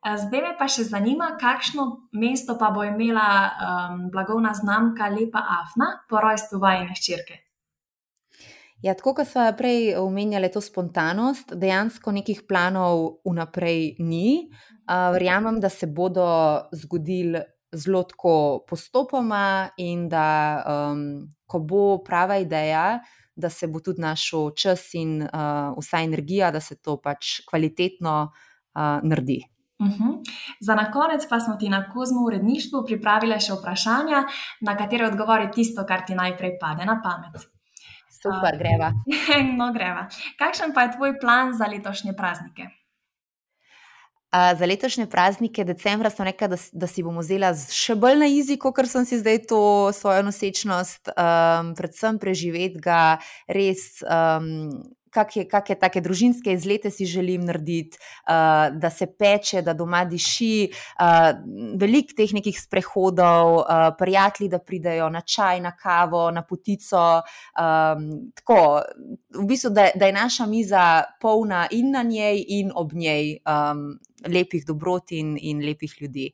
Zdaj 0.00 0.40
me 0.40 0.56
pa 0.56 0.70
še 0.72 0.88
zanima, 0.88 1.34
kakšno 1.36 2.08
mesto 2.16 2.56
pa 2.56 2.72
bo 2.72 2.80
imela 2.88 3.28
um, 3.28 4.08
blagovna 4.08 4.56
znamka 4.56 5.12
Lepa 5.12 5.44
Afna 5.60 5.92
po 6.08 6.16
rojstvu 6.24 6.64
vajne 6.64 6.96
ščirke. 6.96 7.42
Ja, 8.82 8.94
tako 8.98 9.14
kot 9.14 9.28
smo 9.30 9.44
prej 9.58 9.94
omenjali, 9.96 10.50
to 10.50 10.60
spontanost, 10.60 11.54
dejansko 11.54 12.12
nekih 12.12 12.42
planov 12.48 13.22
vnaprej 13.28 13.94
ni. 14.02 14.50
Verjamem, 14.88 15.60
da 15.62 15.68
se 15.70 15.86
bodo 15.86 16.26
zgodili 16.74 17.40
zelo 17.72 18.02
tako 18.02 18.64
postopoma, 18.68 19.70
in 19.78 20.08
da, 20.08 20.26
um, 20.66 21.28
ko 21.46 21.60
bo 21.60 21.84
prava 22.04 22.36
ideja, 22.42 23.00
da 23.36 23.48
se 23.50 23.66
bo 23.66 23.80
tudi 23.80 24.02
našel 24.02 24.50
čas 24.56 24.90
in 24.94 25.22
uh, 25.22 25.72
vsa 25.78 26.02
energija, 26.02 26.50
da 26.50 26.60
se 26.60 26.76
to 26.82 26.98
pač 27.00 27.40
kvalitetno 27.48 28.16
uh, 28.26 28.98
naredi. 29.02 29.40
Uh. 29.78 29.88
-huh. 29.88 30.18
Za 30.60 30.74
na 30.74 30.90
konec 30.92 31.26
pa 31.30 31.40
smo 31.40 31.56
ti 31.56 31.68
na 31.68 31.88
Kozmu 31.88 32.26
uredništvu 32.26 32.84
pripravili 32.86 33.40
še 33.40 33.52
vprašanja, 33.52 34.24
na 34.60 34.76
katere 34.76 35.06
odgovori 35.06 35.50
tisto, 35.54 35.84
kar 35.88 36.04
ti 36.06 36.14
najprej 36.14 36.58
pade 36.60 36.84
na 36.84 37.00
pamet. 37.02 37.51
Super, 38.22 38.58
greva. 38.58 38.92
no, 39.58 39.72
greva. 39.74 40.06
Kakšen 40.38 40.70
pa 40.74 40.86
je 40.86 40.94
tvoj 40.96 41.18
plan 41.20 41.50
za 41.58 41.66
letošnje 41.66 42.14
praznike? 42.14 42.70
Uh, 44.32 44.54
za 44.58 44.64
letošnje 44.64 45.06
praznike, 45.12 45.64
decembra, 45.64 46.10
sem 46.10 46.24
rekla, 46.24 46.54
da, 46.54 46.56
da 46.72 46.88
si 46.88 47.02
bom 47.04 47.18
vzela 47.20 47.50
še 47.52 47.98
bolj 48.00 48.16
na 48.22 48.28
jezik, 48.30 48.62
kot 48.64 48.88
sem 48.88 49.04
si 49.04 49.18
zdaj 49.20 49.42
to 49.50 49.60
svojo 49.92 50.22
nosečnost, 50.24 51.12
um, 51.12 51.74
predvsem 51.76 52.16
preživeti 52.22 52.80
ga 52.80 53.18
res. 53.44 54.00
Um, 54.06 54.70
kakšne 55.12 55.46
kak 55.50 55.72
take 55.80 56.00
družinske 56.04 56.52
izlete 56.56 56.90
si 56.90 57.06
želim 57.06 57.44
narediti, 57.46 57.98
uh, 58.26 58.72
da 58.72 58.90
se 58.90 59.06
peče, 59.06 59.62
da 59.62 59.74
doma 59.76 60.04
diši, 60.08 60.70
uh, 60.72 61.30
veliko 61.80 62.16
teh 62.16 62.32
nekih 62.34 62.58
sprehodov, 62.60 63.58
uh, 63.60 63.88
prijatelji, 63.98 64.50
da 64.52 64.58
pridejo 64.58 65.08
na 65.12 65.20
čaj, 65.20 65.60
na 65.60 65.74
kavo, 65.76 66.30
na 66.30 66.42
potico. 66.42 67.22
Um, 67.56 68.08
tako, 68.34 68.82
v 69.38 69.46
bistvu, 69.48 69.70
da, 69.70 69.90
da 69.94 70.08
je 70.08 70.16
naša 70.16 70.46
miza 70.46 70.86
polna 71.20 71.66
in 71.70 71.92
na 71.92 72.02
njej, 72.02 72.44
in 72.48 72.72
ob 72.74 72.92
njej 72.92 73.36
um, 73.46 73.98
lepih 74.28 74.66
dobrot 74.66 75.12
in, 75.12 75.36
in 75.40 75.64
lepih 75.64 75.94
ljudi. 76.00 76.32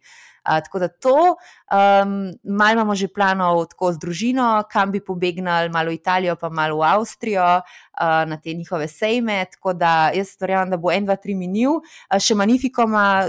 Uh, 0.48 0.60
tako 0.64 0.78
da 0.78 0.88
to, 0.88 1.36
um, 1.72 2.32
malo 2.44 2.72
imamo 2.72 2.94
že 2.94 3.08
planov, 3.08 3.66
tako 3.66 3.92
z 3.92 3.98
družino, 3.98 4.62
kam 4.70 4.92
bi 4.92 5.00
pobegnili, 5.04 5.68
malo 5.68 5.90
v 5.90 5.98
Italijo, 6.00 6.36
pa 6.40 6.48
malo 6.48 6.78
v 6.80 6.88
Avstrijo, 6.88 7.60
uh, 7.60 8.24
na 8.28 8.40
te 8.40 8.54
njihove 8.54 8.88
sejme. 8.88 9.44
Tako 9.52 9.72
da 9.72 10.10
jaz 10.14 10.36
verjamem, 10.40 10.70
da 10.70 10.76
bo 10.76 10.90
en, 10.90 11.04
dva, 11.04 11.16
tri 11.16 11.34
minil, 11.34 11.80
uh, 11.80 12.18
še 12.18 12.34
Manifiko 12.38 12.86
ima 12.88 13.28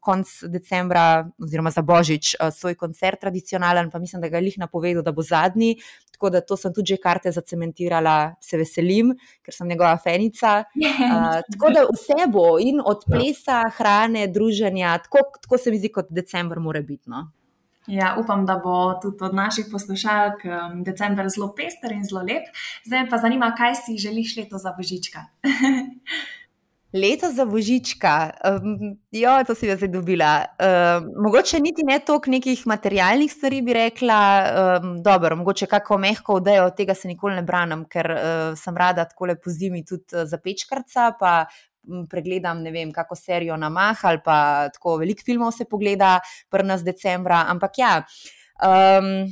konec 0.00 0.28
decembra, 0.52 1.24
oziroma 1.40 1.70
za 1.70 1.82
Božič, 1.82 2.34
uh, 2.36 2.52
svoj 2.52 2.74
koncert 2.74 3.20
tradicionalen, 3.20 3.90
pa 3.90 3.98
mislim, 3.98 4.20
da 4.20 4.28
ga 4.28 4.36
je 4.36 4.48
lih 4.50 4.58
napovedal, 4.58 5.06
da 5.06 5.12
bo 5.16 5.24
zadnji. 5.24 5.76
Tako 6.16 6.30
da 6.32 6.40
to 6.40 6.56
sem 6.56 6.72
tudi 6.72 6.94
že 6.94 7.00
karte 7.00 7.32
zacementirala, 7.32 8.36
se 8.40 8.56
veselim, 8.56 9.12
ker 9.44 9.54
sem 9.54 9.68
njegova 9.68 9.96
fenica. 10.02 10.64
Uh, 11.06 11.38
tako 11.52 11.70
da 11.70 11.82
vse 11.86 12.26
bo 12.32 12.56
in 12.58 12.80
od 12.80 13.04
ja. 13.06 13.12
plesa, 13.12 13.58
hrane, 13.70 14.26
druženja, 14.26 14.98
tako, 15.04 15.24
tako 15.42 15.58
se 15.58 15.70
mi 15.70 15.78
zdi, 15.78 15.92
kot 15.92 16.06
decembr 16.10 16.60
mora 16.60 16.82
biti. 16.82 17.10
No? 17.10 17.26
Ja, 17.86 18.16
upam, 18.18 18.46
da 18.46 18.56
bo 18.64 18.94
tudi 19.02 19.24
od 19.24 19.34
naših 19.34 19.66
poslušalk 19.72 20.42
um, 20.44 20.80
decembr 20.84 21.28
zelo 21.28 21.52
pester 21.54 21.92
in 21.92 22.02
zelo 22.04 22.24
lep. 22.26 22.48
Zdaj 22.84 23.06
pa 23.10 23.18
zanima, 23.22 23.52
kaj 23.58 23.74
si 23.74 23.98
želiš 23.98 24.36
leto 24.36 24.58
za 24.58 24.74
božička. 24.76 25.24
Leto 26.92 27.28
za 27.32 27.44
božička, 27.44 28.30
um, 28.62 28.96
jo, 29.10 29.30
to 29.46 29.54
si 29.54 29.66
jaz 29.66 29.78
zdaj 29.78 29.88
dobila. 29.88 30.44
Um, 30.56 31.08
mogoče 31.24 31.58
niti 31.60 31.82
ne 31.84 31.98
toliko 31.98 32.30
nekih 32.30 32.62
materialnih 32.66 33.32
stvari, 33.32 33.60
bi 33.62 33.72
rekla, 33.72 34.20
um, 34.80 35.02
dobro, 35.02 35.36
mogoče 35.36 35.66
kako 35.66 35.98
mehko 35.98 36.38
odejo, 36.38 36.70
tega 36.70 36.94
se 36.94 37.08
nikoli 37.08 37.34
ne 37.34 37.42
branim, 37.42 37.84
ker 37.90 38.10
uh, 38.10 38.58
sem 38.58 38.76
rada 38.76 39.04
tako 39.04 39.26
lepo 39.26 39.50
zimi 39.50 39.84
tudi 39.84 40.14
uh, 40.14 40.24
za 40.24 40.38
pečkarca, 40.38 41.10
pa 41.20 41.34
pregledam, 42.10 42.62
ne 42.62 42.70
vem, 42.74 42.92
kako 42.92 43.16
serijo 43.16 43.56
na 43.56 43.68
Mah 43.68 44.04
ali 44.04 44.20
pa 44.24 44.68
tako 44.74 44.96
veliko 45.02 45.22
filmov 45.24 45.52
se 45.52 45.64
pogleda, 45.64 46.18
prnas 46.50 46.84
decembra. 46.84 47.44
Ampak 47.48 47.78
ja. 47.78 47.96
Um, 48.62 49.26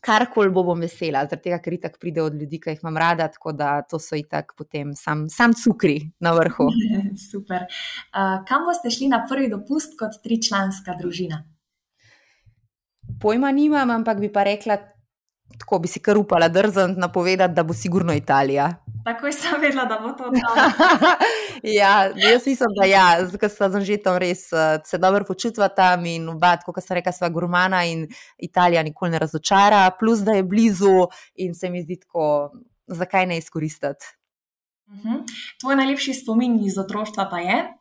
Karkoli 0.00 0.50
bo 0.54 0.62
bom 0.62 0.78
vesela, 0.80 1.24
zaradi 1.26 1.48
tega, 1.48 1.58
ker 1.62 1.74
itak 1.74 1.96
pride 1.98 2.22
od 2.22 2.36
ljudi, 2.38 2.60
ki 2.62 2.74
jih 2.74 2.82
imam 2.84 2.98
rada, 3.02 3.26
tako 3.34 3.52
da 3.52 3.70
to 3.82 3.98
so 3.98 4.16
itak 4.18 4.52
potem 4.58 4.92
sam, 4.94 5.24
sam 5.32 5.54
cukri 5.58 5.96
na 6.22 6.32
vrhu. 6.36 6.68
Super. 7.30 7.66
Uh, 8.12 8.38
kam 8.48 8.68
boste 8.68 8.92
šli 8.94 9.10
na 9.10 9.24
prvi 9.28 9.50
dopust 9.50 9.98
kot 9.98 10.20
tričlanska 10.22 10.94
družina? 11.00 11.42
Pojma 13.18 13.50
nimam, 13.50 13.90
ampak 13.90 14.20
bi 14.22 14.30
pa 14.30 14.44
rekla, 14.46 14.78
tako 15.58 15.78
bi 15.78 15.88
si 15.88 16.00
kar 16.00 16.18
upala 16.18 16.48
drzniti 16.48 17.00
napovedati, 17.00 17.54
da 17.54 17.62
bo 17.62 17.74
sigurno 17.74 18.14
Italija. 18.14 18.74
Takoj 19.04 19.32
sem 19.32 19.60
vedela, 19.60 19.84
da 19.84 19.98
bo 19.98 20.12
to 20.12 20.24
tam. 20.24 20.72
ja, 21.80 22.10
jaz 22.16 22.46
mislim, 22.46 22.68
da 22.80 22.86
ja, 22.86 23.06
ker 23.40 23.50
sem 23.50 23.80
že 23.84 23.96
tam 24.02 24.18
res 24.20 24.52
uh, 24.52 24.80
se 24.84 24.98
dobro 24.98 25.24
počutila 25.24 25.68
tam 25.68 26.06
in 26.06 26.28
oba, 26.28 26.56
kot 26.64 26.82
sem 26.84 26.98
rekla, 26.98 27.12
sva 27.12 27.28
gurmana 27.28 27.84
in 27.88 28.06
Italija 28.38 28.82
nikoli 28.82 29.10
ne 29.10 29.18
razočara, 29.18 29.90
plus 30.00 30.20
da 30.20 30.36
je 30.36 30.44
blizu 30.44 31.08
in 31.34 31.54
se 31.54 31.70
mi 31.70 31.82
zdi 31.82 32.00
tako, 32.00 32.52
zakaj 32.86 33.26
ne 33.26 33.38
izkoristiti. 33.38 34.14
Uh 34.88 34.94
mhm. 34.94 35.08
-huh. 35.08 35.22
Tvoj 35.60 35.76
najlepši 35.76 36.14
spomin 36.14 36.60
iz 36.64 36.78
otroštva 36.78 37.28
pa 37.30 37.38
je? 37.38 37.77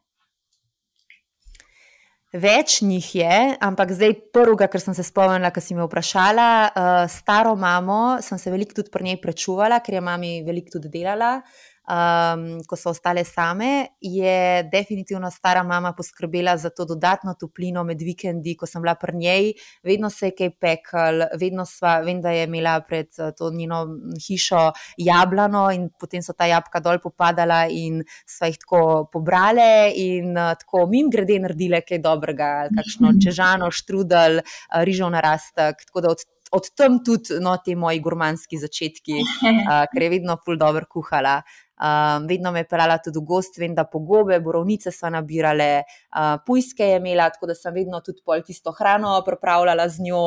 Več 2.37 2.81
njih 2.85 3.07
je, 3.17 3.37
ampak 3.63 3.95
zdaj 3.97 4.13
prvega, 4.35 4.67
kar 4.69 4.83
sem 4.83 4.93
se 4.93 5.05
spomnila, 5.05 5.49
ko 5.53 5.61
si 5.63 5.73
me 5.73 5.85
vprašala, 5.87 6.49
uh, 6.67 6.99
staro 7.09 7.55
mamo, 7.57 8.19
sem 8.21 8.37
se 8.37 8.53
veliko 8.53 8.77
tudi 8.77 8.93
pri 8.93 9.09
njej 9.09 9.17
prečuvala, 9.23 9.79
ker 9.81 9.97
je 9.97 10.03
mami 10.05 10.35
veliko 10.45 10.77
tudi 10.77 10.91
delala 10.99 11.39
um, 11.87 12.59
ko 12.67 12.75
so 12.75 12.91
ostale 12.91 13.23
same, 13.23 13.87
je 14.01 14.63
definitivno 14.71 15.31
stara 15.31 15.63
mama 15.63 15.93
poskrbela 15.93 16.57
za 16.57 16.69
to 16.69 16.85
dodatno 16.85 17.33
toplino 17.39 17.83
med 17.83 18.01
vikendi, 18.01 18.55
ko 18.55 18.67
sem 18.67 18.81
bila 18.81 18.95
pri 18.95 19.17
njej. 19.17 19.51
Vedno 19.83 20.09
se 20.09 20.31
je 20.31 20.35
kaj 20.35 20.51
pekel, 20.59 21.23
vedno 21.39 21.65
sva, 21.65 21.99
vem, 22.05 22.21
da 22.21 22.31
je 22.35 22.43
imela 22.47 22.79
pred 22.81 23.07
eh, 23.19 23.31
to 23.37 23.51
njeno 23.51 23.85
hišo 24.27 24.71
jablano 24.97 25.67
in 25.71 25.89
potem 25.99 26.21
so 26.21 26.33
ta 26.33 26.47
jabka 26.47 26.79
dol 26.83 26.99
popadala 27.03 27.65
in 27.71 28.03
sva 28.27 28.51
jih 28.51 28.59
tako 28.59 29.07
pobrale 29.11 29.91
in 29.95 30.35
uh, 30.37 30.53
tako 30.59 30.85
mim 30.91 31.09
grede 31.11 31.39
naredile 31.39 31.81
kaj 31.85 32.01
dobrega, 32.03 32.49
kakšno 32.75 33.13
čežano, 33.23 33.71
štrudel, 33.71 34.41
uh, 34.41 34.81
rižov 34.83 35.13
narastek. 35.15 35.85
Tako 35.87 36.03
da 36.03 36.11
od, 36.15 36.25
od 36.51 36.69
tam 36.75 36.99
tudi 37.05 37.39
no, 37.43 37.55
ti 37.63 37.75
moji 37.75 38.01
gurmanski 38.03 38.59
začetki, 38.59 39.21
uh, 39.23 39.85
ker 39.93 40.03
je 40.03 40.11
vedno 40.17 40.37
ful 40.43 40.59
dobro 40.59 40.85
kuhala. 40.89 41.39
Um, 41.77 42.25
vedno 42.27 42.51
me 42.51 42.63
je 42.63 42.67
pelala 42.67 42.97
tudi 42.97 43.19
v 43.21 43.25
gost, 43.29 43.57
vem, 43.61 43.75
da 43.77 43.83
pogobe, 43.85 44.39
borovnice 44.41 44.89
so 44.91 45.09
nabirale, 45.13 45.83
uh, 46.09 46.39
pujske 46.45 46.87
je 46.89 46.97
imela, 46.97 47.27
tako 47.29 47.51
da 47.51 47.55
sem 47.55 47.73
vedno 47.75 47.99
tudi 48.01 48.23
pol 48.25 48.41
tisto 48.45 48.73
hrano 48.73 49.11
pripravljala 49.25 49.85
z 49.89 50.07
njo. 50.07 50.23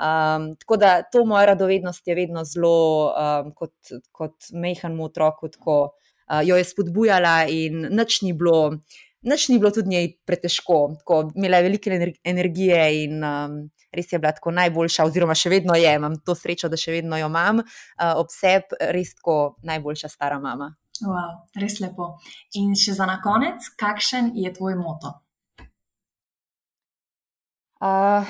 Um, 0.00 0.54
tako 0.60 0.78
da 0.80 0.94
to 1.02 1.26
moja 1.28 1.50
radovednost 1.52 2.08
je 2.08 2.16
vedno 2.16 2.44
zelo, 2.48 3.12
um, 3.12 3.52
kot, 3.52 3.74
kot 4.12 4.48
mehanmu 4.52 5.04
otroku, 5.10 5.50
tako 5.52 5.76
uh, 5.84 6.40
jo 6.44 6.56
je 6.56 6.64
spodbujala 6.64 7.42
in 7.52 7.84
nič 7.90 8.22
ni 8.22 8.32
bilo. 8.32 8.78
Noč 9.24 9.48
ni 9.48 9.56
bilo 9.56 9.70
tudi 9.72 9.88
njej 9.88 10.10
pretežko, 10.28 10.98
tako 11.00 11.30
imela 11.36 11.56
je 11.56 11.64
veliko 11.64 11.90
energije 12.24 12.80
in 13.04 13.24
um, 13.24 13.54
res 13.92 14.12
je 14.12 14.20
bila 14.20 14.34
tako 14.36 14.52
najboljša, 14.52 15.06
oziroma 15.08 15.36
še 15.38 15.52
vedno 15.52 15.76
je, 15.80 15.94
imam 15.96 16.18
to 16.20 16.36
srečo, 16.36 16.68
da 16.68 16.76
še 16.76 16.92
vedno 16.98 17.16
jo 17.16 17.30
imam 17.32 17.62
uh, 17.62 18.12
ob 18.20 18.32
sebi, 18.32 18.76
res 18.92 19.14
tako 19.16 19.56
najboljša 19.64 20.12
stara 20.12 20.40
mama. 20.42 20.74
Wow, 21.02 21.50
res 21.58 21.80
lepo. 21.82 22.14
In 22.54 22.76
še 22.78 22.94
za 22.94 23.06
na 23.10 23.18
konec, 23.22 23.66
kakšen 23.80 24.30
je 24.38 24.52
tvoj 24.54 24.78
moto? 24.78 25.10
Uh, 27.84 28.22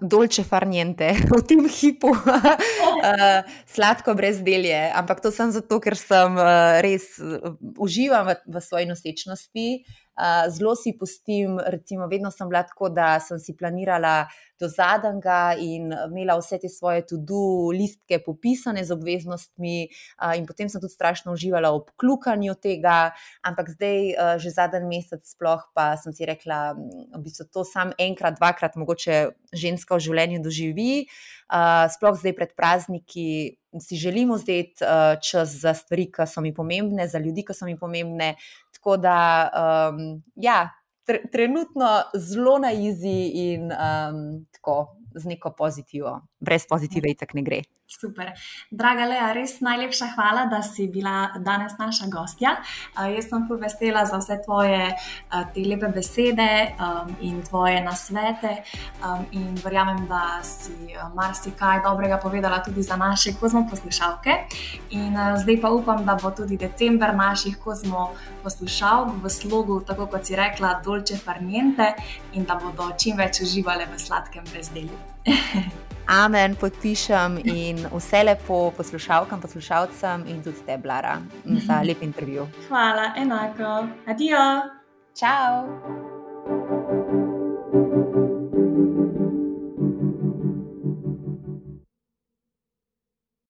dolče 0.00 0.44
farniente, 0.46 1.10
v 1.28 1.40
tem 1.44 1.66
hipu, 1.66 2.14
uh, 2.14 3.42
sladko 3.68 4.14
brez 4.16 4.38
delje. 4.46 4.78
Ampak 4.94 5.20
to 5.20 5.34
sem 5.34 5.50
zato, 5.52 5.82
ker 5.82 5.98
sem 5.98 6.38
uh, 6.38 6.78
res 6.80 7.18
uh, 7.18 7.58
uživam 7.82 8.30
v, 8.30 8.38
v 8.46 8.62
svoji 8.62 8.86
nosečnosti. 8.88 9.66
Uh, 9.82 10.01
zelo 10.50 10.74
si 10.76 10.92
pustim, 10.98 11.58
recimo, 11.58 12.06
vedno 12.06 12.30
sem 12.30 12.48
bila 12.48 12.62
tako, 12.68 12.88
da 12.92 13.16
sem 13.20 13.38
si 13.40 13.56
planirala 13.56 14.26
do 14.60 14.68
zadnjega 14.68 15.54
in 15.58 15.90
imela 15.90 16.36
vse 16.38 16.58
te 16.62 16.68
svoje 16.70 17.02
tudi 17.06 17.40
listke 17.78 18.20
popisane 18.22 18.84
z 18.84 18.94
obveznostmi, 18.94 19.88
uh, 19.88 20.34
in 20.38 20.46
potem 20.46 20.68
sem 20.68 20.80
tudi 20.80 20.94
strašno 20.94 21.32
uživala 21.32 21.72
ob 21.74 21.90
klukanju 21.96 22.54
tega, 22.62 23.12
ampak 23.42 23.72
zdaj, 23.74 23.98
uh, 24.12 24.34
že 24.38 24.54
zadnji 24.54 24.86
mesec, 24.86 25.24
sploh 25.26 25.64
pa 25.74 25.96
sem 25.96 26.14
si 26.14 26.28
rekla, 26.28 26.74
da 27.10 27.18
bi 27.18 27.32
se 27.32 27.48
to 27.48 27.64
sam 27.64 27.94
enkrat, 27.98 28.38
dvakrat, 28.38 28.76
mogoče 28.76 29.32
ženska 29.52 29.96
v 29.96 30.04
življenju 30.06 30.44
doživi. 30.44 30.92
Uh, 31.52 31.88
sploh 31.92 32.16
zdaj 32.16 32.36
pred 32.36 32.54
prazniki 32.56 33.61
si 33.80 33.96
želimo 33.96 34.38
zdaj 34.38 34.60
uh, 34.60 35.20
čas 35.30 35.48
za 35.60 35.74
stvari, 35.74 36.10
ki 36.12 36.26
so 36.26 36.40
mi 36.40 36.54
pomembne, 36.54 37.08
za 37.08 37.18
ljudi, 37.18 37.44
ki 37.44 37.54
so 37.54 37.64
mi 37.64 37.78
pomembne. 37.78 38.34
Tako 38.72 38.96
da, 38.96 39.18
um, 39.92 40.22
ja, 40.36 40.68
tr 41.06 41.22
trenutno 41.32 42.02
zelo 42.14 42.58
na 42.58 42.72
izi 42.72 43.30
in 43.34 43.70
um, 43.72 44.46
tako 44.52 44.96
z 45.14 45.28
neko 45.28 45.52
pozitivo, 45.58 46.20
brez 46.40 46.66
pozitive, 46.68 47.10
itak 47.10 47.34
ne 47.34 47.42
gre. 47.42 47.62
Super. 47.86 48.32
Draga 48.70 49.04
Lea, 49.04 49.26
res 49.36 49.58
najlepša 49.60 50.06
hvala, 50.14 50.46
da 50.50 50.62
si 50.64 50.86
bila 50.88 51.28
danes 51.44 51.74
naša 51.78 52.06
gostja. 52.08 52.54
Uh, 52.96 53.10
jaz 53.12 53.28
sem 53.28 53.44
full 53.48 53.60
vesela 53.60 54.04
za 54.08 54.16
vse 54.22 54.38
tvoje 54.46 54.86
uh, 54.88 55.42
te 55.52 55.64
lepe 55.66 55.90
besede 55.92 56.48
um, 56.80 57.12
in 57.20 57.42
tvoje 57.44 57.82
nasvete. 57.84 58.54
Um, 59.04 59.26
in 59.32 59.60
verjamem, 59.64 60.06
da 60.08 60.40
si 60.46 60.72
uh, 60.96 61.12
marsikaj 61.14 61.82
dobrega 61.84 62.16
povedala 62.22 62.62
tudi 62.64 62.82
za 62.82 62.96
naše 62.96 63.36
kozmo 63.40 63.66
poslušalke. 63.70 64.38
In 64.96 65.12
uh, 65.12 65.36
zdaj 65.44 65.60
pa 65.60 65.70
upam, 65.70 66.04
da 66.06 66.16
bo 66.22 66.30
tudi 66.30 66.56
decembr 66.56 67.12
naših 67.14 67.58
kozmo 67.60 68.10
poslušalk 68.42 69.20
v 69.22 69.30
slogu, 69.30 69.80
tako 69.86 70.06
kot 70.06 70.26
si 70.26 70.36
rekla, 70.36 70.78
dolče 70.84 71.20
farniente 71.20 71.92
in 72.32 72.48
da 72.48 72.56
bodo 72.56 72.88
čim 72.96 73.20
več 73.20 73.44
uživali 73.44 73.90
v 73.92 74.00
sladkem 74.00 74.48
brezdelju. 74.48 74.96
Amen, 76.06 76.56
podpišem 76.60 77.38
in 77.44 77.78
vse 77.92 78.22
lepo 78.22 78.70
poslušalkam, 78.76 79.40
poslušalcem 79.40 80.24
in 80.26 80.42
tudi 80.42 80.66
te, 80.66 80.78
Blara, 80.78 81.20
za 81.44 81.82
lep 81.82 82.02
intervju. 82.02 82.46
Hvala, 82.68 83.12
enako. 83.16 83.86
Adijo. 84.06 84.38
Ciao. 85.14 86.11